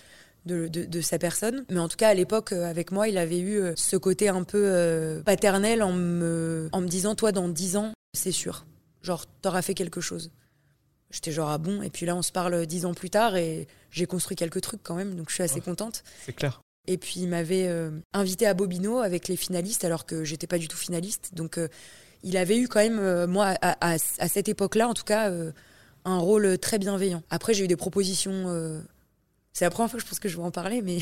de, 0.47 0.69
de- 0.69 0.85
de 0.85 1.01
sa 1.01 1.19
personne. 1.19 1.65
Mais 1.71 1.79
en 1.81 1.89
tout 1.89 1.97
cas, 1.97 2.09
à 2.09 2.15
l'époque, 2.15 2.53
euh, 2.53 2.65
avec 2.69 2.93
moi, 2.93 3.09
il 3.09 3.19
avait 3.19 3.39
eu 3.41 3.59
euh, 3.61 3.73
ce 3.77 3.97
côté 3.97 4.29
un 4.29 4.43
peu 4.45 4.63
euh, 4.65 5.23
paternel 5.23 5.83
en 5.83 5.93
me, 5.93 6.69
en 6.73 6.81
me 6.81 6.89
disant, 6.89 7.15
toi, 7.15 7.33
dans 7.33 7.49
10 7.49 7.77
ans, 7.77 7.93
c'est 8.17 8.33
sûr. 8.33 8.65
Genre, 9.03 9.27
t'auras 9.43 9.63
fait 9.63 9.75
quelque 9.75 10.01
chose. 10.01 10.31
J'étais 11.11 11.33
genre, 11.33 11.51
ah 11.51 11.59
bon? 11.59 11.83
Et 11.83 11.91
puis 11.91 12.07
là, 12.07 12.15
on 12.15 12.23
se 12.23 12.31
parle 12.33 12.67
10 12.67 12.87
ans 12.87 12.95
plus 12.95 13.11
tard 13.11 13.37
et 13.37 13.67
j'ai 13.91 14.07
construit 14.07 14.37
quelques 14.37 14.61
trucs 14.61 14.83
quand 14.83 14.95
même, 14.95 15.17
donc 15.17 15.29
je 15.29 15.35
suis 15.35 15.43
assez 15.43 15.57
Ouais. 15.57 15.61
contente. 15.61 16.05
C'est 16.25 16.33
clair. 16.33 16.61
Et 16.87 16.97
puis 16.99 17.21
il 17.21 17.29
m'avait 17.29 17.67
euh, 17.69 17.91
invité 18.13 18.47
à 18.47 18.55
Bobino 18.55 18.99
avec 19.01 19.27
les 19.29 19.37
finalistes 19.37 19.85
alors 19.85 20.07
que 20.07 20.25
j'étais 20.25 20.47
pas 20.47 20.57
du 20.59 20.69
tout 20.69 20.77
finaliste. 20.77 21.31
Donc 21.35 21.59
euh, 21.59 21.69
il 22.23 22.37
avait 22.37 22.59
eu 22.59 22.69
quand 22.69 22.81
même, 22.81 23.27
moi, 23.27 23.55
à, 23.61 23.93
à- 23.95 23.97
à 24.19 24.29
cette 24.29 24.49
époque-là, 24.49 24.87
en 24.89 24.95
tout 24.95 25.05
cas, 25.05 25.33
un 26.05 26.19
rôle 26.19 26.59
très 26.59 26.79
bienveillant. 26.79 27.23
Après, 27.31 27.55
j'ai 27.55 27.65
eu 27.65 27.69
des 27.69 27.77
propositions. 27.77 28.45
C'est 29.53 29.65
la 29.65 29.71
première 29.71 29.91
fois 29.91 29.99
que 29.99 30.05
je 30.05 30.09
pense 30.09 30.21
que 30.21 30.29
je 30.29 30.37
vais 30.37 30.43
en 30.43 30.51
parler, 30.51 30.83
mais 30.83 30.99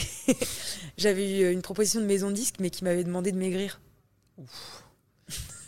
j'avais 0.98 1.40
eu 1.40 1.52
une 1.52 1.62
proposition 1.62 2.00
de 2.00 2.06
maison 2.06 2.28
de 2.28 2.34
disque, 2.34 2.56
mais 2.60 2.70
qui 2.70 2.84
m'avait 2.84 3.04
demandé 3.04 3.32
de 3.32 3.38
maigrir. 3.38 3.80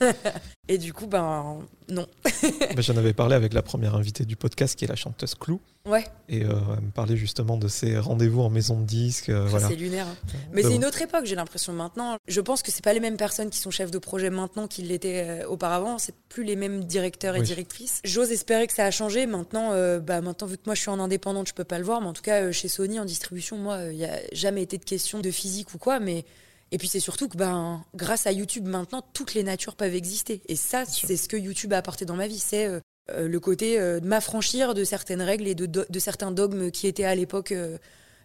Et 0.69 0.79
du 0.79 0.93
coup, 0.93 1.07
ben 1.07 1.59
non. 1.89 2.07
Bah, 2.75 2.81
J'en 2.83 2.97
avais 2.97 3.13
parlé 3.13 3.35
avec 3.35 3.53
la 3.53 3.63
première 3.63 3.95
invitée 3.97 4.25
du 4.25 4.37
podcast 4.37 4.77
qui 4.79 4.85
est 4.85 4.89
la 4.89 4.95
chanteuse 4.97 5.35
Clou. 5.35 5.61
Ouais, 5.87 6.05
Et 6.29 6.45
euh, 6.45 6.53
elle 6.77 6.85
me 6.85 6.91
parlait 6.91 7.17
justement 7.17 7.57
de 7.57 7.67
ses 7.67 7.99
rendez-vous 7.99 8.43
en 8.43 8.51
maison 8.51 8.79
de 8.81 8.85
disque. 8.87 9.29
euh, 9.31 9.47
voilà. 9.47 9.69
c'est 9.69 9.75
lunaire. 9.77 10.07
hein. 10.07 10.17
Mais 10.53 10.63
Bah, 10.63 10.69
c'est 10.69 10.75
bon. 10.75 10.75
une 10.77 10.85
autre 10.85 11.03
époque, 11.03 11.25
j'ai 11.25 11.35
l'impression 11.35 11.73
maintenant. 11.73 12.17
Je 12.29 12.41
pense 12.41 12.63
que 12.63 12.71
c'est 12.71 12.85
pas 12.85 12.93
les 12.93 13.01
mêmes 13.01 13.17
personnes 13.17 13.51
qui 13.51 13.59
sont 13.59 13.71
chefs 13.71 13.91
de 13.91 13.99
projet 13.99 14.31
maintenant 14.31 14.69
qu'ils 14.69 14.89
l'étaient 14.89 15.27
euh, 15.43 15.47
auparavant. 15.49 15.99
C'est 15.99 16.15
plus 16.29 16.45
les 16.45 16.57
mêmes 16.57 16.85
directeurs 16.85 17.35
et 17.37 17.41
Oui. 17.41 17.47
directrices. 17.47 18.01
J'ose 18.05 18.31
espérer 18.31 18.67
que 18.67 18.73
ça 18.75 18.85
a 18.85 18.91
changé. 18.91 19.27
Maintenant, 19.27 19.73
euh, 19.73 19.99
bah 20.01 20.21
maintenant 20.21 20.47
vu 20.47 20.57
que 20.57 20.63
moi 20.67 20.75
je 20.75 20.81
suis 20.83 20.91
en 20.91 21.01
indépendante, 21.01 21.49
je 21.49 21.55
peux 21.55 21.65
pas 21.65 21.79
le 21.79 21.85
voir. 21.85 22.01
Mais 22.01 22.07
en 22.09 22.13
tout 22.13 22.23
cas, 22.23 22.43
euh, 22.45 22.53
chez 22.53 22.69
Sony 22.69 23.01
en 23.01 23.05
distribution, 23.05 23.57
moi, 23.59 23.85
il 23.91 23.97
y 23.99 24.05
a 24.05 24.19
jamais 24.33 24.63
été 24.63 24.79
de 24.79 24.85
question 24.85 25.19
de 25.19 25.31
physique 25.31 25.75
ou 25.75 25.79
quoi. 25.79 25.99
Mais 25.99 26.25
et 26.73 26.79
puis 26.79 26.89
c'est 26.89 27.01
surtout 27.01 27.29
que 27.29 27.37
ben 27.37 27.85
grâce 27.95 28.27
à 28.27 28.33
YouTube 28.33 28.67
maintenant, 28.67 29.03
toutes 29.13 29.35
les 29.35 29.43
natures 29.43 29.77
peuvent 29.77 29.95
exister. 29.95 30.43
Et 30.49 30.57
ça, 30.57 30.85
c'est 30.85 31.17
ce 31.17 31.29
que 31.29 31.37
YouTube 31.37 31.73
a 31.73 31.79
apporté 31.79 32.05
dans 32.05 32.17
ma 32.17 32.29
vie. 32.29 32.39
C'est 32.39 32.67
euh, 32.67 32.81
euh, 33.13 33.29
le 33.29 33.41
côté 33.41 33.79
euh, 33.81 34.01
de 34.01 34.07
m'affranchir 34.07 34.75
de 34.75 34.85
certaines 34.85 35.23
règles 35.23 35.47
et 35.49 35.55
de, 35.55 35.99
certains 35.99 36.31
dogmes 36.33 36.71
qui 36.71 36.87
étaient 36.87 37.05
à 37.05 37.15
l'époque. 37.15 37.53
euh, 37.53 37.79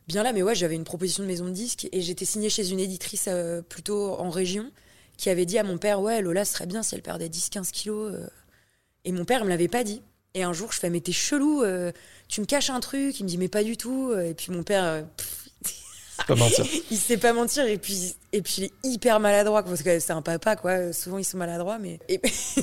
bien 0.07 0.23
là, 0.23 0.33
mais 0.33 0.43
ouais, 0.43 0.55
j'avais 0.55 0.75
une 0.75 0.83
proposition 0.83 1.23
de 1.23 1.27
maison 1.27 1.45
de 1.45 1.51
disque 1.51 1.87
et 1.91 2.01
j'étais 2.01 2.25
signée 2.25 2.49
chez 2.49 2.69
une 2.69 2.79
éditrice 2.79 3.27
plutôt 3.69 4.13
en 4.19 4.29
région 4.29 4.71
qui 5.17 5.29
avait 5.31 5.45
dit 5.45 5.57
à 5.57 5.63
mon 5.63 5.79
père, 5.79 5.99
ouais, 6.01 6.21
Lola, 6.21 6.45
ce 6.45 6.53
serait 6.53 6.67
bien 6.67 6.83
si 6.83 6.93
elle 6.93 7.01
perdait 7.01 7.27
10-15 7.27 7.71
kilos. 7.71 8.13
Et 9.03 9.11
mon 9.11 9.25
père, 9.25 9.45
me 9.45 9.49
l'avait 9.49 9.67
pas 9.67 9.83
dit. 9.83 10.03
Et 10.35 10.43
un 10.43 10.53
jour, 10.53 10.71
je 10.71 10.79
fais, 10.79 10.91
mais 10.91 10.99
t'es 10.99 11.11
chelou, 11.11 11.63
tu 12.27 12.41
me 12.41 12.45
caches 12.45 12.69
un 12.69 12.81
truc. 12.81 13.19
Il 13.19 13.23
me 13.23 13.29
dit, 13.29 13.39
mais 13.39 13.47
pas 13.47 13.63
du 13.63 13.77
tout. 13.77 14.13
Et 14.13 14.35
puis 14.35 14.51
mon 14.51 14.61
père, 14.61 15.05
pff, 15.17 15.44
pas 16.27 16.35
mentir. 16.35 16.65
il 16.91 16.97
sait 16.97 17.17
pas 17.17 17.33
mentir. 17.33 17.65
Et 17.65 17.77
puis, 17.77 18.15
et 18.31 18.41
puis 18.41 18.55
il 18.57 18.63
est 18.65 18.73
hyper 18.83 19.19
maladroit, 19.19 19.63
parce 19.63 19.83
que 19.83 19.99
c'est 19.99 20.13
un 20.13 20.21
papa, 20.21 20.55
quoi. 20.55 20.93
Souvent, 20.93 21.17
ils 21.17 21.23
sont 21.23 21.37
maladroits. 21.37 21.77
Mais... 21.79 21.99
Et, 22.07 22.21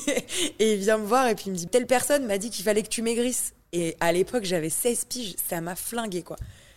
et 0.58 0.74
il 0.74 0.78
vient 0.78 0.98
me 0.98 1.06
voir 1.06 1.28
et 1.28 1.34
puis 1.34 1.44
il 1.46 1.52
me 1.52 1.56
dit, 1.56 1.66
telle 1.66 1.86
personne 1.86 2.26
m'a 2.26 2.38
dit 2.38 2.50
qu'il 2.50 2.64
fallait 2.64 2.82
que 2.82 2.88
tu 2.88 3.02
maigrisses. 3.02 3.52
Et 3.72 3.96
à 4.00 4.12
l'époque, 4.12 4.44
j'avais 4.44 4.70
16 4.70 5.06
piges. 5.06 5.34
Ça 5.48 5.60
m'a 5.60 5.74
flingué, 5.74 6.22
quoi. 6.22 6.36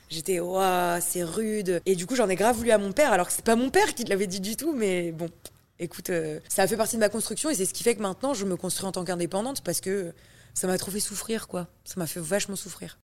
J'étais, 0.10 0.40
waouh, 0.40 1.00
c'est 1.02 1.24
rude. 1.24 1.82
Et 1.86 1.96
du 1.96 2.06
coup, 2.06 2.16
j'en 2.16 2.30
ai 2.30 2.36
grave 2.36 2.56
voulu 2.56 2.72
à 2.72 2.78
mon 2.78 2.92
père, 2.92 3.12
alors 3.12 3.28
que 3.28 3.34
c'est 3.34 3.46
pas 3.46 3.56
mon 3.56 3.70
père 3.70 3.94
qui 3.96 4.04
l'avait 4.06 4.28
dit 4.28 4.40
du 4.40 4.56
tout, 4.56 4.74
mais 4.74 5.12
bon. 5.12 5.30
Écoute, 5.78 6.10
euh, 6.10 6.40
ça 6.48 6.64
a 6.64 6.68
fait 6.68 6.78
partie 6.78 6.96
de 6.96 7.02
ma 7.02 7.10
construction 7.10 7.50
et 7.50 7.56
c'est 7.56 7.66
ce 7.66 7.74
qui 7.74 7.84
fait 7.84 7.96
que 7.96 8.02
maintenant 8.02 8.34
je 8.34 8.46
me 8.46 8.56
construis 8.56 8.88
en 8.88 8.94
tant 8.94 9.04
qu'indépendante 9.04 9.62
parce 9.62 9.82
que 9.82 10.14
ça 10.54 10.68
m'a 10.68 10.78
trop 10.78 10.90
fait 10.90 11.02
souffrir, 11.02 11.50
quoi. 11.50 11.68
Ça 11.84 11.96
m'a 11.98 12.08
fait 12.08 12.22
vachement 12.22 12.56
souffrir. 12.56 12.98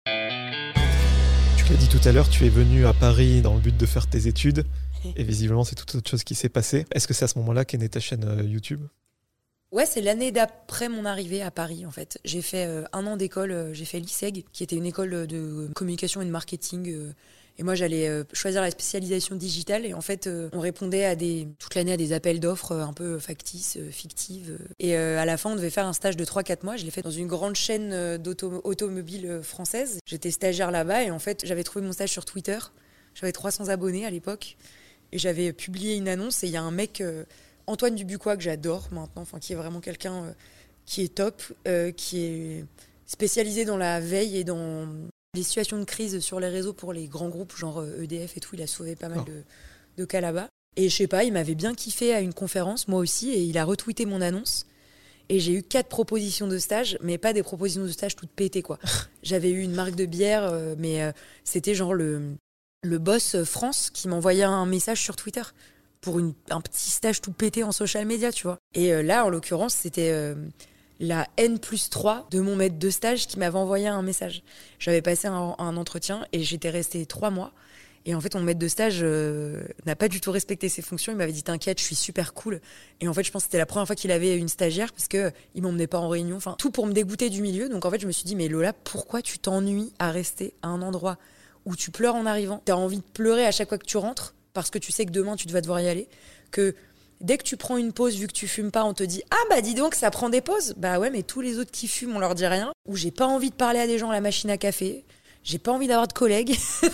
Tu 1.68 1.74
l'as 1.74 1.80
dit 1.80 1.88
tout 1.88 2.08
à 2.08 2.12
l'heure, 2.12 2.30
tu 2.30 2.46
es 2.46 2.48
venu 2.48 2.86
à 2.86 2.94
Paris 2.94 3.42
dans 3.42 3.52
le 3.52 3.60
but 3.60 3.76
de 3.76 3.84
faire 3.84 4.06
tes 4.06 4.26
études. 4.26 4.64
Et 5.16 5.22
visiblement, 5.22 5.64
c'est 5.64 5.74
toute 5.74 5.94
autre 5.96 6.08
chose 6.08 6.24
qui 6.24 6.34
s'est 6.34 6.48
passé. 6.48 6.86
Est-ce 6.94 7.06
que 7.06 7.12
c'est 7.12 7.26
à 7.26 7.28
ce 7.28 7.38
moment-là 7.40 7.66
qu'est 7.66 7.76
née 7.76 7.90
ta 7.90 8.00
chaîne 8.00 8.24
euh, 8.24 8.42
YouTube? 8.42 8.80
Ouais, 9.70 9.84
c'est 9.84 10.00
l'année 10.00 10.32
d'après 10.32 10.88
mon 10.88 11.04
arrivée 11.04 11.42
à 11.42 11.50
Paris, 11.50 11.84
en 11.84 11.90
fait. 11.90 12.20
J'ai 12.24 12.40
fait 12.40 12.64
euh, 12.64 12.84
un 12.94 13.06
an 13.06 13.18
d'école, 13.18 13.50
euh, 13.50 13.74
j'ai 13.74 13.84
fait 13.84 14.00
l'ISEG, 14.00 14.46
qui 14.50 14.62
était 14.62 14.76
une 14.76 14.86
école 14.86 15.26
de 15.26 15.68
communication 15.74 16.22
et 16.22 16.24
de 16.24 16.30
marketing. 16.30 17.12
Et 17.58 17.64
moi, 17.64 17.74
j'allais 17.74 18.08
euh, 18.08 18.22
choisir 18.32 18.62
la 18.62 18.70
spécialisation 18.70 19.34
digitale. 19.34 19.84
Et 19.84 19.92
en 19.92 20.00
fait, 20.00 20.28
euh, 20.28 20.48
on 20.52 20.60
répondait 20.60 21.04
à 21.04 21.16
des, 21.16 21.48
toute 21.58 21.74
l'année 21.74 21.92
à 21.92 21.96
des 21.96 22.12
appels 22.12 22.38
d'offres 22.38 22.70
euh, 22.72 22.82
un 22.84 22.92
peu 22.92 23.18
factices, 23.18 23.78
fictives. 23.90 24.58
Et 24.78 24.94
à 24.96 25.24
la 25.24 25.36
fin, 25.36 25.50
on 25.50 25.56
devait 25.56 25.70
faire 25.70 25.86
un 25.86 25.92
stage 25.92 26.16
de 26.16 26.24
3-4 26.24 26.64
mois. 26.64 26.76
Je 26.76 26.84
l'ai 26.84 26.92
fait 26.92 27.02
dans 27.02 27.10
une 27.10 27.26
grande 27.26 27.56
chaîne 27.56 28.16
d'auto- 28.18 28.60
automobiles 28.62 29.26
euh, 29.26 29.42
française. 29.42 29.98
J'étais 30.06 30.30
stagiaire 30.30 30.70
là-bas. 30.70 31.02
Et 31.02 31.10
en 31.10 31.18
fait, 31.18 31.44
j'avais 31.44 31.64
trouvé 31.64 31.84
mon 31.84 31.92
stage 31.92 32.10
sur 32.10 32.24
Twitter. 32.24 32.58
J'avais 33.14 33.32
300 33.32 33.68
abonnés 33.68 34.06
à 34.06 34.10
l'époque. 34.10 34.56
Et 35.10 35.18
j'avais 35.18 35.52
publié 35.52 35.96
une 35.96 36.08
annonce. 36.08 36.44
Et 36.44 36.46
il 36.46 36.52
y 36.52 36.56
a 36.56 36.62
un 36.62 36.70
mec... 36.70 37.02
Antoine 37.66 37.96
Dubuquois, 37.96 38.38
que 38.38 38.42
j'adore 38.42 38.88
maintenant, 38.92 39.20
enfin, 39.20 39.38
qui 39.40 39.52
est 39.52 39.56
vraiment 39.56 39.80
quelqu'un 39.80 40.34
qui 40.86 41.02
est 41.02 41.14
top, 41.14 41.42
qui 41.98 42.24
est 42.24 42.64
spécialisé 43.04 43.66
dans 43.66 43.76
la 43.76 44.00
veille 44.00 44.38
et 44.38 44.44
dans 44.44 44.88
les 45.38 45.44
situations 45.44 45.78
de 45.78 45.84
crise 45.84 46.18
sur 46.20 46.40
les 46.40 46.48
réseaux 46.48 46.72
pour 46.72 46.92
les 46.92 47.06
grands 47.06 47.28
groupes, 47.28 47.56
genre 47.56 47.80
euh, 47.80 48.02
EDF 48.02 48.36
et 48.36 48.40
tout. 48.40 48.54
Il 48.54 48.62
a 48.62 48.66
sauvé 48.66 48.96
pas 48.96 49.08
mal 49.08 49.18
D'accord. 49.18 49.34
de, 49.34 49.42
de 49.96 50.04
cas 50.04 50.20
là-bas. 50.20 50.48
Et 50.76 50.88
je 50.88 50.96
sais 50.96 51.06
pas, 51.06 51.24
il 51.24 51.32
m'avait 51.32 51.54
bien 51.54 51.74
kiffé 51.74 52.14
à 52.14 52.20
une 52.20 52.34
conférence, 52.34 52.86
moi 52.88 53.00
aussi, 53.00 53.30
et 53.30 53.42
il 53.42 53.56
a 53.58 53.64
retweeté 53.64 54.04
mon 54.06 54.20
annonce. 54.20 54.66
Et 55.30 55.40
j'ai 55.40 55.52
eu 55.52 55.62
quatre 55.62 55.88
propositions 55.88 56.46
de 56.48 56.58
stage, 56.58 56.98
mais 57.02 57.18
pas 57.18 57.32
des 57.32 57.42
propositions 57.42 57.82
de 57.84 57.88
stage 57.88 58.16
toutes 58.16 58.30
pétées, 58.30 58.62
quoi. 58.62 58.78
J'avais 59.22 59.50
eu 59.50 59.60
une 59.62 59.72
marque 59.74 59.94
de 59.94 60.06
bière, 60.06 60.44
euh, 60.44 60.74
mais 60.78 61.02
euh, 61.02 61.12
c'était 61.44 61.74
genre 61.74 61.94
le, 61.94 62.34
le 62.82 62.98
boss 62.98 63.42
France 63.44 63.90
qui 63.90 64.08
m'envoyait 64.08 64.44
un 64.44 64.66
message 64.66 65.02
sur 65.02 65.16
Twitter 65.16 65.42
pour 66.00 66.18
une- 66.18 66.32
un 66.50 66.60
petit 66.60 66.90
stage 66.90 67.20
tout 67.20 67.32
pété 67.32 67.62
en 67.64 67.72
social 67.72 68.06
media, 68.06 68.30
tu 68.32 68.44
vois. 68.44 68.58
Et 68.74 69.02
là, 69.02 69.24
en 69.26 69.28
l'occurrence, 69.30 69.74
c'était 69.74 70.10
euh, 70.12 70.34
la 71.00 71.26
N 71.36 71.58
plus 71.58 71.90
3 71.90 72.26
de 72.30 72.40
mon 72.40 72.56
maître 72.56 72.78
de 72.78 72.90
stage 72.90 73.26
qui 73.26 73.38
m'avait 73.38 73.58
envoyé 73.58 73.86
un 73.86 74.02
message. 74.02 74.42
J'avais 74.78 75.02
passé 75.02 75.28
un, 75.28 75.76
entretien 75.76 76.26
et 76.32 76.42
j'étais 76.42 76.70
restée 76.70 77.06
trois 77.06 77.30
mois. 77.30 77.52
Et 78.06 78.14
en 78.14 78.20
fait, 78.20 78.34
mon 78.34 78.42
maître 78.42 78.58
de 78.58 78.68
stage 78.68 79.00
euh, 79.02 79.62
n'a 79.84 79.94
pas 79.94 80.08
du 80.08 80.20
tout 80.20 80.30
respecté 80.30 80.68
ses 80.68 80.82
fonctions. 80.82 81.12
Il 81.12 81.16
m'avait 81.16 81.32
dit 81.32 81.42
T'inquiète, 81.42 81.78
je 81.78 81.84
suis 81.84 81.94
super 81.94 82.32
cool. 82.32 82.60
Et 83.00 83.08
en 83.08 83.12
fait, 83.12 83.22
je 83.22 83.30
pense 83.30 83.42
que 83.42 83.46
c'était 83.48 83.58
la 83.58 83.66
première 83.66 83.86
fois 83.86 83.96
qu'il 83.96 84.10
avait 84.10 84.36
une 84.36 84.48
stagiaire 84.48 84.92
parce 84.92 85.08
que 85.08 85.30
il 85.54 85.62
m'emmenait 85.62 85.86
pas 85.86 85.98
en 85.98 86.08
réunion. 86.08 86.36
Enfin, 86.36 86.56
tout 86.58 86.70
pour 86.70 86.86
me 86.86 86.92
dégoûter 86.92 87.28
du 87.28 87.42
milieu. 87.42 87.68
Donc 87.68 87.84
en 87.84 87.90
fait, 87.90 88.00
je 88.00 88.06
me 88.06 88.12
suis 88.12 88.24
dit 88.24 88.34
Mais 88.34 88.48
Lola, 88.48 88.72
pourquoi 88.72 89.20
tu 89.20 89.38
t'ennuies 89.38 89.92
à 89.98 90.10
rester 90.10 90.54
à 90.62 90.68
un 90.68 90.80
endroit 90.80 91.18
où 91.66 91.76
tu 91.76 91.90
pleures 91.90 92.14
en 92.14 92.24
arrivant? 92.24 92.62
T'as 92.64 92.74
envie 92.74 92.98
de 92.98 93.02
pleurer 93.12 93.44
à 93.44 93.52
chaque 93.52 93.68
fois 93.68 93.78
que 93.78 93.86
tu 93.86 93.98
rentres 93.98 94.34
parce 94.54 94.70
que 94.70 94.78
tu 94.78 94.90
sais 94.90 95.04
que 95.04 95.12
demain 95.12 95.36
tu 95.36 95.46
vas 95.48 95.60
devoir 95.60 95.80
y 95.80 95.88
aller. 95.88 96.08
Que 96.50 96.74
dès 97.20 97.38
que 97.38 97.42
tu 97.42 97.56
prends 97.56 97.76
une 97.76 97.92
pause, 97.92 98.16
vu 98.16 98.26
que 98.26 98.32
tu 98.32 98.46
fumes 98.48 98.70
pas, 98.70 98.84
on 98.84 98.94
te 98.94 99.02
dit 99.02 99.22
Ah 99.30 99.36
bah 99.50 99.60
dis 99.60 99.74
donc, 99.74 99.94
ça 99.94 100.10
prend 100.10 100.28
des 100.28 100.40
pauses. 100.40 100.74
Bah 100.76 100.98
ouais, 100.98 101.10
mais 101.10 101.22
tous 101.22 101.40
les 101.40 101.58
autres 101.58 101.70
qui 101.70 101.88
fument, 101.88 102.16
on 102.16 102.18
leur 102.18 102.34
dit 102.34 102.46
rien. 102.46 102.72
Ou 102.86 102.96
j'ai 102.96 103.10
pas 103.10 103.26
envie 103.26 103.50
de 103.50 103.54
parler 103.54 103.80
à 103.80 103.86
des 103.86 103.98
gens 103.98 104.10
à 104.10 104.12
la 104.14 104.20
machine 104.20 104.50
à 104.50 104.56
café. 104.58 105.04
J'ai 105.44 105.58
pas 105.58 105.72
envie 105.72 105.86
d'avoir 105.86 106.08
de 106.08 106.12
collègues. 106.12 106.56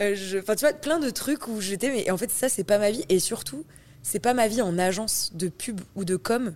Euh, 0.00 0.14
Enfin, 0.40 0.54
tu 0.54 0.60
vois, 0.64 0.72
plein 0.72 1.00
de 1.00 1.10
trucs 1.10 1.48
où 1.48 1.60
j'étais, 1.60 1.90
mais 1.90 2.08
en 2.10 2.16
fait, 2.16 2.30
ça, 2.30 2.48
c'est 2.48 2.62
pas 2.62 2.78
ma 2.78 2.92
vie. 2.92 3.04
Et 3.08 3.18
surtout, 3.18 3.64
c'est 4.02 4.20
pas 4.20 4.32
ma 4.32 4.46
vie 4.46 4.62
en 4.62 4.78
agence 4.78 5.32
de 5.34 5.48
pub 5.48 5.80
ou 5.96 6.04
de 6.04 6.14
com. 6.14 6.54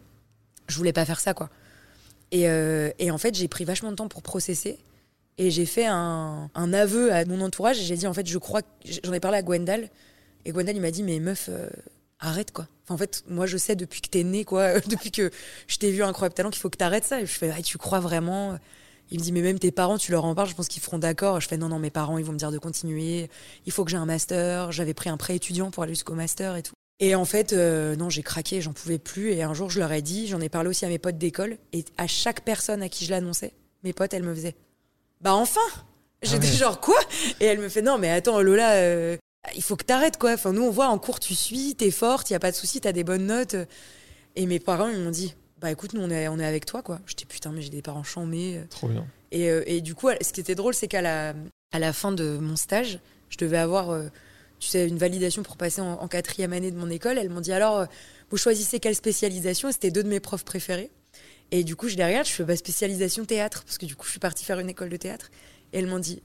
Je 0.68 0.76
voulais 0.76 0.92
pas 0.92 1.04
faire 1.04 1.18
ça, 1.18 1.34
quoi. 1.34 1.50
Et, 2.30 2.48
euh, 2.48 2.90
et 3.00 3.10
en 3.10 3.18
fait, 3.18 3.34
j'ai 3.34 3.48
pris 3.48 3.64
vachement 3.64 3.90
de 3.90 3.96
temps 3.96 4.06
pour 4.06 4.22
processer. 4.22 4.78
Et 5.38 5.50
j'ai 5.50 5.66
fait 5.66 5.86
un, 5.86 6.50
un 6.54 6.72
aveu 6.72 7.12
à 7.12 7.24
mon 7.24 7.40
entourage. 7.40 7.80
Et 7.80 7.82
j'ai 7.82 7.96
dit, 7.96 8.06
en 8.06 8.14
fait, 8.14 8.26
je 8.28 8.38
crois. 8.38 8.62
J'en 9.02 9.12
ai 9.12 9.18
parlé 9.18 9.38
à 9.38 9.42
Gwendal. 9.42 9.88
Et 10.44 10.52
Gwendal, 10.52 10.76
il 10.76 10.80
m'a 10.82 10.92
dit, 10.92 11.02
mais 11.02 11.18
meuf, 11.18 11.48
euh, 11.48 11.68
arrête, 12.22 12.52
quoi. 12.52 12.66
Enfin, 12.84 12.94
en 12.94 12.98
fait, 12.98 13.24
moi, 13.28 13.46
je 13.46 13.56
sais 13.56 13.76
depuis 13.76 14.00
que 14.00 14.08
t'es 14.08 14.22
née, 14.22 14.44
quoi, 14.44 14.80
depuis 14.86 15.10
que 15.10 15.30
je 15.66 15.76
t'ai 15.76 15.90
vu 15.90 16.02
Incroyable 16.02 16.34
Talent, 16.34 16.50
qu'il 16.50 16.60
faut 16.60 16.70
que 16.70 16.78
t'arrêtes 16.78 17.04
ça. 17.04 17.20
Et 17.20 17.26
je 17.26 17.32
fais, 17.32 17.52
ah, 17.56 17.62
tu 17.62 17.78
crois 17.78 18.00
vraiment? 18.00 18.58
Il 19.10 19.18
me 19.18 19.24
dit, 19.24 19.32
mais 19.32 19.42
même 19.42 19.58
tes 19.58 19.70
parents, 19.70 19.98
tu 19.98 20.10
leur 20.10 20.24
en 20.24 20.34
parles, 20.34 20.48
je 20.48 20.54
pense 20.54 20.68
qu'ils 20.68 20.82
feront 20.82 20.98
d'accord. 20.98 21.40
Je 21.40 21.48
fais, 21.48 21.58
non, 21.58 21.68
non, 21.68 21.78
mes 21.78 21.90
parents, 21.90 22.16
ils 22.16 22.24
vont 22.24 22.32
me 22.32 22.38
dire 22.38 22.50
de 22.50 22.58
continuer. 22.58 23.28
Il 23.66 23.72
faut 23.72 23.84
que 23.84 23.90
j'ai 23.90 23.98
un 23.98 24.06
master. 24.06 24.72
J'avais 24.72 24.94
pris 24.94 25.10
un 25.10 25.18
prêt 25.18 25.36
étudiant 25.36 25.70
pour 25.70 25.82
aller 25.82 25.92
jusqu'au 25.92 26.14
master 26.14 26.56
et 26.56 26.62
tout. 26.62 26.72
Et 26.98 27.14
en 27.14 27.24
fait, 27.24 27.52
euh, 27.52 27.96
non, 27.96 28.08
j'ai 28.10 28.22
craqué, 28.22 28.60
j'en 28.60 28.72
pouvais 28.72 28.98
plus. 28.98 29.32
Et 29.32 29.42
un 29.42 29.54
jour, 29.54 29.68
je 29.68 29.80
leur 29.80 29.92
ai 29.92 30.02
dit, 30.02 30.28
j'en 30.28 30.40
ai 30.40 30.48
parlé 30.48 30.68
aussi 30.68 30.84
à 30.84 30.88
mes 30.88 30.98
potes 30.98 31.18
d'école. 31.18 31.58
Et 31.72 31.84
à 31.98 32.06
chaque 32.06 32.42
personne 32.42 32.80
à 32.80 32.88
qui 32.88 33.04
je 33.04 33.10
l'annonçais, 33.10 33.54
mes 33.82 33.92
potes, 33.92 34.14
elles 34.14 34.22
me 34.22 34.34
faisaient, 34.34 34.54
bah 35.20 35.34
enfin 35.34 35.60
J'étais 36.22 36.46
ouais. 36.46 36.52
genre, 36.52 36.80
quoi? 36.80 36.98
Et 37.40 37.46
elle 37.46 37.58
me 37.58 37.68
fait, 37.68 37.82
non, 37.82 37.98
mais 37.98 38.08
attends, 38.08 38.40
Lola, 38.40 38.74
euh, 38.74 39.16
il 39.54 39.62
faut 39.62 39.76
que 39.76 39.84
t'arrêtes, 39.84 40.18
quoi. 40.18 40.32
Enfin, 40.32 40.52
nous, 40.52 40.62
on 40.62 40.70
voit 40.70 40.88
en 40.88 40.98
cours, 40.98 41.20
tu 41.20 41.34
suis, 41.34 41.74
t'es 41.74 41.90
forte, 41.90 42.30
y 42.30 42.34
a 42.34 42.40
pas 42.40 42.50
de 42.50 42.56
souci, 42.56 42.80
t'as 42.80 42.92
des 42.92 43.04
bonnes 43.04 43.26
notes. 43.26 43.56
Et 44.36 44.46
mes 44.46 44.60
parents, 44.60 44.88
ils 44.88 44.98
m'ont 44.98 45.10
dit, 45.10 45.34
bah 45.60 45.70
écoute, 45.70 45.92
nous, 45.94 46.02
on 46.02 46.10
est, 46.10 46.28
on 46.28 46.38
est 46.38 46.46
avec 46.46 46.66
toi, 46.66 46.82
quoi. 46.82 47.00
J'étais, 47.06 47.24
putain, 47.24 47.52
mais 47.52 47.62
j'ai 47.62 47.70
des 47.70 47.82
parents 47.82 48.04
chambés. 48.04 48.62
Trop 48.70 48.88
bien. 48.88 49.06
Et, 49.30 49.50
euh, 49.50 49.62
et 49.66 49.80
du 49.80 49.94
coup, 49.94 50.08
ce 50.20 50.32
qui 50.32 50.40
était 50.40 50.54
drôle, 50.54 50.74
c'est 50.74 50.88
qu'à 50.88 51.02
la, 51.02 51.34
à 51.72 51.78
la 51.78 51.92
fin 51.92 52.12
de 52.12 52.38
mon 52.38 52.56
stage, 52.56 53.00
je 53.30 53.38
devais 53.38 53.56
avoir, 53.56 53.90
euh, 53.90 54.08
tu 54.60 54.68
sais, 54.68 54.86
une 54.86 54.98
validation 54.98 55.42
pour 55.42 55.56
passer 55.56 55.80
en, 55.80 56.06
quatrième 56.06 56.52
année 56.52 56.70
de 56.70 56.76
mon 56.76 56.90
école. 56.90 57.18
Elles 57.18 57.30
m'ont 57.30 57.40
dit 57.40 57.52
alors, 57.52 57.78
euh, 57.78 57.86
vous 58.30 58.36
choisissez 58.36 58.78
quelle 58.78 58.94
spécialisation? 58.94 59.72
C'était 59.72 59.90
deux 59.90 60.02
de 60.02 60.08
mes 60.08 60.20
profs 60.20 60.44
préférés. 60.44 60.90
Et 61.50 61.64
du 61.64 61.76
coup, 61.76 61.88
je 61.88 61.96
les 61.96 62.04
regarde, 62.04 62.26
je 62.26 62.32
fais 62.32 62.44
ma 62.44 62.56
spécialisation 62.56 63.24
théâtre, 63.24 63.64
parce 63.64 63.76
que 63.76 63.86
du 63.86 63.96
coup, 63.96 64.06
je 64.06 64.12
suis 64.12 64.20
partie 64.20 64.44
faire 64.44 64.58
une 64.58 64.70
école 64.70 64.88
de 64.88 64.96
théâtre. 64.96 65.30
Et 65.72 65.78
elles 65.78 65.86
m'ont 65.86 65.98
dit, 65.98 66.22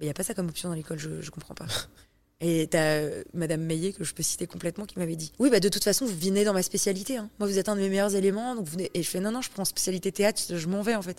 il 0.00 0.04
n'y 0.04 0.10
a 0.10 0.14
pas 0.14 0.22
ça 0.22 0.34
comme 0.34 0.48
option 0.48 0.68
dans 0.68 0.74
l'école, 0.74 0.98
je, 0.98 1.08
ne 1.08 1.30
comprends 1.30 1.54
pas. 1.54 1.66
Et 2.40 2.68
t'as 2.68 2.78
euh, 2.78 3.22
Madame 3.34 3.62
Meillet, 3.62 3.92
que 3.92 4.02
je 4.02 4.14
peux 4.14 4.22
citer 4.22 4.46
complètement, 4.46 4.86
qui 4.86 4.98
m'avait 4.98 5.16
dit 5.16 5.32
Oui, 5.38 5.50
bah 5.50 5.60
de 5.60 5.68
toute 5.68 5.84
façon, 5.84 6.06
vous 6.06 6.16
venez 6.16 6.44
dans 6.44 6.54
ma 6.54 6.62
spécialité. 6.62 7.18
Hein. 7.18 7.28
Moi, 7.38 7.46
vous 7.46 7.58
êtes 7.58 7.68
un 7.68 7.76
de 7.76 7.80
mes 7.80 7.90
meilleurs 7.90 8.14
éléments. 8.14 8.54
Donc. 8.54 8.66
Et 8.94 9.02
je 9.02 9.08
fais 9.08 9.20
Non, 9.20 9.30
non, 9.30 9.42
je 9.42 9.50
prends 9.50 9.64
spécialité 9.64 10.10
théâtre, 10.10 10.40
je 10.48 10.66
m'en 10.66 10.82
vais 10.82 10.94
en 10.94 11.02
fait. 11.02 11.18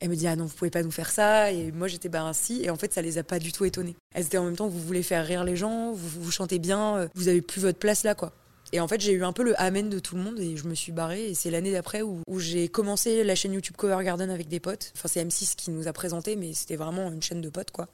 Elle 0.00 0.10
me 0.10 0.16
dit 0.16 0.26
ah 0.26 0.36
non 0.36 0.44
vous 0.44 0.54
pouvez 0.54 0.70
pas 0.70 0.82
nous 0.82 0.90
faire 0.90 1.10
ça 1.10 1.50
et 1.52 1.72
moi 1.72 1.88
j'étais 1.88 2.10
bah 2.10 2.22
ainsi 2.22 2.62
et 2.62 2.68
en 2.68 2.76
fait 2.76 2.92
ça 2.92 3.00
les 3.00 3.16
a 3.16 3.24
pas 3.24 3.38
du 3.38 3.50
tout 3.52 3.64
étonnés. 3.64 3.96
Elles 4.14 4.26
étaient 4.26 4.36
en 4.36 4.44
même 4.44 4.56
temps 4.56 4.68
vous 4.68 4.78
voulez 4.78 5.02
faire 5.02 5.24
rire 5.24 5.42
les 5.42 5.56
gens, 5.56 5.92
vous, 5.92 6.20
vous 6.22 6.30
chantez 6.30 6.58
bien, 6.58 6.96
euh, 6.98 7.08
vous 7.14 7.28
avez 7.28 7.40
plus 7.40 7.62
votre 7.62 7.78
place 7.78 8.04
là 8.04 8.14
quoi. 8.14 8.32
Et 8.72 8.80
en 8.80 8.88
fait 8.88 9.00
j'ai 9.00 9.12
eu 9.12 9.24
un 9.24 9.32
peu 9.32 9.42
le 9.42 9.58
amen 9.58 9.88
de 9.88 9.98
tout 9.98 10.16
le 10.16 10.22
monde 10.22 10.38
et 10.38 10.56
je 10.56 10.68
me 10.68 10.74
suis 10.74 10.92
barrée 10.92 11.30
et 11.30 11.34
c'est 11.34 11.50
l'année 11.50 11.72
d'après 11.72 12.02
où, 12.02 12.20
où 12.26 12.38
j'ai 12.40 12.68
commencé 12.68 13.24
la 13.24 13.34
chaîne 13.34 13.54
YouTube 13.54 13.76
Cover 13.76 14.04
Garden 14.04 14.28
avec 14.28 14.48
des 14.48 14.60
potes. 14.60 14.92
Enfin 14.96 15.08
c'est 15.08 15.24
M6 15.24 15.54
qui 15.56 15.70
nous 15.70 15.88
a 15.88 15.94
présenté 15.94 16.36
mais 16.36 16.52
c'était 16.52 16.76
vraiment 16.76 17.10
une 17.10 17.22
chaîne 17.22 17.40
de 17.40 17.48
potes 17.48 17.70
quoi. 17.70 17.88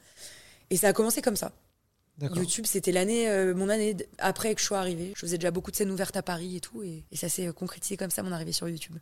Et 0.70 0.76
ça 0.76 0.88
a 0.88 0.92
commencé 0.92 1.22
comme 1.22 1.36
ça. 1.36 1.52
YouTube, 2.20 2.66
c'était 2.66 2.92
l'année, 2.92 3.28
euh, 3.28 3.54
mon 3.54 3.68
année 3.68 3.96
après 4.18 4.54
que 4.54 4.60
je 4.60 4.66
sois 4.66 4.78
arrivée. 4.78 5.12
Je 5.16 5.20
faisais 5.20 5.38
déjà 5.38 5.50
beaucoup 5.50 5.70
de 5.70 5.76
scènes 5.76 5.90
ouvertes 5.90 6.16
à 6.16 6.22
Paris 6.22 6.56
et 6.56 6.60
tout, 6.60 6.82
et, 6.82 7.04
et 7.10 7.16
ça 7.16 7.28
s'est 7.28 7.52
concrétisé 7.52 7.96
comme 7.96 8.10
ça 8.10 8.22
mon 8.22 8.32
arrivée 8.32 8.52
sur 8.52 8.68
YouTube. 8.68 8.96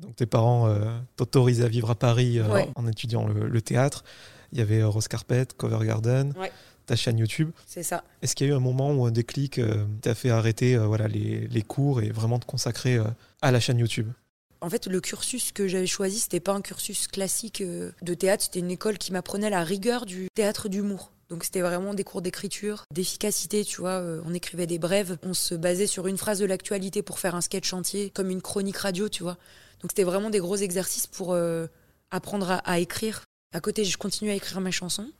Donc 0.00 0.16
tes 0.16 0.26
parents 0.26 0.68
euh, 0.68 0.98
t'autorisaient 1.16 1.64
à 1.64 1.68
vivre 1.68 1.90
à 1.90 1.94
Paris 1.94 2.38
euh, 2.38 2.64
en 2.74 2.86
étudiant 2.86 3.26
le, 3.26 3.62
théâtre. 3.62 4.04
Il 4.52 4.58
y 4.58 4.62
avait 4.62 4.80
euh, 4.80 4.88
Rose 4.88 5.08
Carpet, 5.08 5.46
Cover 5.56 5.84
Garden, 5.86 6.32
ta 6.86 6.96
chaîne 6.96 7.18
YouTube. 7.18 7.50
C'est 7.66 7.82
ça. 7.82 8.02
Est-ce 8.22 8.34
qu'il 8.34 8.46
y 8.46 8.50
a 8.50 8.54
eu 8.54 8.56
un 8.56 8.60
moment 8.60 8.92
où 8.92 9.04
un 9.04 9.10
déclic 9.10 9.60
t'a 10.00 10.14
fait 10.14 10.30
arrêter 10.30 10.76
voilà, 10.76 11.06
les, 11.06 11.46
les, 11.46 11.62
cours 11.62 12.00
et 12.00 12.10
vraiment 12.10 12.38
te 12.38 12.46
consacrer 12.46 12.98
à 13.42 13.50
la 13.52 13.60
chaîne 13.60 13.78
YouTube? 13.78 14.10
En 14.62 14.68
fait, 14.68 14.86
le 14.86 15.00
cursus 15.00 15.52
que 15.52 15.68
j'avais 15.68 15.86
choisi, 15.86 16.18
c'était 16.18 16.40
pas 16.40 16.52
un 16.52 16.60
cursus 16.60 17.06
classique 17.06 17.62
de 17.62 18.14
théâtre, 18.14 18.44
c'était 18.44 18.58
une 18.58 18.70
école 18.70 18.98
qui 18.98 19.12
m'apprenait 19.12 19.50
la 19.50 19.62
rigueur 19.62 20.04
du 20.04 20.28
théâtre 20.34 20.68
d'humour. 20.68 21.12
Donc 21.30 21.44
c'était 21.44 21.60
vraiment 21.60 21.94
des 21.94 22.04
cours 22.04 22.22
d'écriture, 22.22 22.84
d'efficacité, 22.92 23.64
tu 23.64 23.80
vois. 23.80 24.02
on 24.26 24.34
écrivait 24.34 24.66
des 24.66 24.78
brèves, 24.78 25.16
on 25.22 25.32
se 25.32 25.54
basait 25.54 25.86
sur 25.86 26.08
une 26.08 26.18
phrase 26.18 26.40
de 26.40 26.44
l'actualité 26.44 27.02
pour 27.02 27.20
faire 27.20 27.36
un 27.36 27.40
sketch 27.40 27.68
chantier, 27.68 28.10
comme 28.10 28.30
une 28.30 28.42
chronique 28.42 28.78
radio, 28.78 29.08
tu 29.08 29.22
vois. 29.22 29.38
Donc 29.80 29.90
c'était 29.90 30.04
vraiment 30.04 30.30
des 30.30 30.38
gros 30.38 30.56
exercices 30.56 31.06
pour 31.06 31.32
euh, 31.32 31.66
apprendre 32.10 32.60
à, 32.64 32.78
écrire. 32.78 33.24
À 33.52 33.60
côté, 33.60 33.84
je 33.84 33.96
continuais 33.96 34.32
à 34.32 34.36
écrire 34.36 34.60
mes 34.60 34.72
chansons 34.72 35.10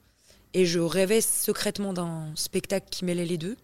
et 0.53 0.67
je 0.67 0.81
rêvais 0.81 1.21
secrètement 1.21 1.93
d'un 1.93 2.33
spectacle 2.35 2.87
qui 2.91 3.05
mêlait 3.05 3.25
les 3.25 3.39
deux. 3.39 3.57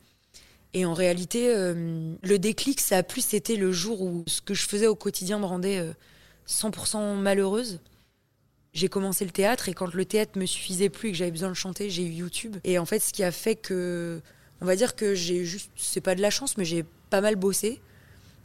Et 0.72 0.84
en 0.84 0.94
réalité, 0.94 1.54
euh, 1.54 2.14
le 2.22 2.38
déclic, 2.38 2.80
ça 2.80 2.98
a 2.98 3.02
plus 3.02 3.34
été 3.34 3.56
le 3.56 3.72
jour 3.72 4.02
où 4.02 4.24
ce 4.26 4.40
que 4.40 4.54
je 4.54 4.66
faisais 4.66 4.86
au 4.86 4.94
quotidien 4.94 5.38
me 5.38 5.44
rendait 5.44 5.94
100% 6.48 6.96
euh, 6.96 7.14
malheureuse. 7.14 7.80
J'ai 8.76 8.90
commencé 8.90 9.24
le 9.24 9.30
théâtre 9.30 9.70
et 9.70 9.72
quand 9.72 9.94
le 9.94 10.04
théâtre 10.04 10.38
me 10.38 10.44
suffisait 10.44 10.90
plus 10.90 11.08
et 11.08 11.12
que 11.12 11.16
j'avais 11.16 11.30
besoin 11.30 11.48
de 11.48 11.54
chanter, 11.54 11.88
j'ai 11.88 12.02
eu 12.02 12.10
YouTube. 12.10 12.58
Et 12.62 12.78
en 12.78 12.84
fait, 12.84 12.98
ce 12.98 13.10
qui 13.10 13.24
a 13.24 13.32
fait 13.32 13.54
que, 13.54 14.20
on 14.60 14.66
va 14.66 14.76
dire 14.76 14.94
que 14.94 15.14
j'ai 15.14 15.46
juste, 15.46 15.70
c'est 15.76 16.02
pas 16.02 16.14
de 16.14 16.20
la 16.20 16.28
chance, 16.28 16.58
mais 16.58 16.66
j'ai 16.66 16.84
pas 17.08 17.22
mal 17.22 17.36
bossé. 17.36 17.80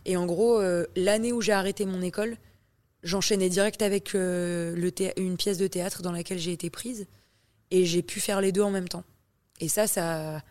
Et 0.06 0.15
en 0.15 0.26
gros, 0.26 0.58
euh, 0.58 0.86
l'année 0.96 1.34
où 1.34 1.41
j'ai 1.41 1.52
arrêté 1.52 1.86
mon 1.86 2.02
école, 2.02 2.38
j'enchaînais 3.04 3.50
direct 3.50 3.82
avec 3.82 4.15
euh, 4.15 4.74
le 4.74 4.94
une 5.20 5.36
pièce 5.36 5.58
de 5.58 5.67
théâtre 5.67 6.02
dans 6.02 6.13
laquelle 6.13 6.39
j'ai 6.39 6.54
été 6.54 6.70
prise. 6.70 7.08
Et 7.70 7.86
j'ai 7.86 8.02
pu 8.02 8.22
faire 8.22 8.39
les 8.39 8.54
deux 8.54 8.62
en 8.62 8.72
même 8.72 8.88
temps. 8.88 9.04
Et 9.60 9.67
ça, 9.67 9.86
ça, 9.86 10.41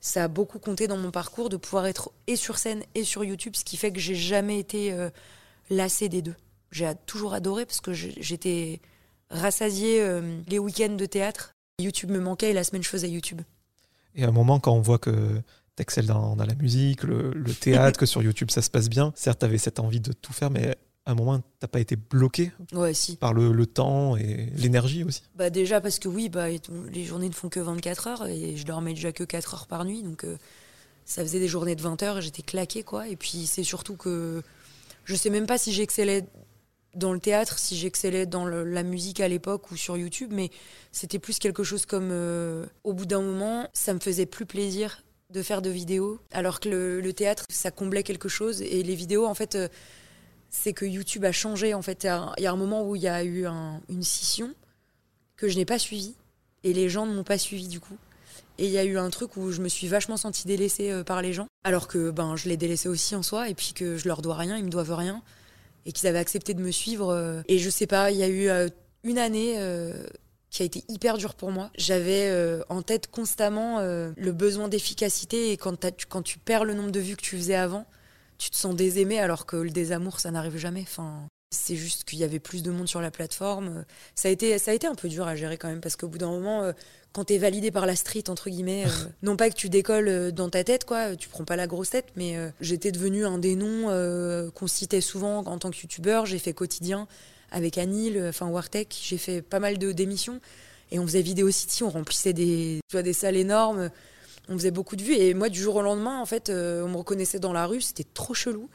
ça 0.00 0.24
a 0.24 0.28
beaucoup 0.28 0.58
compté 0.58 0.86
dans 0.86 0.98
mon 0.98 1.10
parcours 1.10 1.48
de 1.48 1.56
pouvoir 1.56 1.86
être 1.86 2.12
et 2.26 2.36
sur 2.36 2.58
scène 2.58 2.82
et 2.94 3.04
sur 3.04 3.24
YouTube, 3.24 3.56
ce 3.56 3.64
qui 3.64 3.78
fait 3.78 3.90
que 3.90 4.00
j'ai 4.00 4.16
jamais 4.16 4.58
été 4.58 4.92
euh, 4.92 5.08
lassée 5.70 6.10
des 6.10 6.20
deux. 6.20 6.36
J'ai 6.72 6.92
toujours 7.06 7.32
adoré 7.32 7.64
parce 7.64 7.80
que 7.80 7.94
j'étais 7.94 8.82
rassasiée 9.30 10.04
les 10.48 10.58
week-ends 10.58 10.96
de 10.96 11.06
théâtre. 11.06 11.54
YouTube 11.80 12.10
me 12.10 12.20
manquait 12.20 12.50
et 12.50 12.52
la 12.52 12.64
semaine 12.64 12.82
je 12.82 12.88
faisais 12.88 13.08
YouTube. 13.08 13.42
Et 14.14 14.24
à 14.24 14.28
un 14.28 14.32
moment, 14.32 14.60
quand 14.60 14.72
on 14.72 14.80
voit 14.80 14.98
que 14.98 15.40
t'excelles 15.76 16.06
dans, 16.06 16.36
dans 16.36 16.44
la 16.44 16.54
musique, 16.54 17.02
le, 17.02 17.32
théâtre, 17.54 17.98
que 18.00 18.06
sur 18.06 18.22
YouTube 18.22 18.50
ça 18.50 18.62
se 18.62 18.70
passe 18.70 18.88
bien. 18.88 19.12
Certes, 19.16 19.40
t'avais 19.40 19.58
cette 19.58 19.80
envie 19.80 20.00
de 20.00 20.12
tout 20.12 20.32
faire, 20.32 20.50
mais 20.50 20.76
à 21.06 21.12
un 21.12 21.14
moment, 21.14 21.40
t'as 21.60 21.66
pas 21.66 21.80
été 21.80 21.96
bloqué 21.96 22.52
ouais, 22.72 22.94
si. 22.94 23.16
par 23.16 23.34
le, 23.34 23.66
temps 23.66 24.16
et 24.16 24.50
l'énergie 24.56 25.04
aussi 25.04 25.22
bah 25.34 25.50
Déjà 25.50 25.80
parce 25.80 25.98
que 25.98 26.08
oui, 26.08 26.28
bah, 26.28 26.46
les 26.48 27.04
journées 27.04 27.28
ne 27.28 27.34
font 27.34 27.48
que 27.48 27.60
24 27.60 28.06
heures 28.06 28.26
et 28.26 28.56
je 28.56 28.64
dormais 28.64 28.94
déjà 28.94 29.12
que 29.12 29.24
4 29.24 29.54
heures 29.54 29.66
par 29.66 29.84
nuit. 29.84 30.02
Donc 30.02 30.24
euh, 30.24 30.38
ça 31.04 31.22
faisait 31.22 31.40
des 31.40 31.48
journées 31.48 31.76
de 31.76 31.82
20 31.82 32.02
heures 32.02 32.18
et 32.18 32.22
j'étais 32.22 32.42
claquée. 32.42 32.84
Quoi. 32.84 33.08
Et 33.08 33.16
puis 33.16 33.46
c'est 33.46 33.64
surtout 33.64 33.96
que 33.96 34.42
je 35.04 35.14
sais 35.14 35.28
même 35.28 35.46
pas 35.46 35.58
si 35.58 35.72
j'excellais 35.72 36.24
dans 36.94 37.12
le 37.12 37.20
théâtre, 37.20 37.58
si 37.58 37.76
j'excellais 37.76 38.26
dans 38.26 38.46
la 38.46 38.82
musique 38.82 39.20
à 39.20 39.28
l'époque 39.28 39.70
ou 39.70 39.76
sur 39.76 39.96
YouTube, 39.96 40.30
mais 40.32 40.50
c'était 40.92 41.18
plus 41.18 41.38
quelque 41.38 41.64
chose 41.64 41.86
comme 41.86 42.10
euh, 42.10 42.66
au 42.84 42.92
bout 42.92 43.06
d'un 43.06 43.20
moment, 43.20 43.68
ça 43.72 43.94
me 43.94 44.00
faisait 44.00 44.26
plus 44.26 44.46
plaisir 44.46 45.02
de 45.30 45.42
faire 45.42 45.62
de 45.62 45.70
vidéos, 45.70 46.20
alors 46.32 46.60
que 46.60 46.68
le, 46.68 47.12
théâtre, 47.12 47.44
ça 47.48 47.70
comblait 47.70 48.02
quelque 48.02 48.28
chose. 48.28 48.62
Et 48.62 48.82
les 48.82 48.94
vidéos, 48.94 49.26
en 49.26 49.34
fait, 49.34 49.54
euh, 49.54 49.68
c'est 50.50 50.72
que 50.72 50.84
YouTube 50.84 51.24
a 51.24 51.32
changé. 51.32 51.74
En 51.74 51.82
fait, 51.82 52.04
il 52.04 52.42
y 52.42 52.46
a 52.46 52.52
un 52.52 52.56
moment 52.56 52.88
où 52.88 52.94
il 52.94 53.02
y 53.02 53.08
a 53.08 53.24
eu 53.24 53.46
une 53.46 54.02
scission 54.02 54.54
que 55.36 55.48
je 55.48 55.56
n'ai 55.56 55.64
pas 55.64 55.78
suivie. 55.78 56.14
Et 56.62 56.72
les 56.72 56.88
gens 56.88 57.06
ne 57.06 57.14
m'ont 57.14 57.24
pas 57.24 57.38
suivi 57.38 57.68
du 57.68 57.80
coup. 57.80 57.96
Et 58.58 58.66
il 58.66 58.70
y 58.70 58.78
a 58.78 58.84
eu 58.84 58.98
un 58.98 59.10
truc 59.10 59.36
où 59.36 59.50
je 59.50 59.60
me 59.60 59.68
suis 59.68 59.88
vachement 59.88 60.16
sentie 60.16 60.46
délaissée 60.46 60.90
euh, 60.90 61.02
par 61.02 61.22
les 61.22 61.32
gens, 61.32 61.48
alors 61.64 61.88
que 61.88 62.10
ben, 62.10 62.36
je 62.36 62.48
les 62.48 62.56
délaissais 62.56 62.88
aussi 62.88 63.16
en 63.16 63.22
soi, 63.22 63.48
et 63.48 63.54
puis 63.54 63.72
que 63.74 63.96
je 63.96 64.06
leur 64.06 64.22
dois 64.22 64.36
rien, 64.36 64.56
ils 64.56 64.64
me 64.64 64.70
doivent 64.70 64.94
rien, 64.94 65.22
et 65.86 65.92
qu'ils 65.92 66.08
avaient 66.08 66.18
accepté 66.18 66.54
de 66.54 66.62
me 66.62 66.70
suivre. 66.70 67.10
Euh. 67.10 67.42
et 67.48 67.58
je 67.58 67.70
sais 67.70 67.86
pas, 67.86 68.10
il 68.10 68.18
y 68.18 68.22
a 68.22 68.28
eu 68.28 68.48
une 69.02 69.18
année 69.18 69.58
qui 70.54 70.62
a 70.62 70.64
été 70.64 70.84
hyper 70.88 71.18
dur 71.18 71.34
pour 71.34 71.50
moi. 71.50 71.70
J'avais 71.76 72.28
euh, 72.28 72.62
en 72.68 72.82
tête 72.82 73.08
constamment 73.08 73.80
euh, 73.80 74.12
le 74.16 74.30
besoin 74.30 74.68
d'efficacité 74.68 75.50
et 75.50 75.56
quand, 75.56 75.84
quand 76.08 76.22
tu 76.22 76.38
perds 76.38 76.64
le 76.64 76.74
nombre 76.74 76.92
de 76.92 77.00
vues 77.00 77.16
que 77.16 77.22
tu 77.22 77.36
faisais 77.36 77.56
avant, 77.56 77.86
tu 78.38 78.50
te 78.50 78.56
sens 78.56 78.76
désaimé 78.76 79.18
alors 79.18 79.46
que 79.46 79.56
le 79.56 79.70
désamour, 79.70 80.20
ça 80.20 80.30
n'arrive 80.30 80.56
jamais. 80.56 80.82
Enfin, 80.82 81.26
c'est 81.54 81.76
juste 81.76 82.04
qu'il 82.04 82.18
y 82.18 82.24
avait 82.24 82.38
plus 82.38 82.62
de 82.62 82.70
monde 82.70 82.88
sur 82.88 83.00
la 83.00 83.10
plateforme. 83.10 83.84
Ça 84.14 84.28
a 84.28 84.30
été, 84.30 84.58
ça 84.58 84.70
a 84.70 84.74
été 84.74 84.86
un 84.86 84.94
peu 84.94 85.08
dur 85.08 85.26
à 85.26 85.36
gérer 85.36 85.56
quand 85.56 85.68
même 85.68 85.80
parce 85.80 85.96
qu'au 85.96 86.08
bout 86.08 86.18
d'un 86.18 86.30
moment, 86.30 86.62
euh, 86.62 86.72
quand 87.12 87.24
tu 87.24 87.34
es 87.34 87.38
validé 87.38 87.70
par 87.70 87.86
la 87.86 87.96
street, 87.96 88.24
entre 88.28 88.50
guillemets, 88.50 88.84
non 89.22 89.36
pas 89.36 89.48
que 89.48 89.54
tu 89.54 89.68
décolles 89.68 90.32
dans 90.32 90.50
ta 90.50 90.64
tête, 90.64 90.84
quoi, 90.84 91.16
tu 91.16 91.28
prends 91.28 91.44
pas 91.44 91.56
la 91.56 91.66
grosse 91.66 91.90
tête, 91.90 92.08
mais 92.16 92.36
j'étais 92.60 92.92
devenu 92.92 93.24
un 93.24 93.38
des 93.38 93.54
noms 93.54 93.88
qu'on 94.54 94.66
citait 94.66 95.00
souvent 95.00 95.38
en 95.38 95.58
tant 95.58 95.70
que 95.70 95.80
youtubeur. 95.80 96.26
J'ai 96.26 96.38
fait 96.38 96.52
quotidien 96.52 97.06
avec 97.52 97.78
Anil, 97.78 98.20
enfin 98.28 98.48
Wartech, 98.48 98.96
j'ai 99.00 99.18
fait 99.18 99.40
pas 99.40 99.60
mal 99.60 99.78
de 99.78 99.92
d'émissions 99.92 100.40
et 100.90 100.98
on 100.98 101.06
faisait 101.06 101.22
Vidéo 101.22 101.50
City, 101.50 101.82
on 101.82 101.90
remplissait 101.90 102.32
des, 102.32 102.80
tu 102.88 102.92
vois, 102.92 103.02
des 103.02 103.12
salles 103.12 103.36
énormes, 103.36 103.90
on 104.48 104.54
faisait 104.54 104.70
beaucoup 104.70 104.96
de 104.96 105.02
vues 105.02 105.14
et 105.14 105.34
moi 105.34 105.48
du 105.48 105.60
jour 105.60 105.76
au 105.76 105.82
lendemain 105.82 106.20
en 106.20 106.26
fait, 106.26 106.50
euh, 106.50 106.84
on 106.84 106.88
me 106.88 106.96
reconnaissait 106.96 107.38
dans 107.38 107.52
la 107.52 107.66
rue, 107.66 107.80
c'était 107.80 108.06
trop 108.14 108.34
chelou 108.34 108.68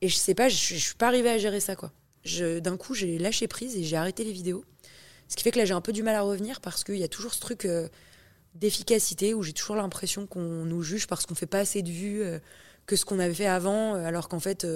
et 0.00 0.08
je 0.08 0.16
sais 0.16 0.34
pas, 0.34 0.48
je, 0.48 0.56
suis 0.56 0.94
pas 0.94 1.08
arrivée 1.08 1.30
à 1.30 1.38
gérer 1.38 1.60
ça 1.60 1.76
quoi. 1.76 1.90
D'un 2.24 2.76
coup, 2.76 2.94
j'ai 2.94 3.18
lâché 3.18 3.48
prise 3.48 3.76
et 3.76 3.84
j'ai 3.84 3.96
arrêté 3.96 4.24
les 4.24 4.32
vidéos. 4.32 4.64
Ce 5.28 5.36
qui 5.36 5.42
fait 5.42 5.50
que 5.50 5.58
là, 5.58 5.64
j'ai 5.64 5.74
un 5.74 5.80
peu 5.80 5.92
du 5.92 6.02
mal 6.02 6.14
à 6.14 6.22
revenir 6.22 6.60
parce 6.60 6.84
qu'il 6.84 6.96
y 6.96 7.04
a 7.04 7.08
toujours 7.08 7.34
ce 7.34 7.40
truc 7.40 7.64
euh, 7.64 7.88
d'efficacité 8.54 9.34
où 9.34 9.42
j'ai 9.42 9.52
toujours 9.52 9.76
l'impression 9.76 10.26
qu'on 10.26 10.64
nous 10.64 10.82
juge 10.82 11.06
parce 11.06 11.26
qu'on 11.26 11.34
fait 11.34 11.46
pas 11.46 11.60
assez 11.60 11.82
de 11.82 11.90
vues 11.90 12.22
euh, 12.22 12.38
que 12.86 12.96
ce 12.96 13.04
qu'on 13.04 13.18
avait 13.18 13.34
fait 13.34 13.46
avant, 13.46 13.94
alors 13.94 14.28
qu'en 14.28 14.40
fait, 14.40 14.66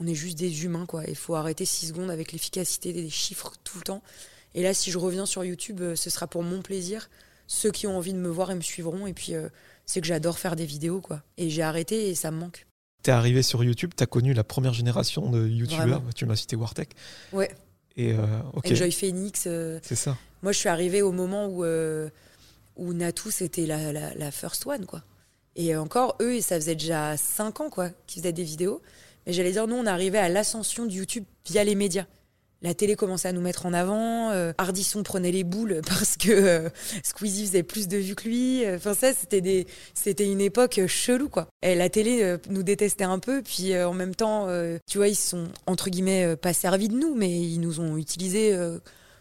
on 0.00 0.06
est 0.06 0.14
juste 0.14 0.38
des 0.38 0.64
humains, 0.64 0.86
quoi. 0.86 1.02
Il 1.08 1.16
faut 1.16 1.34
arrêter 1.34 1.64
six 1.64 1.88
secondes 1.88 2.10
avec 2.10 2.32
l'efficacité 2.32 2.92
des 2.92 3.10
chiffres 3.10 3.52
tout 3.64 3.78
le 3.78 3.82
temps. 3.82 4.02
Et 4.54 4.62
là, 4.62 4.74
si 4.74 4.90
je 4.90 4.98
reviens 4.98 5.26
sur 5.26 5.44
YouTube, 5.44 5.80
euh, 5.80 5.96
ce 5.96 6.10
sera 6.10 6.26
pour 6.26 6.42
mon 6.42 6.62
plaisir. 6.62 7.10
Ceux 7.46 7.70
qui 7.70 7.86
ont 7.86 7.96
envie 7.96 8.12
de 8.12 8.18
me 8.18 8.28
voir 8.28 8.50
et 8.50 8.54
me 8.54 8.60
suivront. 8.60 9.06
Et 9.06 9.12
puis, 9.12 9.34
euh, 9.34 9.48
c'est 9.86 10.00
que 10.00 10.06
j'adore 10.06 10.38
faire 10.38 10.56
des 10.56 10.66
vidéos, 10.66 11.00
quoi. 11.00 11.22
Et 11.36 11.50
j'ai 11.50 11.62
arrêté 11.62 12.08
et 12.08 12.14
ça 12.14 12.30
me 12.30 12.38
manque. 12.38 12.67
T'es 13.08 13.12
arrivé 13.12 13.42
sur 13.42 13.64
YouTube, 13.64 13.92
t'as 13.96 14.04
connu 14.04 14.34
la 14.34 14.44
première 14.44 14.74
génération 14.74 15.30
de 15.30 15.48
YouTubeurs. 15.48 16.02
Tu 16.14 16.26
m'as 16.26 16.36
cité 16.36 16.56
Wartech. 16.56 16.90
Ouais. 17.32 17.50
Et 17.96 18.12
euh, 18.12 18.42
Enjoy 18.52 18.92
Phoenix. 18.92 19.48
c'est 19.82 19.94
ça. 19.94 20.14
Moi, 20.42 20.52
je 20.52 20.58
suis 20.58 20.68
arrivé 20.68 21.00
au 21.00 21.10
moment 21.10 21.46
où, 21.46 21.64
où 21.64 22.92
Natou, 22.92 23.30
c'était 23.30 23.64
la, 23.64 23.94
la, 23.94 24.12
la, 24.12 24.30
first 24.30 24.66
one, 24.66 24.84
quoi. 24.84 25.04
Et 25.56 25.74
encore, 25.74 26.16
eux, 26.20 26.42
ça 26.42 26.56
faisait 26.56 26.74
déjà 26.74 27.16
5 27.16 27.62
ans, 27.62 27.70
quoi, 27.70 27.88
qu'ils 28.06 28.20
faisaient 28.20 28.34
des 28.34 28.44
vidéos. 28.44 28.82
Mais 29.26 29.32
j'allais 29.32 29.52
dire, 29.52 29.66
nous, 29.66 29.76
on 29.76 29.86
arrivait 29.86 30.18
à 30.18 30.28
l'ascension 30.28 30.84
de 30.84 30.92
YouTube 30.92 31.24
via 31.46 31.64
les 31.64 31.76
médias. 31.76 32.04
La 32.60 32.74
télé 32.74 32.96
commençait 32.96 33.28
à 33.28 33.32
nous 33.32 33.40
mettre 33.40 33.66
en 33.66 33.72
avant. 33.72 34.30
Euh, 34.30 34.52
Ardisson 34.58 35.04
prenait 35.04 35.30
les 35.30 35.44
boules 35.44 35.80
parce 35.86 36.16
que 36.16 36.30
euh, 36.30 36.68
Squeezie 37.04 37.46
faisait 37.46 37.62
plus 37.62 37.86
de 37.86 37.98
vues 37.98 38.16
que 38.16 38.28
lui. 38.28 38.64
Enfin, 38.68 38.94
ça, 38.94 39.14
c'était 39.14 39.40
des, 39.40 39.66
c'était 39.94 40.26
une 40.26 40.40
époque 40.40 40.80
chelou, 40.88 41.28
quoi. 41.28 41.48
Et 41.62 41.76
la 41.76 41.88
télé 41.88 42.22
euh, 42.22 42.38
nous 42.50 42.64
détestait 42.64 43.04
un 43.04 43.20
peu. 43.20 43.42
Puis 43.42 43.78
en 43.78 43.94
même 43.94 44.14
temps, 44.14 44.48
tu 44.88 44.98
vois, 44.98 45.08
ils 45.08 45.14
sont 45.14 45.48
entre 45.66 45.90
guillemets 45.90 46.36
pas 46.36 46.52
servis 46.52 46.88
de 46.88 46.96
nous, 46.96 47.14
mais 47.14 47.30
ils 47.30 47.60
nous 47.60 47.80
ont 47.80 47.96
utilisés 47.96 48.56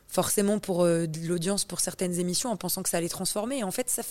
forcément 0.07 0.59
pour 0.59 0.85
de 0.85 1.27
l'audience 1.27 1.65
pour 1.65 1.79
certaines 1.79 2.19
émissions 2.19 2.49
en 2.49 2.57
pensant 2.57 2.81
que 2.81 2.89
ça 2.89 2.97
allait 2.97 3.09
transformer. 3.09 3.63
En 3.63 3.71
fait, 3.71 3.89
ça, 3.89 4.03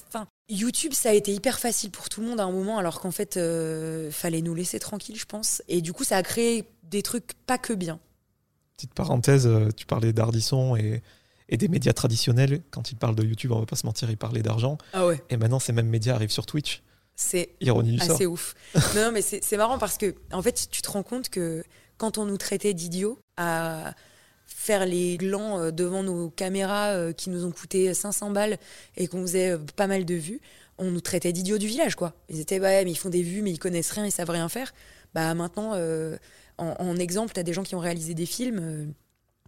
YouTube, 0.48 0.92
ça 0.92 1.10
a 1.10 1.12
été 1.12 1.32
hyper 1.32 1.58
facile 1.58 1.90
pour 1.90 2.08
tout 2.08 2.20
le 2.20 2.28
monde 2.28 2.40
à 2.40 2.44
un 2.44 2.52
moment, 2.52 2.78
alors 2.78 3.00
qu'en 3.00 3.10
fait, 3.10 3.38
fallait 4.10 4.42
nous 4.42 4.54
laisser 4.54 4.78
tranquille, 4.78 5.16
je 5.18 5.26
pense. 5.26 5.62
Et 5.68 5.80
du 5.80 5.92
coup, 5.92 6.04
ça 6.04 6.16
a 6.16 6.22
créé 6.22 6.68
des 6.84 7.02
trucs 7.02 7.32
pas 7.46 7.58
que 7.58 7.72
bien. 7.72 7.98
Petite 8.76 8.94
parenthèse, 8.94 9.48
tu 9.76 9.86
parlais 9.86 10.12
d'Ardisson 10.12 10.76
et, 10.76 11.02
et 11.48 11.56
des 11.56 11.68
médias 11.68 11.92
traditionnels. 11.92 12.62
Quand 12.70 12.90
ils 12.90 12.96
parlent 12.96 13.14
de 13.14 13.24
YouTube, 13.24 13.52
on 13.52 13.60
va 13.60 13.66
pas 13.66 13.76
se 13.76 13.86
mentir, 13.86 14.10
ils 14.10 14.16
parlaient 14.16 14.42
d'argent. 14.42 14.78
Ah 14.92 15.06
ouais. 15.06 15.22
Et 15.30 15.36
maintenant, 15.36 15.58
ces 15.58 15.72
mêmes 15.72 15.88
médias 15.88 16.14
arrivent 16.14 16.30
sur 16.30 16.46
Twitch. 16.46 16.82
C'est 17.14 17.50
ironie 17.60 17.92
du 17.92 18.00
assez 18.00 18.26
ouf. 18.26 18.54
non, 18.94 19.10
mais 19.12 19.22
c'est 19.22 19.56
marrant 19.56 19.78
parce 19.78 19.96
que, 19.96 20.14
en 20.32 20.42
fait, 20.42 20.68
tu 20.70 20.82
te 20.82 20.90
rends 20.90 21.02
compte 21.02 21.30
que 21.30 21.64
quand 21.96 22.18
on 22.18 22.26
nous 22.26 22.36
traitait 22.36 22.74
d'idiots 22.74 23.18
à 23.38 23.94
faire 24.44 24.86
les 24.86 25.16
glands 25.16 25.58
euh, 25.58 25.70
devant 25.70 26.02
nos 26.02 26.30
caméras 26.30 26.90
euh, 26.90 27.12
qui 27.12 27.30
nous 27.30 27.44
ont 27.44 27.50
coûté 27.50 27.92
500 27.92 28.30
balles 28.30 28.58
et 28.96 29.08
qu'on 29.08 29.22
faisait 29.22 29.52
euh, 29.52 29.58
pas 29.74 29.86
mal 29.86 30.04
de 30.04 30.14
vues, 30.14 30.40
on 30.78 30.90
nous 30.90 31.00
traitait 31.00 31.32
d'idiots 31.32 31.58
du 31.58 31.66
village, 31.66 31.96
quoi. 31.96 32.14
Ils 32.28 32.38
étaient, 32.38 32.60
ouais, 32.60 32.84
mais 32.84 32.92
ils 32.92 32.98
font 32.98 33.08
des 33.08 33.22
vues, 33.22 33.42
mais 33.42 33.50
ils 33.50 33.58
connaissent 33.58 33.90
rien, 33.90 34.04
ils 34.06 34.12
savent 34.12 34.30
rien 34.30 34.48
faire. 34.48 34.72
Bah 35.14 35.32
maintenant, 35.32 35.72
en, 36.58 36.96
exemple, 36.96 37.32
tu 37.34 37.40
as 37.40 37.42
des 37.42 37.52
gens 37.52 37.62
qui 37.62 37.74
ont 37.74 37.80
réalisé 37.80 38.14
des 38.14 38.26
films 38.26 38.94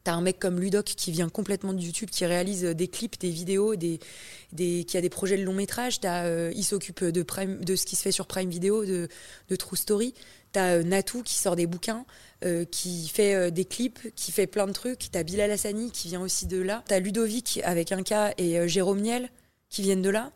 T'as 0.05 0.15
un 0.15 0.21
mec 0.21 0.39
comme 0.39 0.61
Ludoc 0.61 0.87
qui 0.87 1.13
vient 1.13 1.29
complètement 1.29 1.73
de 1.73 1.81
YouTube, 1.81 2.09
qui 2.11 2.25
réalise 2.25 2.65
euh, 2.65 2.75
des 2.75 2.89
clips, 2.89 3.19
des 3.19 3.31
vidéos, 3.31 3.77
des, 3.77 3.99
qui 4.57 4.97
a 4.97 5.01
des 5.01 5.11
projets 5.11 5.37
de 5.37 5.43
long 5.43 5.53
métrage. 5.53 6.01
Euh, 6.05 6.53
il 6.55 6.65
s'occupe 6.65 7.05
de, 7.05 7.23
de 7.63 7.77
ce 7.77 7.85
qui 7.85 7.97
se 7.97 8.03
fait 8.03 8.13
sur 8.13 8.27
Prime 8.27 8.49
Video, 8.49 8.85
de, 8.85 9.09
de 9.49 9.57
True 9.57 9.77
Story. 9.77 10.15
T'as 10.53 10.77
euh, 10.77 10.83
Natou 10.83 11.23
qui 11.23 11.35
sort 11.35 11.57
des 11.57 11.67
bouquins, 11.67 12.07
qui 12.71 13.09
fait 13.09 13.51
des 13.51 13.65
clips, 13.65 14.15
qui 14.15 14.33
fait 14.33 14.47
plein 14.47 14.67
de 14.67 14.73
trucs. 14.73 15.11
T'as 15.11 15.25
Bilal 15.25 15.51
Hassani 15.51 15.91
qui 15.91 16.09
vient 16.09 16.23
aussi 16.23 16.47
de 16.47 16.59
là. 16.59 16.85
T'as 16.87 17.01
Ludovic 17.01 17.61
avec 17.65 17.93
un 17.93 18.03
et 18.39 18.67
Jérôme 18.69 19.01
Niel 19.01 19.29
qui 19.69 19.83
viennent 19.83 20.01
de 20.01 20.09
là. 20.09 20.33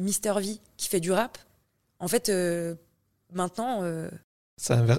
Mister 0.00 0.32
V 0.38 0.58
qui 0.76 0.88
fait 0.88 1.00
du 1.00 1.12
rap. 1.12 1.38
En 2.00 2.08
fait, 2.08 2.32
maintenant, 3.32 3.82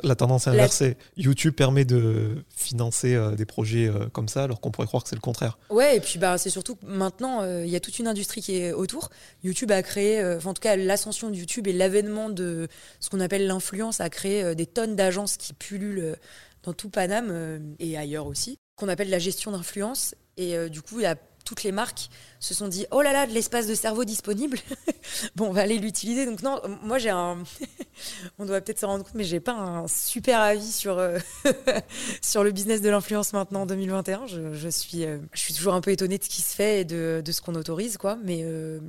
la 0.03 0.16
tendance 0.16 0.47
est 0.47 0.51
inversée. 0.51 0.97
YouTube 1.18 1.56
permet 1.56 1.86
de 1.86 2.43
financer 2.56 3.16
euh, 3.16 3.32
des 3.32 3.45
projets 3.45 3.88
euh, 3.88 4.08
comme 4.12 4.28
ça, 4.28 4.43
alors 4.43 4.60
qu'on 4.60 4.72
pourrait 4.72 4.88
croire 4.88 5.03
que 5.03 5.10
c'est 5.10 5.16
le 5.16 5.22
contraire. 5.22 5.58
Ouais, 5.70 5.97
et 5.97 5.99
puis 5.99 6.20
bah, 6.20 6.38
c'est 6.38 6.49
surtout 6.49 6.76
que 6.76 6.86
maintenant, 6.86 7.41
euh, 7.41 7.66
il 7.66 7.72
y 7.72 7.76
a 7.76 7.80
toute 7.80 7.97
une 7.99 8.08
industrie 8.08 8.41
qui 8.41 8.58
est 8.58 8.74
autour. 8.74 9.10
YouTube 9.43 9.72
a 9.72 9.82
créé, 9.82 10.24
en 10.24 10.53
tout 10.53 10.62
cas, 10.62 10.76
l'ascension 10.76 11.30
de 11.30 11.36
YouTube 11.36 11.68
et 11.68 11.74
l'avènement 11.74 12.30
de 12.30 12.68
ce 12.99 13.10
qu'on 13.10 13.20
appelle 13.20 13.47
l'influence 13.47 14.01
a 14.01 14.10
créé 14.10 14.56
des 14.56 14.66
tonnes 14.66 14.95
d'agences 14.95 15.38
qui 15.38 15.53
pullulent 15.53 16.16
dans 16.64 16.74
tout 16.74 16.89
Paname 16.89 17.76
et 17.80 17.97
ailleurs 17.97 18.28
aussi, 18.28 18.58
qu'on 18.76 18.89
appelle 18.89 19.10
la 19.10 19.20
gestion 19.20 19.51
d'influence. 19.51 20.16
Et 20.38 20.70
du 20.70 20.82
coup, 20.82 20.99
il 20.99 21.03
y 21.03 21.08
a 21.08 21.16
toutes 21.46 21.64
les 21.64 21.72
marques 21.72 22.10
se 22.39 22.54
sont 22.54 22.68
dit 22.68 22.86
oh 22.91 23.02
là 23.02 23.14
là 23.14 23.26
de 23.28 23.32
l'espace 23.32 23.68
de 23.68 23.76
cerveau 23.76 24.04
disponible. 24.04 24.58
Bon 25.36 25.48
on 25.48 25.52
va 25.52 25.62
aller 25.62 25.78
l'utiliser. 25.78 26.26
Donc 26.26 26.41
non 26.41 26.60
moi 26.84 26.98
j'ai 26.98 27.12
un 27.12 27.43
on 28.39 28.46
doit 28.46 28.60
peut-être 28.60 28.80
se 28.80 28.86
rendre 28.86 29.04
compte 29.04 29.14
mais 29.14 29.24
j'ai 29.24 29.39
pas 29.39 29.54
un 29.54 29.88
super 29.88 30.39
avis 30.39 30.72
sur 30.72 30.98
euh, 30.98 31.20
le 31.46 32.52
business 32.52 32.82
de 32.82 32.89
l'influence 32.89 33.32
maintenant 33.34 33.62
en 33.62 33.66
2021 33.66 34.26
je, 34.28 34.70
suis 34.70 35.06
euh, 35.06 35.20
je 35.34 35.39
suis 35.39 35.54
toujours 35.54 35.76
un 35.76 35.82
peu 35.82 35.91
étonnée 35.91 36.18
de 36.18 36.24
ce 36.24 36.30
qui 36.30 36.41
se 36.41 36.56
fait 36.56 36.82
et 36.82 36.86
de, 36.86 37.22
de 37.24 37.32
ce 37.32 37.41
qu'on 37.41 37.56
autorise 37.56 37.98
quoi. 37.98 38.18
Mais 38.24 38.41
euh, 38.43 38.80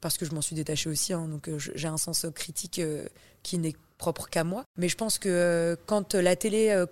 parce 0.00 0.16
que 0.16 0.24
je 0.24 0.32
m'en 0.32 0.40
suis 0.40 0.54
détachée 0.54 0.88
aussi 0.88 1.12
hein, 1.12 1.26
donc 1.28 1.50
j'ai 1.58 1.88
un 1.88 1.98
sens 1.98 2.26
critique 2.34 2.80
qui 3.42 3.58
n'est 3.58 3.74
propre 3.98 4.28
qu'à 4.28 4.44
moi. 4.44 4.64
Mais 4.76 4.88
je 4.88 4.96
pense 4.96 5.18
que 5.18 5.76
quand 5.86 6.14
la 6.14 6.36
télé 6.36 6.84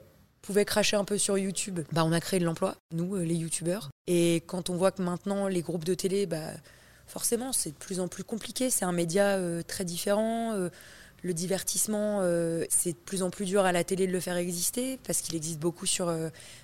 pouvait 0.45 0.65
cracher 0.65 0.97
un 0.97 1.05
peu 1.05 1.17
sur 1.17 1.39
YouTube, 1.39 1.81
bah, 1.93 2.05
on 2.05 2.13
a 2.13 2.21
créé 2.21 2.39
de 2.39 2.45
l'emploi, 2.45 2.77
nous, 2.93 3.17
euh, 3.17 3.25
les 3.25 3.35
YouTubeurs. 3.35 3.89
Et 4.07 4.43
quand 4.47 4.69
on 4.69 4.77
voit 4.77 4.93
que 4.93 5.01
maintenant, 5.01 5.49
les 5.49 5.63
groupes 5.63 5.85
de 5.85 5.95
télé, 5.95 6.27
bah, 6.27 6.51
forcément, 7.07 7.53
c'est 7.53 7.71
de 7.71 7.77
plus 7.77 7.99
en 7.99 8.09
plus 8.09 8.25
compliqué. 8.25 8.69
C'est 8.69 8.85
un 8.85 8.93
média 8.93 9.37
euh, 9.37 9.63
très 9.63 9.85
différent. 9.85 10.53
Euh, 10.53 10.69
le 11.23 11.33
divertissement, 11.33 12.21
c'est 12.69 12.93
de 12.93 12.99
plus 12.99 13.23
en 13.23 13.31
plus 13.31 13.47
dur 13.47 13.65
à 13.65 13.73
la 13.73 13.83
télé 13.83 14.07
de 14.07 14.13
le 14.13 14.21
faire 14.21 14.37
exister 14.37 14.99
parce 15.07 15.23
qu'il 15.23 15.35
existe 15.35 15.59
beaucoup 15.59 15.87
sur, 15.87 16.15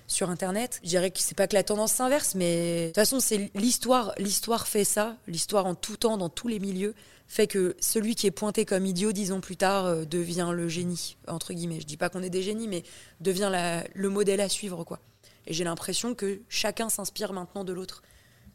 sur 0.05 0.29
Internet. 0.29 0.79
Je 0.83 0.89
dirais 0.89 1.09
que 1.09 1.17
c'est 1.17 1.35
pas 1.35 1.47
que 1.47 1.55
la 1.55 1.63
tendance 1.63 1.93
s'inverse, 1.93 2.35
mais 2.35 2.81
de 2.81 2.85
toute 2.89 2.95
façon, 2.95 3.19
c'est 3.19 3.49
l'histoire. 3.55 4.13
L'histoire 4.19 4.67
fait 4.67 4.83
ça. 4.83 5.17
L'histoire 5.25 5.65
en 5.65 5.73
tout 5.73 5.97
temps, 5.97 6.15
dans 6.15 6.29
tous 6.29 6.47
les 6.47 6.59
milieux 6.59 6.93
fait 7.31 7.47
que 7.47 7.77
celui 7.79 8.15
qui 8.15 8.27
est 8.27 8.31
pointé 8.31 8.65
comme 8.65 8.85
idiot 8.85 9.13
dix 9.13 9.31
ans 9.31 9.39
plus 9.39 9.55
tard 9.55 9.85
euh, 9.85 10.03
devient 10.03 10.49
le 10.53 10.67
génie, 10.67 11.15
entre 11.27 11.53
guillemets. 11.53 11.79
Je 11.79 11.85
dis 11.85 11.95
pas 11.95 12.09
qu'on 12.09 12.21
est 12.21 12.29
des 12.29 12.41
génies, 12.41 12.67
mais 12.67 12.83
devient 13.21 13.49
le 13.93 14.09
modèle 14.09 14.41
à 14.41 14.49
suivre, 14.49 14.83
quoi. 14.83 14.99
Et 15.47 15.53
j'ai 15.53 15.63
l'impression 15.63 16.13
que 16.13 16.41
chacun 16.49 16.89
s'inspire 16.89 17.31
maintenant 17.31 17.63
de 17.63 17.71
l'autre. 17.71 18.03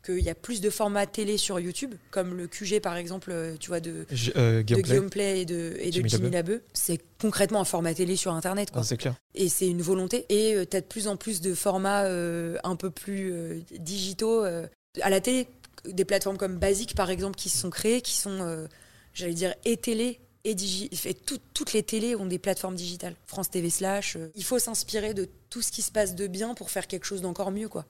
Qu'il 0.05 0.21
y 0.21 0.29
a 0.29 0.35
plus 0.35 0.61
de 0.61 0.69
formats 0.69 1.07
télé 1.07 1.39
sur 1.39 1.59
YouTube, 1.59 1.95
comme 2.11 2.37
le 2.37 2.47
QG 2.47 2.81
par 2.81 2.97
exemple, 2.97 3.31
euh, 3.33 3.57
tu 3.59 3.69
vois, 3.69 3.81
de, 3.81 4.07
euh, 4.37 4.63
Guillaume 4.63 5.11
Play 5.11 5.41
et 5.41 5.45
de, 5.47 5.77
et 5.81 5.91
de 5.91 6.07
Jimmy, 6.07 6.31
Labeu. 6.31 6.63
C'est 6.75 7.01
concrètement 7.19 7.63
un 7.63 7.65
format 7.65 7.95
télé 7.95 8.15
sur 8.15 8.33
Internet. 8.35 8.71
Quoi. 8.71 8.83
Ah, 8.89 8.97
clair. 8.97 9.15
Et 9.35 9.49
c'est 9.49 9.69
une 9.69 9.83
volonté. 9.83 10.27
Et 10.29 10.65
tu 10.71 10.77
as 10.77 10.83
de 10.83 10.87
plus 10.87 11.09
en 11.09 11.17
plus 11.17 11.41
de 11.41 11.55
formats 11.55 12.05
un 12.05 12.77
peu 12.77 12.91
plus 12.91 13.65
digitaux. 13.81 14.45
à 14.45 15.11
la 15.11 15.21
télé, 15.21 15.49
des 15.85 16.05
plateformes 16.05 16.37
comme 16.37 16.59
Basic, 16.59 16.95
par 16.95 17.11
exemple, 17.11 17.37
qui 17.37 17.49
se 17.49 17.59
sont 17.59 17.71
créées, 17.71 18.01
qui 18.01 18.17
sont, 18.17 18.41
euh, 18.41 18.67
j'allais 19.13 19.35
dire, 19.35 19.55
et 19.65 19.77
télé 19.77 20.21
et, 20.45 20.55
digi 20.55 20.89
et 21.05 21.15
toutes 21.15 21.73
les 21.73 21.83
télés 21.83 22.15
ont 22.15 22.27
des 22.27 22.39
plateformes 22.39 22.77
digitales. 22.77 23.17
France 23.27 23.51
TV 23.51 23.69
slash. 23.69 24.17
Euh, 24.17 24.31
il 24.37 24.45
faut 24.45 24.59
s'inspirer 24.59 25.13
de 25.13 25.29
tout 25.51 25.63
ce 25.63 25.73
qui 25.73 25.83
se 25.83 25.91
passe 25.91 26.15
de 26.15 26.27
bien 26.27 26.55
pour 26.55 26.71
faire 26.71 26.87
quelque 26.87 27.05
chose 27.05 27.21
d'encore 27.21 27.51
mieux, 27.51 27.69
quoi. 27.69 27.85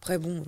Après, 0.00 0.18
bon, 0.18 0.44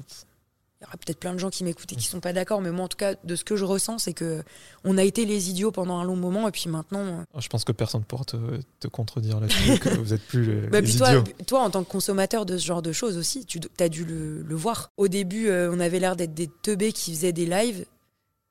il 0.80 0.84
y 0.84 0.86
aura 0.86 0.96
peut-être 0.96 1.20
plein 1.20 1.34
de 1.34 1.38
gens 1.38 1.50
qui 1.50 1.62
m'écoutent 1.62 1.92
et 1.92 1.96
qui 1.96 2.06
sont 2.06 2.20
pas 2.20 2.32
d'accord, 2.32 2.62
mais 2.62 2.70
moi, 2.70 2.86
en 2.86 2.88
tout 2.88 2.96
cas, 2.96 3.14
de 3.22 3.36
ce 3.36 3.44
que 3.44 3.54
je 3.54 3.66
ressens, 3.66 3.98
c'est 3.98 4.14
que 4.14 4.42
on 4.82 4.96
a 4.96 5.02
été 5.02 5.26
les 5.26 5.50
idiots 5.50 5.72
pendant 5.72 5.98
un 5.98 6.04
long 6.04 6.16
moment, 6.16 6.48
et 6.48 6.50
puis 6.50 6.70
maintenant. 6.70 7.04
Euh, 7.04 7.22
ah, 7.34 7.40
je 7.40 7.48
pense 7.48 7.64
que 7.64 7.72
personne 7.72 8.00
ne 8.00 8.06
pourra 8.06 8.24
te, 8.24 8.88
contredire 8.88 9.40
là-dessus, 9.40 9.78
que 9.78 9.90
vous 9.90 10.14
êtes 10.14 10.22
plus 10.22 10.46
les, 10.46 10.68
bah, 10.68 10.80
idiots. 10.80 11.22
Toi, 11.46 11.60
en 11.60 11.68
tant 11.70 11.84
que 11.84 11.90
consommateur 11.90 12.46
de 12.46 12.56
ce 12.56 12.64
genre 12.64 12.80
de 12.80 12.92
choses 12.92 13.18
aussi, 13.18 13.44
tu 13.44 13.60
as 13.78 13.90
dû 13.90 14.06
le, 14.06 14.54
voir. 14.54 14.90
Au 14.96 15.08
début, 15.08 15.48
euh, 15.48 15.70
on 15.70 15.80
avait 15.80 15.98
l'air 15.98 16.16
d'être 16.16 16.32
des 16.32 16.48
teubés 16.62 16.92
qui 16.92 17.12
faisaient 17.12 17.34
des 17.34 17.46
lives. 17.46 17.84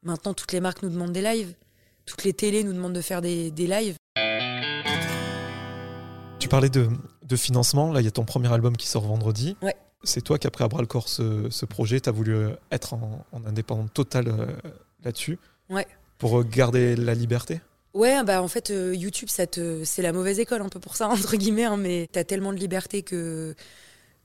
Maintenant, 0.03 0.35
toutes 0.35 0.51
les 0.51 0.59
marques 0.59 0.83
nous 0.83 0.89
demandent 0.89 1.11
des 1.11 1.23
lives. 1.23 1.55
Toutes 2.05 2.23
les 2.25 2.33
télés 2.33 2.63
nous 2.63 2.73
demandent 2.73 2.93
de 2.93 3.01
faire 3.01 3.21
des, 3.21 3.49
des 3.49 3.65
lives. 3.65 3.95
Tu 6.37 6.47
parlais 6.47 6.69
de, 6.69 6.89
de 7.23 7.35
financement. 7.35 7.91
Là, 7.91 8.01
il 8.01 8.05
y 8.05 8.07
a 8.07 8.11
ton 8.11 8.23
premier 8.23 8.53
album 8.53 8.77
qui 8.77 8.87
sort 8.87 9.03
vendredi. 9.03 9.57
Ouais. 9.63 9.75
C'est 10.03 10.21
toi 10.21 10.37
qui 10.37 10.47
as 10.47 10.51
pris 10.51 10.63
à 10.63 10.67
bras 10.67 10.81
le 10.81 10.87
corps 10.87 11.09
ce, 11.09 11.65
projet. 11.65 11.99
Tu 11.99 12.09
as 12.09 12.11
voulu 12.11 12.33
euh, 12.33 12.51
être 12.71 12.93
en, 12.93 13.25
indépendant 13.45 13.87
total 13.87 14.27
euh, 14.27 14.45
là-dessus. 15.03 15.37
Ouais. 15.69 15.85
Pour 16.17 16.39
euh, 16.39 16.43
garder 16.43 16.95
la 16.95 17.13
liberté 17.13 17.61
Ouais, 17.93 18.23
bah 18.23 18.43
en 18.43 18.47
fait, 18.47 18.69
YouTube, 18.69 19.29
ça 19.29 19.47
te... 19.47 19.83
c'est 19.83 20.03
la 20.03 20.13
mauvaise 20.13 20.39
école 20.39 20.61
un 20.61 20.69
peu 20.69 20.79
pour 20.79 20.95
ça, 20.95 21.07
entre 21.09 21.35
guillemets, 21.35 21.65
hein, 21.65 21.75
mais 21.77 22.07
tu 22.11 22.19
as 22.19 22.23
tellement 22.23 22.53
de 22.53 22.59
liberté 22.59 23.01
que... 23.01 23.55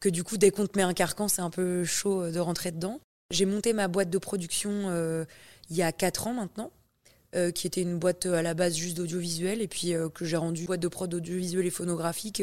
que 0.00 0.08
du 0.08 0.22
coup, 0.22 0.36
dès 0.36 0.50
qu'on 0.50 0.66
te 0.66 0.76
met 0.76 0.84
un 0.84 0.92
carcan, 0.92 1.28
c'est 1.28 1.42
un 1.42 1.50
peu 1.50 1.84
chaud 1.84 2.30
de 2.30 2.38
rentrer 2.38 2.72
dedans. 2.72 3.00
J'ai 3.30 3.46
monté 3.46 3.72
ma 3.72 3.88
boîte 3.88 4.10
de 4.10 4.18
production 4.18 5.26
il 5.70 5.76
y 5.76 5.82
a 5.82 5.92
4 5.92 6.26
ans 6.26 6.34
maintenant. 6.34 6.70
qui 7.54 7.66
était 7.66 7.80
une 7.80 7.98
boîte 7.98 8.26
à 8.26 8.42
la 8.42 8.52
base 8.52 8.76
juste 8.76 8.98
d'audiovisuel 8.98 9.62
et 9.62 9.66
puis 9.66 9.94
que 10.14 10.26
j'ai 10.26 10.36
rendu 10.36 10.66
boîte 10.66 10.80
de 10.80 10.88
prod 10.88 11.12
audiovisuel 11.12 11.64
et 11.64 11.70
phonographique 11.70 12.42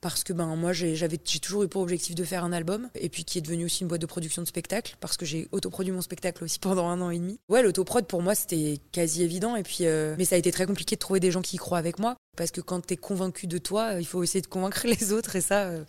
parce 0.00 0.24
que 0.24 0.32
ben 0.32 0.56
moi 0.56 0.72
j'avais 0.72 1.18
j'ai 1.24 1.40
toujours 1.40 1.62
eu 1.62 1.68
pour 1.68 1.82
objectif 1.82 2.14
de 2.14 2.24
faire 2.24 2.44
un 2.44 2.52
album 2.52 2.88
et 2.94 3.08
puis 3.08 3.24
qui 3.24 3.38
est 3.38 3.42
devenu 3.42 3.66
aussi 3.66 3.82
une 3.82 3.88
boîte 3.88 4.00
de 4.00 4.06
production 4.06 4.42
de 4.42 4.46
spectacle 4.46 4.96
parce 5.00 5.16
que 5.16 5.26
j'ai 5.26 5.48
autoproduit 5.52 5.92
mon 5.92 6.00
spectacle 6.00 6.44
aussi 6.44 6.58
pendant 6.60 6.88
un 6.88 7.00
an 7.00 7.10
et 7.10 7.18
demi. 7.18 7.38
Ouais, 7.48 7.62
l'autoprod 7.62 8.06
pour 8.06 8.22
moi 8.22 8.34
c'était 8.34 8.78
quasi 8.92 9.22
évident 9.22 9.56
et 9.56 9.62
puis 9.62 9.78
euh, 9.82 10.14
mais 10.18 10.24
ça 10.24 10.36
a 10.36 10.38
été 10.38 10.52
très 10.52 10.66
compliqué 10.66 10.96
de 10.96 11.00
trouver 11.00 11.20
des 11.20 11.30
gens 11.30 11.42
qui 11.42 11.56
y 11.56 11.58
croient 11.58 11.78
avec 11.78 11.98
moi 11.98 12.16
parce 12.36 12.50
que 12.50 12.60
quand 12.60 12.86
tu 12.86 12.94
es 12.94 12.96
convaincu 12.96 13.46
de 13.46 13.58
toi, 13.58 13.94
il 13.98 14.06
faut 14.06 14.22
essayer 14.22 14.40
de 14.40 14.46
convaincre 14.46 14.86
les 14.86 15.12
autres 15.12 15.36
et 15.36 15.40
ça 15.40 15.64
euh, 15.64 15.84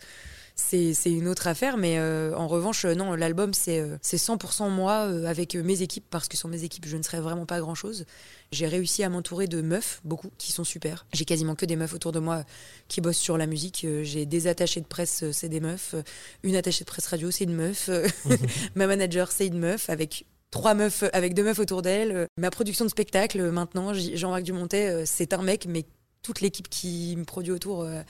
c'est 0.62 1.10
une 1.10 1.28
autre 1.28 1.46
affaire. 1.46 1.76
Mais 1.76 1.98
euh, 1.98 2.34
en 2.36 2.48
revanche, 2.48 2.84
euh, 2.84 2.94
non, 2.94 3.14
l'album, 3.14 3.54
c'est 3.54 3.80
euh, 3.80 3.96
c'est 4.00 4.16
100% 4.16 4.70
moi 4.70 5.02
avec 5.26 5.54
mes 5.54 5.82
équipes, 5.82 6.04
parce 6.10 6.28
que 6.28 6.36
sans 6.36 6.48
mes 6.48 6.64
équipes, 6.64 6.86
je 6.86 6.96
ne 6.96 7.02
serais 7.02 7.20
vraiment 7.20 7.46
pas 7.46 7.60
grand-chose. 7.60 8.06
J'ai 8.50 8.66
réussi 8.66 9.02
à 9.02 9.08
m'entourer 9.08 9.46
de 9.46 9.62
meufs, 9.62 10.00
beaucoup, 10.04 10.30
qui 10.38 10.52
sont 10.52 10.64
super. 10.64 11.06
J'ai 11.12 11.24
quasiment 11.24 11.54
que 11.54 11.66
des 11.66 11.76
meufs 11.76 11.94
autour 11.94 12.12
de 12.12 12.18
moi 12.18 12.44
qui 12.88 13.00
bossent 13.00 13.16
sur 13.18 13.38
la 13.38 13.46
musique. 13.46 13.86
J'ai 14.02 14.26
des 14.26 14.46
attachés 14.46 14.80
de 14.80 14.86
presse, 14.86 15.24
c'est 15.32 15.48
des 15.48 15.60
meufs. 15.60 15.94
Une 16.42 16.56
attachée 16.56 16.84
de 16.84 16.90
presse 16.90 17.06
radio, 17.06 17.30
c'est 17.30 17.44
une 17.44 17.54
meuf. 17.54 17.88
Ma 18.74 18.86
manager, 18.86 19.32
c'est 19.32 19.46
une 19.46 19.58
meuf, 19.58 19.88
avec 19.88 20.26
trois 20.50 20.74
meufs, 20.74 21.04
avec 21.14 21.34
deux 21.34 21.44
meufs 21.44 21.58
autour 21.58 21.80
d'elle. 21.82 22.26
Ma 22.36 22.50
production 22.50 22.84
de 22.84 22.90
spectacle, 22.90 23.42
maintenant, 23.50 23.94
Jean-Marc 23.94 24.42
Dumontet, 24.42 25.06
c'est 25.06 25.32
un 25.32 25.42
mec, 25.42 25.66
mais 25.66 25.86
toute 26.22 26.40
l'équipe 26.40 26.68
qui 26.68 27.14
me 27.16 27.24
produit 27.24 27.52
autour, 27.52 27.82
euh, 27.82 28.02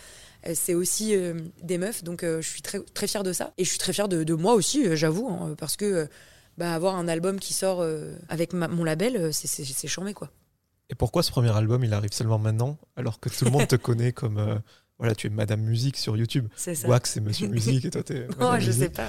euh, 0.47 0.53
c'est 0.55 0.75
aussi 0.75 1.17
euh, 1.17 1.41
des 1.63 1.79
meufs. 1.79 2.05
Donc 2.05 2.23
je 2.23 2.47
suis 2.47 2.63
très, 2.63 2.81
très 2.81 3.07
fière 3.07 3.23
de 3.23 3.33
ça. 3.33 3.53
Et 3.59 3.65
je 3.65 3.71
suis 3.71 3.79
très 3.79 3.93
fière 3.93 4.09
de, 4.09 4.35
moi 4.35 4.55
aussi, 4.55 4.97
j'avoue, 4.97 5.29
hein, 5.29 5.55
parce 5.59 5.77
que 5.77 6.09
bah, 6.59 6.75
avoir 6.75 6.97
un 6.97 7.09
album 7.09 7.41
qui 7.41 7.55
sort 7.55 7.85
avec 8.29 8.53
mon 8.53 8.85
label, 8.85 9.33
c'est 9.33 9.89
charmé, 9.89 10.13
quoi. 10.15 10.31
Et 10.91 10.95
pourquoi 10.95 11.23
ce 11.23 11.31
premier 11.31 11.57
album, 11.57 11.83
il 11.85 11.95
arrive 11.95 12.13
seulement 12.13 12.39
maintenant, 12.39 12.77
alors 12.97 13.19
que 13.19 13.31
tout 13.31 13.47
le 13.47 13.51
monde 13.51 13.67
te 13.67 13.77
connaît 13.77 14.13
comme 14.13 14.61
voilà, 15.03 15.15
tu 15.15 15.27
es 15.27 15.31
Madame 15.31 15.61
Musique 15.61 15.97
sur 15.97 16.17
YouTube. 16.17 16.49
C'est 16.57 16.75
ça. 16.75 16.89
Wax, 16.89 17.11
c'est 17.11 17.21
Monsieur 17.21 17.49
Musique 17.49 17.85
et 17.85 17.91
toi, 17.91 18.03
t'es. 18.03 18.21
Non, 18.21 18.37
Madame 18.39 18.61
je 18.61 18.67
Musique. 18.67 18.83
sais 18.85 18.89
pas. 18.91 19.09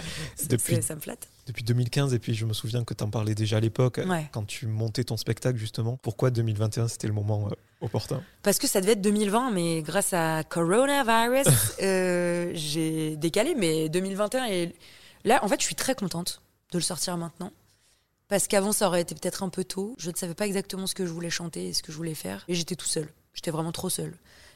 Depuis- 0.50 0.82
Ça 0.82 0.96
me 0.96 1.00
flatte. 1.00 1.28
Depuis 1.46 1.64
2015, 1.64 2.14
et 2.14 2.20
puis 2.20 2.34
je 2.34 2.46
me 2.46 2.54
souviens 2.54 2.84
que 2.84 2.94
tu 2.94 3.04
en 3.04 3.10
parlais 3.10 3.36
déjà 3.36 3.58
à 3.58 3.60
l'époque, 3.60 4.00
Ouais. 4.08 4.28
quand 4.32 4.46
tu 4.46 4.66
montais 4.68 5.04
ton 5.04 5.18
spectacle, 5.18 5.58
justement. 5.58 5.98
Pourquoi 6.02 6.32
2021, 6.32 6.88
c'était 6.88 7.08
le 7.08 7.14
moment 7.14 7.48
euh, 7.48 7.56
opportun? 7.82 8.24
Parce 8.42 8.60
que 8.60 8.68
ça 8.68 8.82
devait 8.82 8.94
être 8.94 9.02
2020, 9.02 9.52
mais 9.52 9.82
grâce 9.82 10.14
à 10.14 10.44
coronavirus, 10.44 11.46
euh, 11.82 12.52
j'ai 12.54 13.16
décalé. 13.18 13.56
Mais 13.56 13.90
2021, 13.90 14.46
et 14.46 14.74
là, 15.26 15.44
en 15.44 15.48
fait, 15.48 15.60
je 15.60 15.66
suis 15.66 15.76
très 15.76 15.96
contente 15.96 16.42
de 16.72 16.78
le 16.78 16.84
sortir 16.84 17.18
maintenant. 17.18 17.52
Parce 18.30 18.48
qu'avant, 18.48 18.72
ça 18.72 18.88
aurait 18.88 19.02
été 19.02 19.14
peut-être 19.14 19.44
un 19.44 19.50
peu 19.50 19.64
tôt. 19.64 19.96
Je 20.00 20.10
ne 20.10 20.16
savais 20.16 20.34
pas 20.34 20.48
exactement 20.48 20.88
ce 20.88 20.96
que 20.96 21.06
je 21.06 21.12
voulais 21.12 21.30
chanter 21.30 21.68
et 21.68 21.74
ce 21.74 21.84
que 21.84 21.92
je 21.92 21.98
voulais 21.98 22.16
faire. 22.16 22.46
Et 22.48 22.56
j'étais 22.56 22.76
tout 22.76 22.88
seul. 22.88 23.08
J'étais 23.36 23.52
vraiment 23.52 23.72
trop 23.72 23.90
seul. 23.90 24.14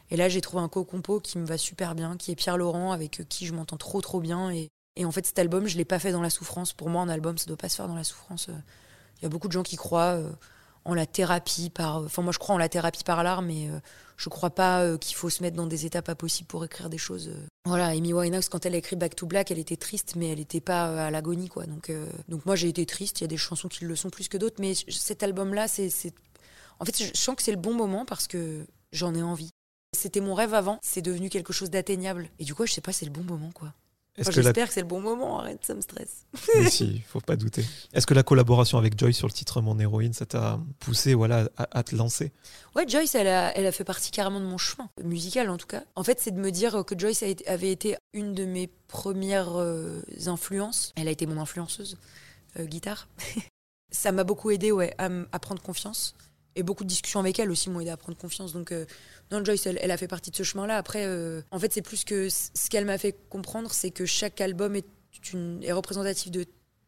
Et 0.09 0.15
là, 0.17 0.29
j'ai 0.29 0.41
trouvé 0.41 0.63
un 0.63 0.69
co-compo 0.69 1.19
qui 1.19 1.37
me 1.37 1.45
va 1.45 1.57
super 1.57 1.93
bien, 1.95 2.15
qui 2.17 2.31
est 2.31 2.35
Pierre 2.35 2.57
Laurent, 2.57 2.91
avec 2.91 3.23
qui 3.27 3.45
je 3.45 3.53
m'entends 3.53 3.77
trop, 3.77 3.99
trop 4.01 4.19
bien. 4.21 4.51
Et, 4.51 4.69
en 5.05 5.11
fait, 5.11 5.25
cet 5.25 5.37
album, 5.39 5.67
je 5.67 5.77
l'ai 5.77 5.85
pas 5.85 5.99
fait 5.99 6.11
dans 6.11 6.21
la 6.21 6.29
souffrance. 6.29 6.73
Pour 6.73 6.89
moi, 6.89 7.01
un 7.01 7.09
album, 7.09 7.37
ça 7.37 7.45
doit 7.45 7.57
pas 7.57 7.69
se 7.69 7.75
faire 7.75 7.87
dans 7.87 7.95
la 7.95 8.03
souffrance. 8.03 8.47
Il 9.19 9.23
y 9.23 9.25
a 9.25 9.29
beaucoup 9.29 9.47
de 9.47 9.53
gens 9.53 9.63
qui 9.63 9.75
croient 9.75 10.15
euh, 10.15 10.31
en 10.85 10.93
la 10.93 11.05
thérapie 11.05 11.69
par. 11.69 11.97
Enfin, 12.03 12.21
moi, 12.21 12.31
je 12.31 12.39
crois 12.39 12.55
en 12.55 12.57
la 12.57 12.69
thérapie 12.69 13.03
par 13.03 13.21
l'art, 13.23 13.41
mais 13.41 13.69
euh, 13.69 13.79
je 14.15 14.29
crois 14.29 14.49
pas 14.49 14.81
euh, 14.83 14.97
qu'il 14.97 15.15
faut 15.15 15.29
se 15.29 15.43
mettre 15.43 15.57
dans 15.57 15.67
des 15.67 15.85
états 15.85 16.01
pas 16.01 16.15
possibles 16.15 16.47
pour 16.47 16.63
écrire 16.63 16.89
des 16.89 16.97
choses. 16.97 17.27
euh. 17.27 17.45
Voilà, 17.65 17.87
Amy 17.87 18.13
Winehouse, 18.13 18.47
quand 18.49 18.65
elle 18.65 18.75
a 18.75 18.77
écrit 18.77 18.95
Back 18.95 19.15
to 19.15 19.25
Black, 19.27 19.51
elle 19.51 19.59
était 19.59 19.75
triste, 19.75 20.13
mais 20.15 20.29
elle 20.29 20.39
n'était 20.39 20.61
pas 20.61 20.87
euh, 20.89 21.07
à 21.07 21.11
l'agonie, 21.11 21.49
quoi. 21.49 21.65
Donc, 21.65 21.89
euh, 21.89 22.09
donc 22.29 22.45
moi, 22.45 22.55
j'ai 22.55 22.69
été 22.69 22.85
triste. 22.85 23.19
Il 23.19 23.23
y 23.23 23.25
a 23.25 23.27
des 23.27 23.37
chansons 23.37 23.67
qui 23.67 23.83
le 23.85 23.95
sont 23.95 24.09
plus 24.09 24.29
que 24.29 24.37
d'autres, 24.37 24.57
mais 24.59 24.73
cet 24.89 25.21
album-là, 25.21 25.67
c'est- 25.67 26.13
En 26.79 26.85
fait, 26.85 26.95
je 27.03 27.11
sens 27.19 27.35
que 27.35 27.41
c'est 27.43 27.51
le 27.51 27.57
bon 27.57 27.73
moment 27.73 28.05
parce 28.05 28.27
que 28.27 28.65
j'en 28.91 29.13
ai 29.15 29.21
envie. 29.23 29.49
C'était 29.95 30.21
mon 30.21 30.33
rêve 30.33 30.53
avant, 30.53 30.79
c'est 30.81 31.01
devenu 31.01 31.29
quelque 31.29 31.53
chose 31.53 31.69
d'atteignable. 31.69 32.29
Et 32.39 32.43
du 32.45 32.53
coup, 32.53 32.65
je 32.65 32.73
sais 32.73 32.81
pas, 32.81 32.91
c'est 32.91 33.05
le 33.05 33.11
bon 33.11 33.23
moment, 33.23 33.51
quoi. 33.53 33.73
Enfin, 34.19 34.31
la... 34.31 34.41
J'espère 34.41 34.67
que 34.67 34.73
c'est 34.73 34.81
le 34.81 34.87
bon 34.87 34.99
moment, 34.99 35.39
arrête, 35.39 35.63
ça 35.63 35.75
me 35.75 35.81
stresse. 35.81 36.25
Mais 36.55 36.69
si, 36.71 37.01
faut 37.01 37.21
pas 37.21 37.35
douter. 37.35 37.63
Est-ce 37.93 38.07
que 38.07 38.15
la 38.15 38.23
collaboration 38.23 38.79
avec 38.79 38.97
Joy 38.99 39.13
sur 39.13 39.27
le 39.27 39.31
titre 39.31 39.61
Mon 39.61 39.79
héroïne, 39.79 40.13
ça 40.13 40.25
t'a 40.25 40.59
poussé 40.79 41.13
voilà, 41.13 41.47
à, 41.55 41.67
à 41.77 41.83
te 41.83 41.95
lancer? 41.95 42.31
Ouais, 42.75 42.87
Joyce, 42.87 43.13
elle 43.13 43.27
a, 43.27 43.55
elle 43.55 43.67
a 43.67 43.71
fait 43.71 43.83
partie 43.83 44.09
carrément 44.09 44.39
de 44.39 44.45
mon 44.45 44.57
chemin, 44.57 44.89
musical 45.03 45.49
en 45.51 45.57
tout 45.57 45.67
cas. 45.67 45.83
En 45.95 46.03
fait, 46.03 46.19
c'est 46.19 46.31
de 46.31 46.39
me 46.39 46.49
dire 46.51 46.83
que 46.85 46.97
Joyce 46.97 47.21
été- 47.21 47.47
avait 47.47 47.71
été 47.71 47.95
une 48.13 48.33
de 48.33 48.45
mes 48.45 48.67
premières 48.87 49.55
euh, 49.59 50.01
influences. 50.25 50.93
Elle 50.95 51.07
a 51.07 51.11
été 51.11 51.27
mon 51.27 51.39
influenceuse, 51.39 51.97
euh, 52.59 52.65
guitare. 52.65 53.07
Ça 53.91 54.11
m'a 54.11 54.23
beaucoup 54.23 54.49
aidé 54.51 54.71
ouais, 54.71 54.93
à 54.97 55.39
prendre 55.39 55.61
confiance. 55.61 56.13
Et 56.57 56.63
beaucoup 56.63 56.83
de 56.83 56.89
discussions 56.89 57.19
avec 57.19 57.37
elle 57.37 57.51
aussi 57.51 57.69
m'ont 57.69 57.81
aidé 57.81 57.91
à 57.91 57.97
prendre 57.97 58.17
confiance. 58.17 58.51
Donc, 58.51 58.71
euh, 58.71 58.87
non, 59.31 59.45
Joyce, 59.45 59.67
elle, 59.67 59.91
a 59.91 59.95
fait 59.95 60.07
partie 60.07 60.31
de 60.31 60.35
ce 60.35 60.41
chemin-là. 60.41 60.75
Après, 60.75 61.05
euh, 61.05 61.43
en 61.51 61.59
fait, 61.59 61.71
c'est 61.71 61.83
plus 61.83 62.03
que 62.03 62.29
ce 62.29 62.69
qu'elle 62.71 62.85
m'a 62.85 62.97
fait 62.97 63.15
comprendre, 63.29 63.71
c'est 63.71 63.91
que 63.91 64.07
chaque 64.07 64.41
album 64.41 64.75
est, 64.75 64.87
représentatif 65.71 66.31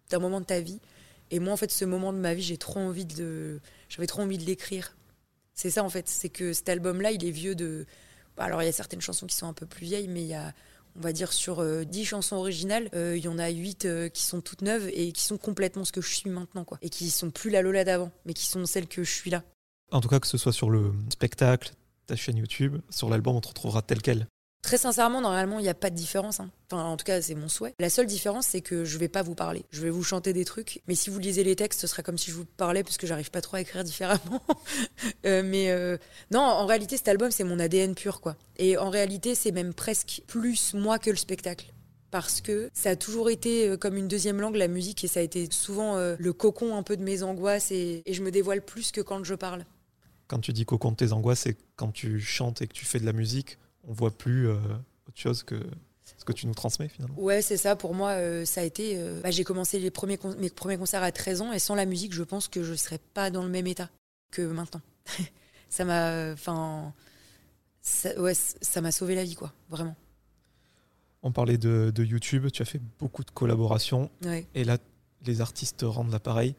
d'un 0.10 0.18
moment 0.20 0.42
de 0.42 0.46
ta 0.48 0.60
vie. 0.60 0.82
Et 1.30 1.38
moi, 1.38 1.54
en 1.54 1.58
fait, 1.58 1.72
ce 1.72 1.86
moment 1.86 2.12
de 2.14 2.18
ma 2.18 2.34
vie, 2.34 2.42
j'ai 2.42 2.58
trop 2.58 2.80
envie 2.80 3.06
de, 3.06 3.60
j'avais 3.90 4.08
trop 4.08 4.24
envie 4.24 4.40
de 4.40 4.44
l'écrire. 4.44 4.98
C'est 5.54 5.70
ça 5.70 5.84
en 5.84 5.90
fait, 5.90 6.08
c'est 6.08 6.30
que 6.30 6.54
cet 6.54 6.70
album-là, 6.70 7.12
il 7.12 7.24
est 7.24 7.32
vieux 7.32 7.54
de. 7.54 7.86
bah, 8.38 8.46
Alors 8.46 8.64
il 8.64 8.66
y 8.66 8.70
a 8.70 8.72
certaines 8.72 9.02
chansons 9.02 9.28
qui 9.28 9.36
sont 9.36 9.48
un 9.48 9.54
peu 9.54 9.68
plus 9.68 9.86
vieilles, 9.86 10.08
mais 10.08 10.22
il 10.22 10.28
y 10.28 10.34
a, 10.34 10.54
on 10.96 11.02
va 11.02 11.12
dire, 11.12 11.32
sur 11.32 11.60
euh, 11.60 11.84
10 11.84 12.06
chansons 12.06 12.38
originales, 12.38 12.90
euh, 12.96 13.18
il 13.18 13.24
y 13.24 13.28
en 13.28 13.38
a 13.38 13.50
8 13.50 14.10
qui 14.14 14.26
sont 14.26 14.42
toutes 14.42 14.64
neuves 14.64 14.90
et 14.94 15.12
qui 15.12 15.24
sont 15.24 15.38
complètement 15.38 15.86
ce 15.86 15.92
que 15.92 16.02
je 16.02 16.16
suis 16.16 16.30
maintenant, 16.30 16.64
quoi. 16.64 16.80
Et 16.82 16.90
qui 16.90 17.12
sont 17.12 17.30
plus 17.30 17.52
la 17.52 17.62
Lola 17.62 17.84
d'avant, 17.84 18.12
mais 18.26 18.34
qui 18.34 18.48
sont 18.48 18.66
celles 18.66 18.88
que 18.88 19.04
je 19.04 19.12
suis 19.12 19.30
là. 19.30 19.44
En 19.92 20.02
tout 20.02 20.08
cas, 20.10 20.20
que 20.20 20.28
ce 20.28 20.38
soit 20.38 20.54
sur 20.54 20.70
le 20.70 20.94
spectacle, 21.12 21.72
ta 22.06 22.16
chaîne 22.16 22.38
YouTube, 22.38 22.78
sur 22.90 23.10
l'album, 23.10 23.36
on 23.36 23.42
te 23.42 23.48
retrouvera 23.48 23.82
tel 23.82 24.02
quel. 24.02 24.28
Très 24.62 24.78
sincèrement, 24.78 25.22
normalement, 25.22 25.58
il 25.60 25.64
n'y 25.64 25.70
a 25.70 25.74
pas 25.74 25.90
de 25.90 25.96
différence. 25.96 26.42
hein. 26.42 26.52
Enfin, 26.70 26.84
en 26.84 26.98
tout 26.98 27.06
cas, 27.06 27.22
c'est 27.22 27.34
mon 27.34 27.48
souhait. 27.48 27.74
La 27.80 27.90
seule 27.90 28.08
différence, 28.08 28.46
c'est 28.46 28.60
que 28.60 28.84
je 28.84 28.98
vais 28.98 29.08
pas 29.08 29.24
vous 29.24 29.34
parler. 29.34 29.64
Je 29.72 29.82
vais 29.82 29.90
vous 29.90 30.04
chanter 30.04 30.34
des 30.34 30.44
trucs, 30.44 30.82
mais 30.86 30.96
si 30.96 31.10
vous 31.10 31.18
lisez 31.18 31.46
les 31.46 31.56
textes, 31.56 31.80
ce 31.80 31.88
sera 31.88 32.04
comme 32.04 32.18
si 32.18 32.30
je 32.30 32.36
vous 32.36 32.44
parlais, 32.46 32.84
parce 32.84 32.98
que 32.98 33.08
j'arrive 33.08 33.32
pas 33.32 33.40
trop 33.42 33.56
à 33.56 33.62
écrire 33.62 33.84
différemment. 33.84 34.20
Euh, 35.26 35.44
mais 35.44 35.70
euh, 35.72 35.98
non, 36.32 36.40
en 36.42 36.66
réalité, 36.66 36.96
cet 36.98 37.08
album, 37.08 37.32
c'est 37.32 37.44
mon 37.44 37.60
ADN 37.60 37.94
pur, 37.96 38.22
quoi. 38.22 38.36
Et 38.58 38.78
en 38.78 38.90
réalité, 38.90 39.36
c'est 39.36 39.52
même 39.52 39.74
presque 39.74 40.22
plus 40.28 40.74
moi 40.74 40.98
que 41.00 41.10
le 41.10 41.16
spectacle. 41.18 41.74
Parce 42.12 42.42
que 42.42 42.70
ça 42.74 42.92
a 42.92 42.96
toujours 42.96 43.30
été 43.30 43.70
euh, 43.70 43.78
comme 43.78 43.98
une 43.98 44.08
deuxième 44.08 44.40
langue, 44.40 44.56
la 44.56 44.68
musique, 44.68 45.04
et 45.04 45.08
ça 45.08 45.20
a 45.20 45.24
été 45.24 45.48
souvent 45.52 45.98
le 45.98 46.34
cocon 46.34 46.76
un 46.76 46.84
peu 46.84 46.96
de 46.98 47.04
mes 47.04 47.24
angoisses, 47.24 47.72
et 47.72 48.04
je 48.10 48.22
me 48.22 48.32
dévoile 48.32 48.62
plus 48.64 48.92
que 48.92 49.02
quand 49.02 49.24
je 49.24 49.36
parle. 49.36 49.66
Quand 50.30 50.40
tu 50.40 50.54
dis 50.54 50.64
cocon 50.66 50.92
de 50.92 50.96
tes 50.96 51.12
angoisses, 51.12 51.42
c'est 51.42 51.58
quand 51.76 51.92
tu 51.92 52.22
chantes 52.22 52.62
et 52.62 52.68
que 52.68 52.74
tu 52.74 52.86
fais 52.86 53.00
de 53.02 53.06
la 53.06 53.12
musique, 53.14 53.58
on 53.86 53.92
voit 53.92 54.12
plus 54.12 54.48
euh, 54.48 54.56
autre 55.08 55.18
chose 55.20 55.44
que 55.44 55.56
ce 56.18 56.24
que 56.24 56.32
tu 56.34 56.48
nous 56.48 56.54
transmets 56.54 56.88
finalement. 56.88 57.16
Ouais, 57.20 57.42
c'est 57.42 57.58
ça. 57.58 57.76
Pour 57.76 57.94
moi, 57.96 58.12
euh, 58.12 58.46
ça 58.46 58.62
a 58.62 58.64
été. 58.64 58.94
euh, 58.98 59.20
bah, 59.22 59.32
j'ai 59.32 59.44
commencé 59.44 59.80
les 59.80 59.90
premiers 59.92 60.18
con- 60.18 60.36
mes 60.40 60.50
premiers 60.50 60.78
concerts 60.78 61.04
à 61.04 61.12
13 61.12 61.42
ans 61.42 61.52
et 61.52 61.60
sans 61.60 61.76
la 61.76 61.86
musique, 61.86 62.14
je 62.14 62.24
pense 62.24 62.48
que 62.48 62.64
je 62.64 62.74
serais 62.76 63.00
pas 63.14 63.30
dans 63.32 63.44
le 63.44 63.50
même 63.50 63.68
état 63.68 63.90
que 64.32 64.42
maintenant. 64.44 64.82
ça 65.70 65.84
m'a. 65.86 66.32
Enfin. 66.34 66.94
ça- 67.82 68.20
ouais, 68.22 68.34
ça 68.36 68.82
m'a 68.82 68.92
sauvé 68.92 69.16
la 69.16 69.24
vie, 69.24 69.36
quoi. 69.36 69.52
Vraiment. 69.70 69.96
On 71.24 71.32
parlait 71.32 71.58
de, 71.58 71.92
de 71.94 72.04
YouTube, 72.06 72.48
tu 72.52 72.62
as 72.62 72.66
fait 72.66 72.82
beaucoup 73.00 73.24
de 73.24 73.32
collaborations 73.32 74.10
Ouais. 74.24 74.48
et 74.56 74.64
là, 74.64 74.78
les 75.26 75.42
artistes 75.42 75.82
rendent 75.84 76.12
l'appareil. 76.12 76.56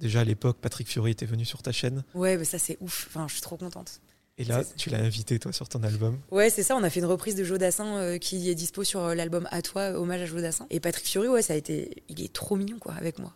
Déjà 0.00 0.20
à 0.20 0.24
l'époque, 0.24 0.58
Patrick 0.60 0.88
Fiori 0.88 1.12
était 1.12 1.26
venu 1.26 1.44
sur 1.44 1.62
ta 1.62 1.72
chaîne 1.72 2.04
Ouais, 2.14 2.36
mais 2.36 2.44
ça, 2.44 2.58
c'est 2.58 2.76
ouf. 2.80 3.06
Enfin, 3.08 3.26
je 3.28 3.34
suis 3.34 3.42
trop 3.42 3.56
contente. 3.56 4.00
et 4.38 4.44
là, 4.44 4.62
tu 4.76 4.90
l'as 4.90 4.98
invité 4.98 5.38
toi 5.38 5.52
sur 5.52 5.68
ton 5.68 5.82
album. 5.82 6.18
Ouais, 6.30 6.50
c'est 6.50 6.62
ça. 6.62 6.76
On 6.76 6.82
a 6.82 6.90
fait 6.90 7.00
une 7.00 7.06
reprise 7.06 7.36
de 7.36 7.44
Jodassin 7.44 7.96
euh, 7.96 8.18
qui 8.18 8.50
est 8.50 8.54
dispo 8.54 8.82
sur 8.84 9.00
euh, 9.00 9.14
l'album 9.14 9.48
À 9.50 9.62
toi, 9.62 9.90
hommage 9.92 10.22
à 10.22 10.26
Jodassin. 10.26 10.66
Et 10.70 10.80
Patrick 10.80 11.06
Fiori, 11.06 11.28
ouais, 11.28 11.42
ça 11.42 11.52
a 11.52 11.56
été. 11.56 12.02
Il 12.08 12.22
est 12.22 12.32
trop 12.32 12.56
mignon, 12.56 12.78
quoi, 12.78 12.94
avec 12.94 13.18
moi. 13.18 13.32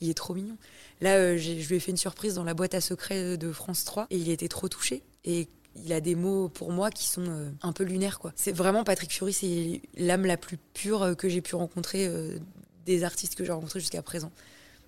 Il 0.00 0.10
est 0.10 0.14
trop 0.14 0.34
mignon. 0.34 0.58
Là, 1.00 1.16
euh, 1.16 1.38
je 1.38 1.52
lui 1.68 1.76
ai 1.76 1.80
fait 1.80 1.90
une 1.90 1.96
surprise 1.96 2.34
dans 2.34 2.44
la 2.44 2.52
boîte 2.54 2.74
à 2.74 2.80
secrets 2.80 3.36
de 3.38 3.52
France 3.52 3.84
3 3.84 4.06
et 4.10 4.16
il 4.18 4.28
était 4.28 4.48
trop 4.48 4.68
touché. 4.68 5.02
Et 5.24 5.48
il 5.76 5.92
a 5.92 6.00
des 6.00 6.14
mots 6.14 6.48
pour 6.48 6.70
moi 6.70 6.90
qui 6.90 7.06
sont 7.06 7.24
euh, 7.26 7.50
un 7.62 7.72
peu 7.72 7.84
lunaires, 7.84 8.18
quoi. 8.18 8.32
C'est 8.36 8.52
vraiment 8.52 8.84
Patrick 8.84 9.10
Fiori, 9.10 9.32
c'est 9.32 9.80
l'âme 9.96 10.26
la 10.26 10.36
plus 10.36 10.58
pure 10.74 11.16
que 11.16 11.28
j'ai 11.28 11.40
pu 11.40 11.56
rencontrer 11.56 12.06
euh, 12.06 12.38
des 12.86 13.02
artistes 13.04 13.34
que 13.34 13.44
j'ai 13.44 13.52
rencontrés 13.52 13.80
jusqu'à 13.80 14.02
présent. 14.02 14.30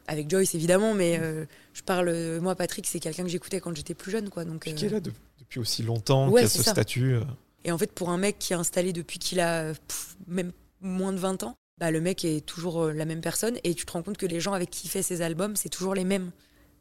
Avec 0.09 0.31
Joyce, 0.31 0.55
évidemment, 0.55 0.95
mais 0.95 1.19
euh, 1.21 1.45
je 1.73 1.83
parle. 1.83 2.09
euh, 2.09 2.41
moi, 2.41 2.55
Patrick, 2.55 2.87
c'est 2.87 3.01
quelqu'un 3.01 3.25
que 3.25 3.29
j'écoutais 3.29 3.61
quand 3.61 3.75
j'étais 3.75 3.95
plus 3.95 4.11
jeune, 4.13 4.31
quoi. 4.31 4.45
Donc, 4.45 4.67
euh, 4.69 4.73
qui 4.73 4.87
est 4.87 4.89
là 4.89 5.01
de- 5.01 5.13
depuis 5.41 5.59
aussi 5.59 5.83
longtemps, 5.83 6.29
Ouais, 6.29 6.43
qui 6.43 6.47
a 6.47 6.49
ce 6.49 6.63
ça. 6.63 6.71
statut. 6.73 7.17
et 7.65 7.73
en 7.73 7.79
fait, 7.79 7.91
pour 7.93 8.11
un 8.11 8.19
mec 8.19 8.39
qui 8.39 8.53
est 8.53 8.57
installé 8.57 8.93
depuis 8.93 9.19
qu'il 9.19 9.41
a 9.41 9.73
pff, 9.75 10.17
même 10.29 10.53
moins 10.81 11.13
de 11.13 11.19
20 11.19 11.43
ans, 11.43 11.55
bah, 11.79 11.91
le 11.91 12.01
mec 12.01 12.25
est 12.25 12.45
toujours 12.47 12.87
la 12.87 13.05
même 13.05 13.21
personne. 13.21 13.59
Et 13.65 13.75
tu 13.75 13.85
te 13.85 13.93
rends 13.93 14.03
compte 14.03 14.17
que 14.17 14.27
les 14.27 14.41
gens 14.41 14.53
avec 14.53 14.71
qui 14.71 14.87
il 14.87 14.91
fait 14.91 15.03
ses 15.03 15.23
albums, 15.23 15.57
c'est 15.57 15.69
toujours 15.69 15.95
les 15.95 16.05
mêmes 16.05 16.31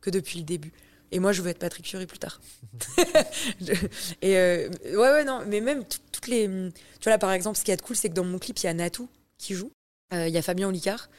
que 0.02 0.10
depuis 0.12 0.38
le 0.40 0.46
début. 0.46 0.72
Et 1.12 1.20
moi, 1.20 1.32
je 1.32 1.42
veux 1.42 1.50
être 1.50 1.60
Patrick 1.60 1.88
Fury 1.88 2.06
plus 2.06 2.20
tard. 2.20 2.40
Je- 3.62 3.74
et 4.22 4.38
euh, 4.38 4.70
ouais, 4.92 4.98
ouais, 4.98 5.24
non, 5.24 5.42
mais 5.48 5.62
même 5.62 5.84
tout- 5.84 5.98
toutes 6.12 6.28
les. 6.28 6.46
Tu 6.48 7.04
vois, 7.04 7.12
là, 7.14 7.18
par 7.18 7.32
exemple, 7.32 7.58
ce 7.58 7.64
qui 7.64 7.72
est 7.72 7.82
cool, 7.82 7.96
c'est 7.96 8.10
que 8.10 8.14
dans 8.14 8.24
mon 8.24 8.38
clip, 8.40 8.58
il 8.60 8.66
y 8.66 8.70
a 8.70 8.74
Natou 8.74 9.10
qui 9.38 9.54
joue. 9.56 9.72
Il 10.14 10.30
y 10.30 10.38
a 10.38 10.42
Fabien 10.42 10.68
Olicard. 10.70 11.10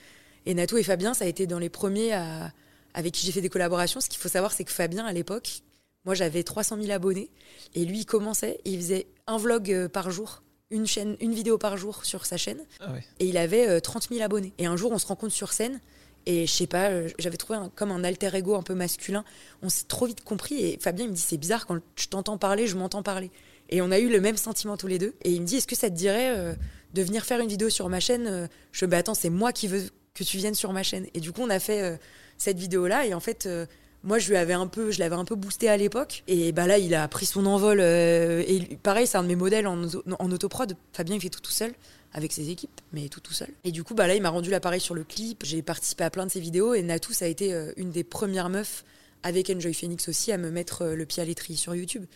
Et 0.46 0.54
Natou 0.54 0.78
et 0.78 0.82
Fabien, 0.82 1.12
ça 1.14 1.24
a 1.24 1.28
été 1.28 1.46
dans 1.46 1.58
les 1.58 1.68
premiers 1.68 2.12
à- 2.12 2.52
avec 2.94 3.12
qui 3.12 3.26
j'ai 3.26 3.32
fait 3.32 3.40
des 3.40 3.48
collaborations. 3.48 4.00
Ce 4.00 4.08
qu'il 4.08 4.18
faut 4.20 4.28
savoir, 4.28 4.52
c'est 4.52 4.64
que 4.64 4.72
Fabien, 4.72 5.04
à 5.04 5.12
l'époque, 5.12 5.60
moi, 6.04 6.14
j'avais 6.14 6.42
300 6.44 6.76
000 6.80 6.90
abonnés. 6.92 7.30
Et 7.74 7.84
lui, 7.84 7.98
il 8.00 8.06
commençait, 8.06 8.60
il 8.64 8.76
faisait 8.78 9.06
un 9.26 9.36
vlog 9.38 9.70
euh, 9.72 9.88
par 9.88 10.10
jour, 10.10 10.42
une, 10.70 10.86
chaîne, 10.86 11.16
une 11.20 11.34
vidéo 11.34 11.58
par 11.58 11.76
jour 11.76 12.04
sur 12.04 12.24
sa 12.26 12.36
chaîne. 12.36 12.60
Ah 12.80 12.92
ouais. 12.92 13.04
Et 13.18 13.26
il 13.26 13.36
avait 13.36 13.68
euh, 13.68 13.80
30 13.80 14.08
000 14.10 14.22
abonnés. 14.22 14.52
Et 14.58 14.66
un 14.66 14.76
jour, 14.76 14.92
on 14.92 14.98
se 14.98 15.06
rencontre 15.06 15.32
sur 15.34 15.52
scène. 15.52 15.80
Et 16.28 16.46
je 16.46 16.52
sais 16.52 16.66
pas, 16.66 16.90
euh, 16.90 17.08
j'avais 17.18 17.36
trouvé 17.36 17.58
un- 17.58 17.68
comme 17.74 17.90
un 17.90 18.02
alter 18.02 18.30
ego 18.34 18.54
un 18.56 18.62
peu 18.62 18.74
masculin. 18.74 19.24
On 19.62 19.68
s'est 19.68 19.84
trop 19.86 20.06
vite 20.06 20.22
compris. 20.24 20.54
Et 20.64 20.78
Fabien 20.80 21.04
il 21.04 21.10
me 21.10 21.14
dit 21.14 21.20
c'est 21.20 21.36
bizarre 21.36 21.66
quand 21.66 21.78
je 21.96 22.06
t'entends 22.08 22.38
parler, 22.38 22.66
je 22.66 22.76
m'entends 22.76 23.02
parler. 23.04 23.30
Et 23.68 23.80
on 23.82 23.90
a 23.92 23.98
eu 24.00 24.08
le 24.08 24.20
même 24.20 24.36
sentiment 24.36 24.76
tous 24.76 24.86
les 24.88 24.98
deux. 24.98 25.14
Et 25.22 25.30
il 25.32 25.40
me 25.42 25.46
dit 25.46 25.56
est-ce 25.56 25.66
que 25.68 25.76
ça 25.76 25.88
te 25.90 25.94
dirait 25.94 26.36
euh, 26.36 26.54
de 26.94 27.02
venir 27.02 27.24
faire 27.24 27.38
une 27.40 27.48
vidéo 27.48 27.68
sur 27.68 27.88
ma 27.88 28.00
chaîne 28.00 28.26
Euh, 28.26 28.46
Je 28.72 28.78
fais 28.80 28.86
bah 28.88 28.98
attends 28.98 29.14
c'est 29.14 29.30
moi 29.30 29.52
qui 29.52 29.68
veux 29.68 29.84
que 30.16 30.24
tu 30.24 30.38
viennes 30.38 30.54
sur 30.54 30.72
ma 30.72 30.82
chaîne. 30.82 31.06
Et 31.14 31.20
du 31.20 31.30
coup 31.30 31.42
on 31.42 31.50
a 31.50 31.60
fait 31.60 31.82
euh, 31.82 31.96
cette 32.38 32.58
vidéo 32.58 32.88
là. 32.88 33.06
Et 33.06 33.14
en 33.14 33.20
fait 33.20 33.46
euh, 33.46 33.66
moi 34.02 34.18
je 34.18 34.28
lui 34.28 34.36
avais 34.36 34.54
un 34.54 34.66
peu, 34.66 34.90
je 34.90 34.98
l'avais 34.98 35.14
un 35.14 35.24
peu 35.24 35.36
boosté 35.36 35.68
à 35.68 35.76
l'époque. 35.76 36.24
Et 36.26 36.50
bah 36.52 36.66
là 36.66 36.78
il 36.78 36.94
a 36.94 37.06
pris 37.06 37.26
son 37.26 37.46
envol. 37.46 37.78
euh, 37.80 38.42
et 38.48 38.76
pareil 38.82 39.06
c'est 39.06 39.18
un 39.18 39.22
de 39.22 39.28
mes 39.28 39.36
modèles 39.36 39.66
en, 39.66 39.86
en 40.18 40.32
autoprod. 40.32 40.76
Fabien 40.92 41.14
il 41.14 41.20
fait 41.20 41.28
tout 41.28 41.40
tout 41.40 41.52
seul 41.52 41.72
avec 42.12 42.32
ses 42.32 42.48
équipes, 42.48 42.80
mais 42.92 43.08
tout 43.08 43.20
tout 43.20 43.34
seul. 43.34 43.50
Et 43.62 43.72
du 43.72 43.84
coup, 43.84 43.94
bah 43.94 44.06
là, 44.06 44.14
il 44.14 44.22
m'a 44.22 44.30
rendu 44.30 44.48
l'appareil 44.48 44.80
sur 44.80 44.94
le 44.94 45.04
clip. 45.04 45.42
J'ai 45.44 45.60
participé 45.60 46.02
à 46.02 46.08
plein 46.08 46.24
de 46.24 46.30
ses 46.30 46.40
vidéos 46.40 46.72
et 46.72 46.82
Natou, 46.82 47.12
ça 47.12 47.26
a 47.26 47.28
été 47.28 47.52
une 47.76 47.90
des 47.90 48.04
premières 48.04 48.48
meufs 48.48 48.84
avec 49.22 49.50
Enjoy 49.50 49.74
Phoenix 49.74 50.08
aussi 50.08 50.32
à 50.32 50.38
me 50.38 50.50
mettre 50.50 50.86
le 50.86 51.04
pied 51.04 51.22
à 51.22 51.26
l'étrier 51.26 51.58
sur 51.58 51.74
YouTube 51.74 52.06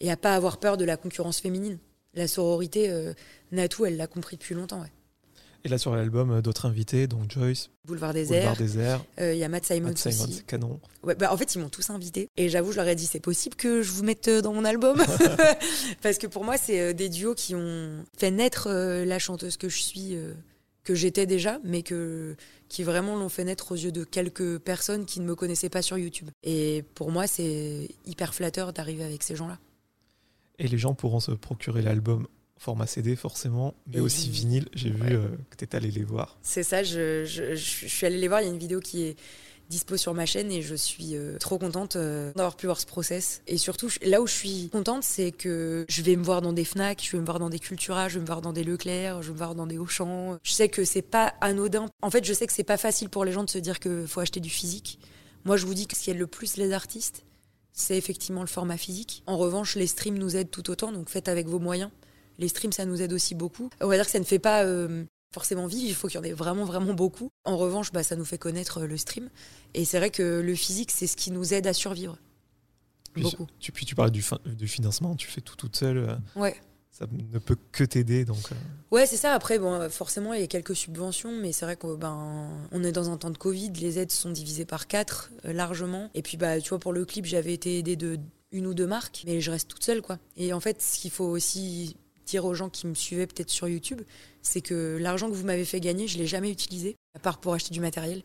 et 0.00 0.10
à 0.10 0.16
pas 0.16 0.34
avoir 0.34 0.56
peur 0.56 0.78
de 0.78 0.86
la 0.86 0.96
concurrence 0.96 1.38
féminine. 1.38 1.78
La 2.14 2.28
sororité, 2.28 2.90
Natou, 3.50 3.84
elle 3.84 3.98
l'a 3.98 4.06
compris 4.06 4.36
depuis 4.36 4.54
longtemps. 4.54 4.80
Ouais. 4.80 4.92
Et 5.64 5.68
là 5.68 5.78
sur 5.78 5.94
l'album, 5.94 6.30
euh, 6.32 6.42
d'autres 6.42 6.66
invités, 6.66 7.06
donc 7.06 7.30
Joyce, 7.30 7.70
Boulevard 7.84 8.12
des 8.12 8.24
Boulevard 8.26 8.44
Airs. 8.52 8.56
des 8.56 8.78
Airs, 8.78 9.04
Euh, 9.20 9.32
Il 9.34 9.38
y 9.38 9.44
a 9.44 9.48
Matt 9.48 9.64
Simon 9.64 9.88
Matt 9.88 9.98
Simon, 9.98 10.24
aussi. 10.24 10.42
canon. 10.44 10.80
Ouais, 11.04 11.14
bah, 11.14 11.32
en 11.32 11.36
fait, 11.36 11.54
ils 11.54 11.60
m'ont 11.60 11.68
tous 11.68 11.90
invité. 11.90 12.28
Et 12.36 12.48
j'avoue, 12.48 12.72
je 12.72 12.76
leur 12.78 12.88
ai 12.88 12.94
dit, 12.96 13.06
c'est 13.06 13.20
possible 13.20 13.54
que 13.54 13.80
je 13.82 13.90
vous 13.92 14.02
mette 14.02 14.26
euh, 14.28 14.40
dans 14.40 14.52
mon 14.52 14.64
album? 14.64 14.96
Parce 16.02 16.18
que 16.18 16.26
pour 16.26 16.44
moi, 16.44 16.56
c'est 16.56 16.80
euh, 16.80 16.92
des 16.92 17.08
duos 17.08 17.34
qui 17.34 17.54
ont 17.54 18.04
fait 18.18 18.30
naître 18.32 18.68
la 18.70 19.18
chanteuse 19.18 19.56
que 19.56 19.68
je 19.68 19.78
suis, 19.82 20.16
que 20.84 20.94
j'étais 20.96 21.26
déjà, 21.26 21.60
mais 21.62 21.82
que, 21.82 22.34
qui 22.68 22.82
vraiment 22.82 23.16
l'ont 23.16 23.28
fait 23.28 23.44
naître 23.44 23.70
aux 23.72 23.76
yeux 23.76 23.92
de 23.92 24.02
quelques 24.02 24.58
personnes 24.58 25.04
qui 25.06 25.20
ne 25.20 25.26
me 25.26 25.34
connaissaient 25.36 25.68
pas 25.68 25.82
sur 25.82 25.96
YouTube. 25.96 26.28
Et 26.42 26.84
pour 26.94 27.12
moi, 27.12 27.26
c'est 27.28 27.88
hyper 28.04 28.34
flatteur 28.34 28.72
d'arriver 28.72 29.04
avec 29.04 29.22
ces 29.22 29.36
gens-là. 29.36 29.58
Et 30.58 30.66
les 30.68 30.78
gens 30.78 30.94
pourront 30.94 31.20
se 31.20 31.30
procurer 31.32 31.82
l'album 31.82 32.26
format 32.62 32.86
CD 32.86 33.16
forcément, 33.16 33.74
mais 33.88 33.98
aussi 34.00 34.30
vinyle. 34.30 34.68
J'ai 34.72 34.90
vu 34.90 35.14
euh, 35.16 35.26
que 35.50 35.56
tu 35.56 35.64
étais 35.64 35.76
allé 35.76 35.90
les 35.90 36.04
voir. 36.04 36.38
C'est 36.42 36.62
ça, 36.62 36.82
je, 36.84 37.24
je- 37.24 37.56
je 37.56 37.86
suis 37.88 38.06
allée 38.06 38.18
les 38.18 38.28
voir. 38.28 38.40
Il 38.40 38.44
y 38.44 38.48
a 38.48 38.52
une 38.52 38.58
vidéo 38.58 38.78
qui 38.80 39.02
est 39.02 39.16
dispo 39.68 39.96
sur 39.96 40.14
ma 40.14 40.26
chaîne 40.26 40.52
et 40.52 40.62
je 40.62 40.74
suis 40.76 41.16
euh, 41.16 41.38
trop 41.38 41.58
contente 41.58 41.96
euh, 41.96 42.30
d'avoir 42.36 42.56
pu 42.56 42.66
voir 42.66 42.78
ce 42.78 42.86
process. 42.86 43.42
Et 43.48 43.56
surtout, 43.56 43.88
je- 43.88 43.98
là 44.08 44.20
où 44.22 44.26
je 44.28 44.32
suis 44.32 44.68
contente, 44.70 45.02
c'est 45.02 45.32
que 45.32 45.84
je 45.88 46.02
vais 46.02 46.14
me 46.14 46.22
voir 46.22 46.40
dans 46.40 46.52
des 46.52 46.64
Fnac, 46.64 47.02
je 47.02 47.10
vais 47.10 47.18
me 47.20 47.24
voir 47.26 47.40
dans 47.40 47.50
des 47.50 47.58
Cultura, 47.58 48.08
je 48.08 48.14
vais 48.14 48.20
me 48.20 48.26
voir 48.26 48.42
dans 48.42 48.52
des 48.52 48.62
Leclerc, 48.64 49.22
je 49.22 49.28
vais 49.28 49.32
me 49.32 49.38
voir 49.38 49.54
dans 49.56 49.66
des 49.66 49.78
Auchan. 49.78 50.38
Je 50.44 50.52
sais 50.52 50.68
que 50.68 50.84
c'est 50.84 51.02
pas 51.02 51.34
anodin. 51.40 51.86
En 52.00 52.10
fait, 52.10 52.24
je 52.24 52.32
sais 52.32 52.46
que 52.46 52.52
c'est 52.52 52.62
pas 52.64 52.76
facile 52.76 53.08
pour 53.08 53.24
les 53.24 53.32
gens 53.32 53.42
de 53.44 53.50
se 53.50 53.58
dire 53.58 53.80
qu'il 53.80 54.06
faut 54.06 54.20
acheter 54.20 54.40
du 54.40 54.50
physique. 54.50 55.00
Moi, 55.44 55.56
je 55.56 55.66
vous 55.66 55.74
dis 55.74 55.88
que 55.88 55.96
ce 55.96 56.02
qui 56.04 56.10
aide 56.12 56.18
le 56.18 56.28
plus 56.28 56.56
les 56.58 56.72
artistes, 56.72 57.24
c'est 57.72 57.96
effectivement 57.96 58.42
le 58.42 58.46
format 58.46 58.76
physique. 58.76 59.22
En 59.26 59.38
revanche, 59.38 59.74
les 59.74 59.86
streams 59.86 60.18
nous 60.18 60.36
aident 60.36 60.50
tout 60.50 60.70
autant, 60.70 60.92
donc 60.92 61.08
faites 61.08 61.26
avec 61.28 61.48
vos 61.48 61.58
moyens. 61.58 61.90
Les 62.38 62.48
streams, 62.48 62.72
ça 62.72 62.84
nous 62.84 63.02
aide 63.02 63.12
aussi 63.12 63.34
beaucoup. 63.34 63.70
On 63.80 63.86
va 63.88 63.96
dire 63.96 64.04
que 64.06 64.10
ça 64.10 64.18
ne 64.18 64.24
fait 64.24 64.38
pas 64.38 64.64
euh, 64.64 65.04
forcément 65.34 65.66
vivre, 65.66 65.84
il 65.88 65.94
faut 65.94 66.08
qu'il 66.08 66.16
y 66.16 66.20
en 66.20 66.24
ait 66.24 66.32
vraiment, 66.32 66.64
vraiment 66.64 66.94
beaucoup. 66.94 67.28
En 67.44 67.56
revanche, 67.56 67.92
bah, 67.92 68.02
ça 68.02 68.16
nous 68.16 68.24
fait 68.24 68.38
connaître 68.38 68.78
euh, 68.82 68.86
le 68.86 68.96
stream. 68.96 69.28
Et 69.74 69.84
c'est 69.84 69.98
vrai 69.98 70.10
que 70.10 70.40
le 70.40 70.54
physique, 70.54 70.90
c'est 70.90 71.06
ce 71.06 71.16
qui 71.16 71.30
nous 71.30 71.54
aide 71.54 71.66
à 71.66 71.72
survivre. 71.72 72.18
Puis, 73.12 73.22
Beaucoup. 73.24 73.46
Tu, 73.58 73.72
puis 73.72 73.84
tu 73.86 73.94
parlais 73.94 74.10
du, 74.10 74.22
fin- 74.22 74.38
du 74.46 74.66
financement, 74.68 75.14
tu 75.16 75.28
fais 75.28 75.40
tout 75.42 75.56
toute 75.56 75.76
seule. 75.76 75.98
euh, 75.98 76.16
Ouais. 76.36 76.56
Ça 76.90 77.06
ne 77.10 77.38
peut 77.38 77.56
que 77.72 77.84
t'aider. 77.84 78.26
Donc, 78.26 78.50
Ouais, 78.90 79.06
c'est 79.06 79.16
ça. 79.16 79.32
Après, 79.32 79.58
bon, 79.58 79.88
forcément, 79.88 80.34
il 80.34 80.40
y 80.40 80.44
a 80.44 80.46
quelques 80.46 80.76
subventions, 80.76 81.32
mais 81.40 81.52
c'est 81.52 81.64
vrai 81.64 81.76
qu'on 81.76 81.94
ben, 81.96 82.50
on 82.70 82.84
est 82.84 82.92
dans 82.92 83.08
un 83.10 83.16
temps 83.16 83.30
de 83.30 83.38
Covid. 83.38 83.70
Les 83.80 83.98
aides 83.98 84.10
sont 84.12 84.28
divisées 84.30 84.66
par 84.66 84.86
quatre, 84.86 85.30
euh, 85.46 85.54
largement. 85.54 86.10
Et 86.14 86.20
puis, 86.20 86.36
bah, 86.36 86.60
tu 86.60 86.68
vois, 86.68 86.78
pour 86.78 86.92
le 86.92 87.06
clip, 87.06 87.24
j'avais 87.24 87.54
été 87.54 87.78
aidée 87.78 87.96
de 87.96 88.18
une 88.50 88.66
ou 88.66 88.74
deux 88.74 88.86
marques, 88.86 89.22
mais 89.26 89.40
je 89.40 89.50
reste 89.50 89.68
toute 89.68 89.82
seule, 89.82 90.02
quoi. 90.02 90.18
Et 90.36 90.52
en 90.52 90.60
fait, 90.60 90.82
ce 90.82 90.98
qu'il 90.98 91.10
faut 91.10 91.24
aussi 91.24 91.96
dire 92.32 92.44
aux 92.46 92.54
gens 92.54 92.70
qui 92.70 92.86
me 92.86 92.94
suivaient 92.94 93.26
peut-être 93.26 93.50
sur 93.50 93.68
YouTube, 93.68 94.00
c'est 94.40 94.62
que 94.62 94.96
l'argent 94.98 95.28
que 95.28 95.34
vous 95.34 95.44
m'avez 95.44 95.66
fait 95.66 95.80
gagner, 95.80 96.08
je 96.08 96.16
l'ai 96.16 96.26
jamais 96.26 96.50
utilisé, 96.50 96.96
à 97.14 97.18
part 97.18 97.38
pour 97.38 97.52
acheter 97.52 97.72
du 97.74 97.80
matériel. 97.80 98.22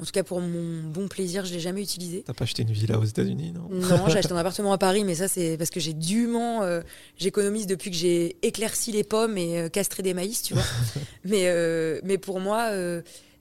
En 0.00 0.04
tout 0.04 0.10
cas, 0.10 0.22
pour 0.22 0.40
mon 0.40 0.82
bon 0.90 1.06
plaisir, 1.06 1.44
je 1.44 1.52
l'ai 1.52 1.60
jamais 1.60 1.82
utilisé. 1.82 2.22
t'as 2.26 2.32
pas 2.32 2.44
acheté 2.44 2.62
une 2.62 2.72
villa 2.72 2.98
aux 2.98 3.04
États-Unis, 3.04 3.52
non? 3.52 3.68
Non, 3.70 4.08
j'ai 4.08 4.18
acheté 4.20 4.32
un 4.32 4.38
appartement 4.38 4.72
à 4.72 4.78
Paris, 4.78 5.04
mais 5.04 5.14
ça, 5.14 5.28
c'est 5.28 5.58
parce 5.58 5.68
que 5.68 5.80
j'ai 5.80 5.92
dûment. 5.92 6.62
euh, 6.62 6.80
J'économise 7.18 7.66
depuis 7.66 7.90
que 7.90 7.96
j'ai 7.96 8.36
éclairci 8.42 8.90
les 8.90 9.04
pommes 9.04 9.36
et 9.36 9.58
euh, 9.60 9.68
castré 9.68 10.02
des 10.02 10.14
maïs, 10.14 10.40
tu 10.42 10.54
vois. 10.54 10.64
mais, 11.24 11.42
euh, 11.48 12.00
mais 12.04 12.16
pour 12.16 12.40
moi, 12.40 12.70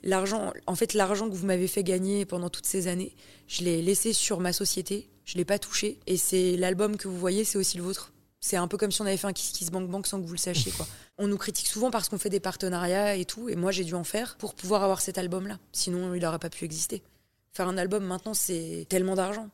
l'argent, 0.04 0.52
en 0.68 0.76
fait, 0.76 0.94
l'argent 0.94 1.30
que 1.30 1.36
vous 1.36 1.46
m'avez 1.46 1.68
fait 1.70 1.84
gagner 1.84 2.26
pendant 2.26 2.50
toutes 2.50 2.66
ces 2.68 2.88
années, 2.90 3.16
je 3.48 3.64
l'ai 3.64 3.82
laissé 3.82 4.12
sur 4.12 4.42
ma 4.42 4.52
société, 4.52 5.08
je 5.24 5.38
l'ai 5.38 5.46
pas 5.46 5.58
touché. 5.58 6.00
Et 6.06 6.18
c'est 6.18 6.58
l'album 6.58 6.98
que 6.98 7.08
vous 7.08 7.18
voyez, 7.18 7.46
c'est 7.46 7.58
aussi 7.58 7.78
le 7.78 7.84
vôtre. 7.84 8.12
C'est 8.44 8.58
un 8.58 8.68
peu 8.68 8.76
comme 8.78 8.92
si 8.92 9.02
on 9.02 9.06
avait 9.06 9.18
fait 9.18 9.28
un 9.28 9.34
Kiss 9.34 9.52
Kiss 9.52 9.70
Bank 9.70 9.88
Bank 9.90 10.08
sans 10.08 10.20
que 10.20 10.26
vous 10.26 10.32
le 10.34 10.38
sachiez, 10.40 10.72
quoi. 10.72 10.88
On 11.20 11.28
nous 11.28 11.38
critique 11.38 11.68
souvent 11.68 11.92
parce 11.92 12.10
qu'on 12.10 12.18
fait 12.18 12.30
des 12.32 12.40
partenariats 12.40 13.16
et 13.16 13.24
tout, 13.26 13.50
et 13.50 13.56
moi 13.56 13.72
j'ai 13.72 13.84
dû 13.84 13.94
en 13.94 14.04
faire 14.04 14.36
pour 14.38 14.56
pouvoir 14.56 14.82
avoir 14.84 15.00
cet 15.00 15.20
album-là. 15.20 15.60
Sinon, 15.72 16.16
il 16.16 16.22
n'aurait 16.24 16.40
pas 16.40 16.50
pu 16.50 16.66
exister. 16.66 17.04
Faire 17.54 17.68
un 17.68 17.78
album 17.78 18.04
maintenant, 18.04 18.34
c'est 18.34 18.88
tellement 18.90 19.14
d'argent. 19.16 19.48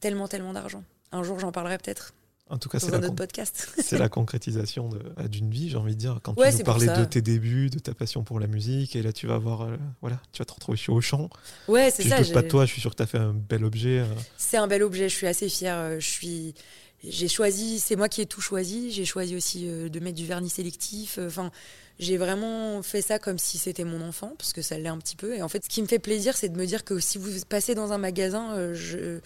Tellement, 0.00 0.26
tellement 0.26 0.54
d'argent. 0.54 0.82
Un 1.12 1.22
jour, 1.22 1.38
j'en 1.38 1.52
parlerai 1.52 1.76
peut-être 1.76 2.14
En 2.48 2.56
tout 2.56 2.70
cas, 2.70 2.78
c'est 2.80 2.90
la, 2.90 3.10
podcast. 3.10 3.68
c'est 3.82 3.98
la 3.98 4.08
concrétisation 4.08 4.88
euh, 5.18 5.28
d'une 5.28 5.50
vie, 5.50 5.68
j'ai 5.68 5.76
envie 5.76 5.94
de 5.94 6.00
dire. 6.00 6.20
Quand 6.22 6.38
Ouais, 6.38 6.50
tu 6.50 6.58
nous 6.58 6.64
parlais 6.64 6.86
de 6.86 7.04
tes 7.04 7.20
débuts, 7.20 7.68
de 7.68 7.78
ta 7.78 7.92
passion 7.92 8.24
pour 8.24 8.40
la 8.40 8.46
musique, 8.46 8.96
et 8.96 9.02
là 9.02 9.12
tu 9.12 9.26
vas 9.26 9.36
voir, 9.36 9.62
euh, 9.62 9.76
voilà, 10.00 10.18
tu 10.32 10.38
vas 10.40 10.46
te 10.46 10.52
retrouver 10.54 10.78
chez 10.78 10.90
Auchan. 10.92 11.28
Ouais, 11.68 11.90
c'est 11.90 12.04
je 12.04 12.08
ça. 12.08 12.22
doute 12.22 12.32
pas 12.32 12.40
de 12.42 12.48
toi, 12.48 12.64
je 12.64 12.72
suis 12.72 12.80
sûr 12.80 12.90
que 12.92 12.96
tu 12.96 13.02
as 13.02 13.06
fait 13.06 13.18
un 13.18 13.34
bel 13.34 13.64
objet. 13.66 13.98
euh, 13.98 14.06
C'est 14.38 14.56
un 14.56 14.66
bel 14.66 14.82
objet, 14.82 15.10
je 15.10 15.14
suis 15.16 15.26
assez 15.26 15.50
fière. 15.50 15.76
euh, 15.76 16.00
Je 16.00 16.08
suis. 16.08 16.54
J'ai 17.02 17.28
choisi, 17.28 17.80
c'est 17.80 17.96
moi 17.96 18.08
qui 18.08 18.20
ai 18.20 18.26
tout 18.26 18.40
choisi. 18.42 18.90
J'ai 18.90 19.04
choisi 19.06 19.34
aussi 19.34 19.68
euh, 19.68 19.88
de 19.88 20.00
mettre 20.00 20.16
du 20.16 20.26
vernis 20.26 20.50
sélectif. 20.50 21.18
euh, 21.18 21.28
Enfin, 21.28 21.50
j'ai 21.98 22.18
vraiment 22.18 22.82
fait 22.82 23.00
ça 23.00 23.18
comme 23.18 23.38
si 23.38 23.58
c'était 23.58 23.84
mon 23.84 24.02
enfant, 24.02 24.34
parce 24.38 24.52
que 24.52 24.60
ça 24.60 24.78
l'est 24.78 24.88
un 24.88 24.98
petit 24.98 25.16
peu. 25.16 25.34
Et 25.34 25.42
en 25.42 25.48
fait, 25.48 25.64
ce 25.64 25.68
qui 25.68 25.80
me 25.80 25.86
fait 25.86 25.98
plaisir, 25.98 26.36
c'est 26.36 26.50
de 26.50 26.58
me 26.58 26.66
dire 26.66 26.84
que 26.84 26.98
si 26.98 27.16
vous 27.16 27.30
passez 27.48 27.74
dans 27.74 27.92
un 27.92 27.98
magasin 27.98 28.54
euh, 28.54 29.20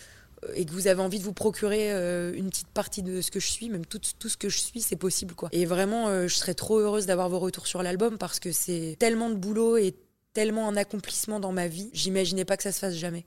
et 0.54 0.64
que 0.64 0.72
vous 0.72 0.86
avez 0.86 1.00
envie 1.00 1.18
de 1.18 1.24
vous 1.24 1.32
procurer 1.32 1.90
une 2.36 2.50
petite 2.50 2.68
partie 2.68 3.02
de 3.02 3.20
ce 3.20 3.30
que 3.30 3.40
je 3.40 3.46
suis, 3.46 3.70
même 3.70 3.86
tout, 3.86 4.00
tout 4.18 4.28
ce 4.28 4.36
que 4.36 4.48
je 4.48 4.58
suis, 4.58 4.82
c'est 4.82 4.96
possible, 4.96 5.34
quoi. 5.34 5.48
Et 5.52 5.64
vraiment, 5.64 6.28
je 6.28 6.34
serais 6.34 6.54
trop 6.54 6.78
heureuse 6.78 7.06
d'avoir 7.06 7.28
vos 7.30 7.38
retours 7.38 7.66
sur 7.66 7.82
l'album 7.82 8.18
parce 8.18 8.40
que 8.40 8.52
c'est 8.52 8.96
tellement 8.98 9.30
de 9.30 9.36
boulot 9.36 9.78
et 9.78 9.94
tellement 10.34 10.68
un 10.68 10.76
accomplissement 10.76 11.40
dans 11.40 11.52
ma 11.52 11.66
vie. 11.66 11.88
J'imaginais 11.94 12.44
pas 12.44 12.56
que 12.58 12.62
ça 12.62 12.72
se 12.72 12.78
fasse 12.78 12.94
jamais. 12.94 13.24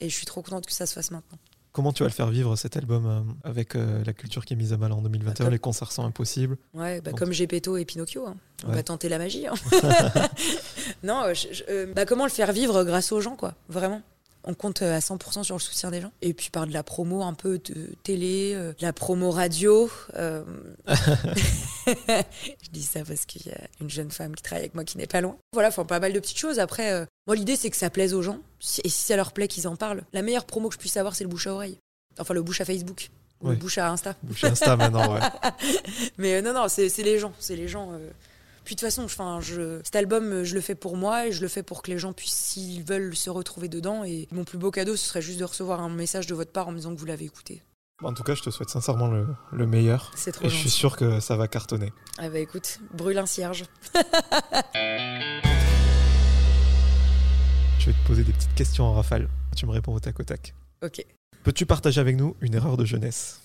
Et 0.00 0.10
je 0.10 0.14
suis 0.14 0.26
trop 0.26 0.42
contente 0.42 0.66
que 0.66 0.72
ça 0.72 0.84
se 0.84 0.92
fasse 0.92 1.10
maintenant. 1.10 1.38
Comment 1.72 1.92
tu 1.94 2.02
vas 2.02 2.08
le 2.10 2.14
faire 2.14 2.28
vivre 2.28 2.54
cet 2.56 2.76
album 2.76 3.06
euh, 3.06 3.48
avec 3.48 3.76
euh, 3.76 4.04
la 4.04 4.12
culture 4.12 4.44
qui 4.44 4.52
est 4.52 4.56
mise 4.56 4.74
à 4.74 4.76
mal 4.76 4.92
en 4.92 5.00
2021 5.00 5.32
Bah, 5.32 5.44
comme- 5.44 5.52
Les 5.52 5.58
concerts 5.58 5.90
sont 5.90 6.04
impossibles. 6.04 6.58
Ouais, 6.74 7.00
bah 7.00 7.10
Donc- 7.12 7.18
comme 7.18 7.32
Gepetto 7.32 7.76
et 7.78 7.84
Pinocchio. 7.86 8.26
hein. 8.26 8.36
On 8.64 8.68
Ouais. 8.68 8.74
va 8.76 8.82
tenter 8.82 9.08
la 9.08 9.16
magie. 9.18 9.46
hein. 9.46 9.54
non, 11.02 11.24
je- 11.32 11.52
je- 11.52 11.62
euh, 11.70 11.86
bah 11.94 12.04
comment 12.04 12.24
le 12.24 12.30
faire 12.30 12.52
vivre 12.52 12.84
grâce 12.84 13.10
aux 13.12 13.20
gens, 13.20 13.36
quoi. 13.36 13.54
Vraiment? 13.68 14.02
On 14.44 14.54
compte 14.54 14.82
euh, 14.82 14.96
à 14.96 14.98
100% 14.98 15.44
sur 15.44 15.54
le 15.54 15.60
soutien 15.60 15.90
des 15.90 16.00
gens. 16.00 16.12
Et 16.20 16.34
puis 16.34 16.50
par 16.50 16.66
de 16.66 16.72
la 16.72 16.82
promo 16.82 17.22
un 17.22 17.34
peu 17.34 17.58
de 17.58 17.94
télé, 18.02 18.52
euh, 18.54 18.72
la 18.80 18.92
promo 18.92 19.30
radio. 19.30 19.90
euh, 20.16 20.42
je 21.86 22.70
dis 22.72 22.82
ça 22.82 23.04
parce 23.04 23.24
qu'il 23.24 23.46
y 23.46 23.50
a 23.50 23.60
une 23.80 23.90
jeune 23.90 24.10
femme 24.10 24.34
qui 24.34 24.42
travaille 24.42 24.64
avec 24.64 24.74
moi 24.74 24.84
qui 24.84 24.98
n'est 24.98 25.06
pas 25.06 25.20
loin. 25.20 25.36
Voilà, 25.52 25.68
enfin 25.68 25.84
pas 25.84 26.00
mal 26.00 26.12
de 26.12 26.20
petites 26.20 26.38
choses. 26.38 26.58
Après, 26.58 26.92
euh, 26.92 27.04
moi 27.26 27.36
l'idée 27.36 27.56
c'est 27.56 27.70
que 27.70 27.76
ça 27.76 27.90
plaise 27.90 28.14
aux 28.14 28.22
gens. 28.22 28.38
Et 28.84 28.88
si 28.88 29.02
ça 29.02 29.16
leur 29.16 29.32
plaît, 29.32 29.48
qu'ils 29.48 29.68
en 29.68 29.76
parlent. 29.76 30.02
La 30.12 30.22
meilleure 30.22 30.44
promo 30.44 30.68
que 30.68 30.74
je 30.74 30.80
puisse 30.80 30.96
avoir, 30.96 31.14
c'est 31.14 31.24
le 31.24 31.30
bouche 31.30 31.46
à 31.46 31.54
oreille. 31.54 31.78
Enfin, 32.18 32.34
le 32.34 32.42
bouche 32.42 32.60
à 32.60 32.64
Facebook. 32.64 33.10
Ou 33.40 33.48
le 33.48 33.56
bouche 33.56 33.78
à 33.78 33.90
Insta. 33.90 34.14
Bouche 34.22 34.44
Insta 34.44 34.76
maintenant, 34.76 35.14
ouais. 35.14 35.20
Mais 36.18 36.42
non, 36.42 36.52
non, 36.52 36.66
c'est 36.68 36.96
les 36.98 37.18
gens. 37.18 37.32
C'est 37.40 37.56
les 37.56 37.66
gens. 37.66 37.90
Puis 38.64 38.74
de 38.76 38.80
toute 38.80 38.86
façon, 38.88 39.02
enfin, 39.04 39.40
je, 39.40 39.80
cet 39.84 39.96
album, 39.96 40.44
je 40.44 40.54
le 40.54 40.60
fais 40.60 40.74
pour 40.76 40.96
moi 40.96 41.26
et 41.26 41.32
je 41.32 41.40
le 41.42 41.48
fais 41.48 41.62
pour 41.64 41.82
que 41.82 41.90
les 41.90 41.98
gens 41.98 42.12
puissent, 42.12 42.32
s'ils 42.32 42.84
veulent, 42.84 43.16
se 43.16 43.28
retrouver 43.28 43.68
dedans. 43.68 44.04
Et 44.04 44.28
mon 44.30 44.44
plus 44.44 44.58
beau 44.58 44.70
cadeau, 44.70 44.94
ce 44.96 45.06
serait 45.06 45.22
juste 45.22 45.40
de 45.40 45.44
recevoir 45.44 45.80
un 45.80 45.88
message 45.88 46.26
de 46.28 46.34
votre 46.34 46.52
part 46.52 46.68
en 46.68 46.72
me 46.72 46.76
disant 46.76 46.94
que 46.94 47.00
vous 47.00 47.06
l'avez 47.06 47.24
écouté. 47.24 47.62
En 48.04 48.12
tout 48.14 48.22
cas, 48.22 48.34
je 48.34 48.42
te 48.42 48.50
souhaite 48.50 48.70
sincèrement 48.70 49.08
le, 49.08 49.26
le 49.52 49.66
meilleur. 49.66 50.12
C'est 50.16 50.32
trop 50.32 50.44
Et 50.46 50.48
je 50.48 50.54
suis 50.54 50.64
gentil. 50.64 50.76
sûr 50.76 50.96
que 50.96 51.20
ça 51.20 51.36
va 51.36 51.46
cartonner. 51.48 51.92
Ah 52.18 52.28
bah 52.30 52.38
écoute, 52.40 52.78
brûle 52.94 53.18
un 53.18 53.26
cierge. 53.26 53.64
Je 57.78 57.86
vais 57.86 57.92
te 57.92 58.06
poser 58.06 58.22
des 58.22 58.32
petites 58.32 58.54
questions 58.54 58.84
en 58.84 58.92
rafale. 58.94 59.28
Tu 59.56 59.66
me 59.66 59.72
réponds 59.72 59.92
au 59.94 60.00
tac 60.00 60.18
au 60.20 60.22
tac. 60.24 60.54
Ok. 60.84 61.04
Peux-tu 61.42 61.66
partager 61.66 62.00
avec 62.00 62.16
nous 62.16 62.36
une 62.40 62.54
erreur 62.54 62.76
de 62.76 62.84
jeunesse? 62.84 63.40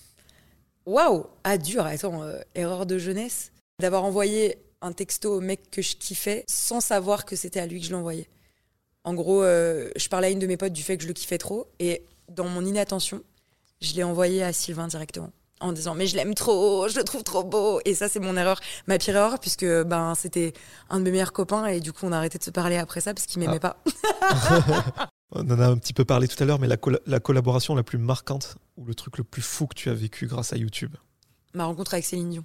Waouh 0.86 1.26
Ah 1.44 1.58
dur, 1.58 1.84
attends, 1.84 2.22
euh, 2.22 2.38
erreur 2.54 2.86
de 2.86 2.98
jeunesse? 2.98 3.50
D'avoir 3.80 4.04
envoyé 4.04 4.58
un 4.82 4.92
texto 4.92 5.34
au 5.34 5.40
mec 5.40 5.70
que 5.70 5.82
je 5.82 5.96
kiffais 5.96 6.44
sans 6.48 6.80
savoir 6.80 7.24
que 7.24 7.36
c'était 7.36 7.60
à 7.60 7.66
lui 7.66 7.80
que 7.80 7.86
je 7.86 7.92
l'envoyais. 7.92 8.28
En 9.04 9.14
gros, 9.14 9.42
euh, 9.42 9.90
je 9.96 10.08
parlais 10.08 10.28
à 10.28 10.30
une 10.30 10.38
de 10.38 10.46
mes 10.46 10.56
potes 10.56 10.72
du 10.72 10.82
fait 10.82 10.96
que 10.96 11.02
je 11.02 11.08
le 11.08 11.14
kiffais 11.14 11.38
trop 11.38 11.68
et 11.78 12.02
dans 12.28 12.48
mon 12.48 12.64
inattention, 12.64 13.22
je 13.80 13.94
l'ai 13.94 14.02
envoyé 14.02 14.42
à 14.42 14.52
Sylvain 14.52 14.86
directement 14.86 15.32
en 15.60 15.72
disant 15.72 15.94
mais 15.94 16.06
je 16.06 16.14
l'aime 16.14 16.34
trop, 16.34 16.88
je 16.88 16.96
le 16.96 17.04
trouve 17.04 17.24
trop 17.24 17.42
beau 17.42 17.80
et 17.84 17.94
ça 17.94 18.08
c'est 18.08 18.20
mon 18.20 18.36
erreur, 18.36 18.60
ma 18.86 18.96
pire 18.98 19.16
erreur 19.16 19.40
puisque 19.40 19.64
ben 19.64 20.14
c'était 20.14 20.52
un 20.88 21.00
de 21.00 21.04
mes 21.04 21.10
meilleurs 21.10 21.32
copains 21.32 21.66
et 21.66 21.80
du 21.80 21.92
coup 21.92 22.06
on 22.06 22.12
a 22.12 22.16
arrêté 22.16 22.38
de 22.38 22.44
se 22.44 22.50
parler 22.50 22.76
après 22.76 23.00
ça 23.00 23.12
parce 23.12 23.26
qu'il 23.26 23.40
m'aimait 23.40 23.58
pas. 23.58 23.82
On 25.30 25.40
en 25.50 25.60
a 25.60 25.66
un 25.66 25.76
petit 25.76 25.92
peu 25.92 26.04
parlé 26.06 26.26
tout 26.26 26.42
à 26.42 26.46
l'heure, 26.46 26.58
mais 26.58 26.68
la, 26.68 26.78
la 27.06 27.20
collaboration 27.20 27.74
la 27.74 27.82
plus 27.82 27.98
marquante 27.98 28.56
ou 28.76 28.86
le 28.86 28.94
truc 28.94 29.18
le 29.18 29.24
plus 29.24 29.42
fou 29.42 29.66
que 29.66 29.74
tu 29.74 29.90
as 29.90 29.94
vécu 29.94 30.26
grâce 30.26 30.54
à 30.54 30.56
YouTube? 30.56 30.94
Ma 31.52 31.64
rencontre 31.66 31.94
avec 31.94 32.06
Céline 32.06 32.30
Dion. 32.30 32.44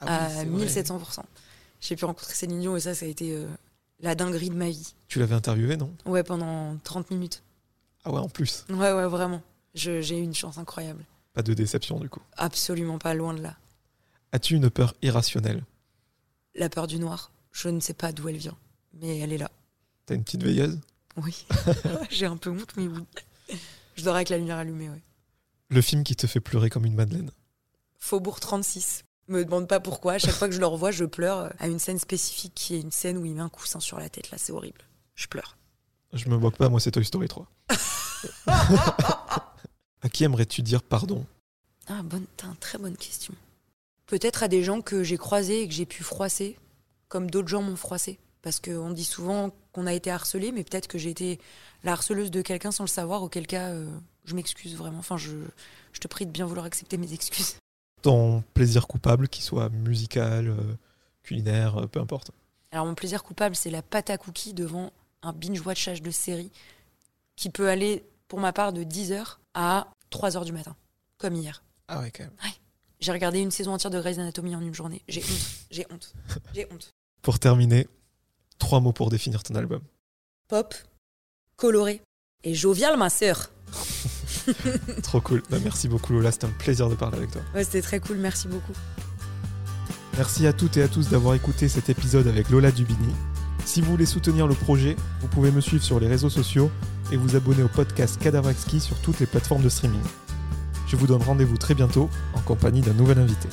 Ah 0.00 0.26
à 0.26 0.44
1700%. 0.44 1.20
J'ai 1.80 1.96
pu 1.96 2.04
rencontrer 2.04 2.34
Céline 2.34 2.60
Dion 2.60 2.76
et 2.76 2.80
ça, 2.80 2.94
ça 2.94 3.04
a 3.06 3.08
été 3.08 3.32
euh, 3.34 3.46
la 4.00 4.14
dinguerie 4.14 4.50
de 4.50 4.54
ma 4.54 4.68
vie. 4.68 4.94
Tu 5.08 5.18
l'avais 5.18 5.34
interviewé, 5.34 5.76
non? 5.76 5.94
Ouais, 6.04 6.22
pendant 6.22 6.76
30 6.84 7.10
minutes. 7.10 7.42
Ah 8.04 8.12
ouais, 8.12 8.20
en 8.20 8.28
plus. 8.28 8.64
Ouais, 8.70 8.92
ouais, 8.92 9.06
vraiment. 9.06 9.42
Je- 9.74 10.00
J'ai 10.00 10.18
eu 10.18 10.22
une 10.22 10.34
chance 10.34 10.58
incroyable. 10.58 11.04
Pas 11.34 11.42
de 11.42 11.52
déception 11.54 11.98
du 12.00 12.08
coup. 12.08 12.20
Absolument 12.36 12.98
pas 12.98 13.12
loin 13.14 13.34
de 13.34 13.42
là. 13.42 13.56
As-tu 14.32 14.54
une 14.54 14.70
peur 14.70 14.94
irrationnelle? 15.02 15.62
La 16.54 16.68
peur 16.70 16.86
du 16.86 16.98
noir, 16.98 17.30
je 17.52 17.68
ne 17.68 17.80
sais 17.80 17.92
pas 17.94 18.12
d'où 18.12 18.28
elle 18.28 18.36
vient, 18.38 18.56
mais 18.94 19.18
elle 19.18 19.32
est 19.32 19.38
là. 19.38 19.50
T'as 20.06 20.14
une 20.14 20.24
petite 20.24 20.42
veilleuse? 20.42 20.78
Oui. 21.18 21.46
J'ai 22.10 22.26
un 22.26 22.36
peu 22.38 22.50
honte, 22.50 22.72
mais 22.76 22.86
oui. 22.86 23.04
Je 23.96 24.04
dors 24.04 24.14
avec 24.14 24.28
la 24.30 24.38
lumière 24.38 24.56
allumée, 24.58 24.88
ouais. 24.88 25.02
Le 25.68 25.80
film 25.82 26.04
qui 26.04 26.16
te 26.16 26.26
fait 26.26 26.40
pleurer 26.40 26.70
comme 26.70 26.86
une 26.86 26.94
madeleine? 26.94 27.30
Faubourg 27.98 28.40
36. 28.40 29.04
Me 29.28 29.44
demande 29.44 29.68
pas 29.68 29.80
pourquoi. 29.80 30.14
À 30.14 30.18
chaque 30.18 30.34
fois 30.34 30.48
que 30.48 30.54
je 30.54 30.60
le 30.60 30.66
revois, 30.66 30.90
je 30.92 31.04
pleure 31.04 31.38
euh, 31.38 31.48
à 31.58 31.66
une 31.66 31.78
scène 31.78 31.98
spécifique 31.98 32.52
qui 32.54 32.74
est 32.76 32.80
une 32.80 32.92
scène 32.92 33.18
où 33.18 33.24
il 33.24 33.34
met 33.34 33.40
un 33.40 33.48
coussin 33.48 33.80
sur 33.80 33.98
la 33.98 34.08
tête. 34.08 34.30
Là, 34.30 34.38
c'est 34.38 34.52
horrible. 34.52 34.82
Je 35.14 35.26
pleure. 35.26 35.56
Je 36.12 36.28
me 36.28 36.36
moque 36.36 36.56
pas, 36.56 36.68
moi 36.68 36.78
c'est 36.80 36.92
Toy 36.92 37.04
Story 37.04 37.28
3. 37.28 37.46
à 38.46 40.08
qui 40.10 40.24
aimerais-tu 40.24 40.62
dire 40.62 40.82
pardon? 40.82 41.26
Ah, 41.88 42.02
bonne, 42.02 42.26
t'as 42.36 42.46
une 42.46 42.56
très 42.56 42.78
bonne 42.78 42.96
question. 42.96 43.34
Peut-être 44.06 44.42
à 44.42 44.48
des 44.48 44.62
gens 44.62 44.80
que 44.80 45.02
j'ai 45.02 45.16
croisés 45.16 45.62
et 45.62 45.68
que 45.68 45.74
j'ai 45.74 45.86
pu 45.86 46.04
froisser, 46.04 46.56
comme 47.08 47.30
d'autres 47.30 47.48
gens 47.48 47.62
m'ont 47.62 47.76
froissé. 47.76 48.18
Parce 48.42 48.60
qu'on 48.60 48.90
dit 48.90 49.04
souvent 49.04 49.50
qu'on 49.72 49.86
a 49.86 49.92
été 49.92 50.10
harcelé, 50.10 50.52
mais 50.52 50.62
peut-être 50.62 50.86
que 50.86 50.98
j'ai 50.98 51.10
été 51.10 51.40
la 51.82 51.92
harceleuse 51.92 52.30
de 52.30 52.42
quelqu'un 52.42 52.70
sans 52.70 52.84
le 52.84 52.88
savoir, 52.88 53.22
auquel 53.22 53.46
cas 53.48 53.70
euh, 53.70 53.90
je 54.24 54.34
m'excuse 54.36 54.76
vraiment. 54.76 54.98
Enfin, 54.98 55.16
je, 55.16 55.36
je 55.92 55.98
te 55.98 56.06
prie 56.06 56.26
de 56.26 56.30
bien 56.30 56.46
vouloir 56.46 56.66
accepter 56.66 56.96
mes 56.96 57.12
excuses. 57.12 57.56
Ton 58.02 58.42
plaisir 58.54 58.86
coupable, 58.86 59.28
qu'il 59.28 59.44
soit 59.44 59.68
musical, 59.68 60.48
euh, 60.48 60.76
culinaire, 61.22 61.82
euh, 61.82 61.86
peu 61.86 62.00
importe. 62.00 62.30
Alors, 62.70 62.86
mon 62.86 62.94
plaisir 62.94 63.22
coupable, 63.22 63.56
c'est 63.56 63.70
la 63.70 63.82
pâte 63.82 64.10
à 64.10 64.18
cookies 64.18 64.54
devant 64.54 64.92
un 65.22 65.32
binge-watchage 65.32 66.02
de 66.02 66.10
série 66.10 66.50
qui 67.36 67.50
peut 67.50 67.68
aller, 67.68 68.04
pour 68.28 68.40
ma 68.40 68.52
part, 68.52 68.72
de 68.72 68.84
10h 68.84 69.38
à 69.54 69.88
3h 70.10 70.44
du 70.44 70.52
matin, 70.52 70.76
comme 71.18 71.34
hier. 71.34 71.62
Ah 71.88 72.00
ouais, 72.00 72.10
quand 72.10 72.24
même. 72.24 72.32
J'ai 73.00 73.12
regardé 73.12 73.40
une 73.40 73.50
saison 73.50 73.72
entière 73.72 73.90
de 73.90 74.00
Grey's 74.00 74.18
Anatomy 74.18 74.56
en 74.56 74.60
une 74.60 74.74
journée. 74.74 75.02
J'ai 75.08 75.22
honte, 75.22 75.66
j'ai 75.70 75.86
honte, 75.92 76.14
j'ai 76.54 76.66
honte. 76.72 76.94
Pour 77.22 77.38
terminer, 77.38 77.88
trois 78.58 78.80
mots 78.80 78.92
pour 78.92 79.10
définir 79.10 79.42
ton 79.42 79.54
album. 79.54 79.82
Pop, 80.48 80.74
coloré 81.56 82.00
et 82.42 82.54
jovial, 82.54 82.96
ma 82.96 83.10
sœur. 83.10 83.50
Trop 85.02 85.20
cool. 85.20 85.42
Bah, 85.50 85.58
merci 85.62 85.88
beaucoup 85.88 86.12
Lola, 86.12 86.32
c'était 86.32 86.46
un 86.46 86.50
plaisir 86.50 86.88
de 86.88 86.94
parler 86.94 87.18
avec 87.18 87.30
toi. 87.30 87.42
Ouais, 87.54 87.64
c'était 87.64 87.82
très 87.82 88.00
cool, 88.00 88.16
merci 88.16 88.48
beaucoup. 88.48 88.72
Merci 90.16 90.46
à 90.46 90.52
toutes 90.52 90.76
et 90.78 90.82
à 90.82 90.88
tous 90.88 91.10
d'avoir 91.10 91.34
écouté 91.34 91.68
cet 91.68 91.90
épisode 91.90 92.26
avec 92.26 92.48
Lola 92.50 92.70
Dubini. 92.70 93.12
Si 93.66 93.80
vous 93.80 93.90
voulez 93.90 94.06
soutenir 94.06 94.46
le 94.46 94.54
projet, 94.54 94.96
vous 95.20 95.28
pouvez 95.28 95.50
me 95.50 95.60
suivre 95.60 95.82
sur 95.82 96.00
les 96.00 96.08
réseaux 96.08 96.30
sociaux 96.30 96.70
et 97.12 97.16
vous 97.16 97.36
abonner 97.36 97.62
au 97.62 97.68
podcast 97.68 98.18
Cadavre 98.20 98.50
Exquis 98.50 98.80
sur 98.80 98.96
toutes 99.00 99.20
les 99.20 99.26
plateformes 99.26 99.62
de 99.62 99.68
streaming. 99.68 100.00
Je 100.86 100.96
vous 100.96 101.06
donne 101.06 101.22
rendez-vous 101.22 101.56
très 101.56 101.74
bientôt 101.74 102.08
en 102.34 102.40
compagnie 102.40 102.80
d'un 102.80 102.94
nouvel 102.94 103.18
invité. 103.18 103.48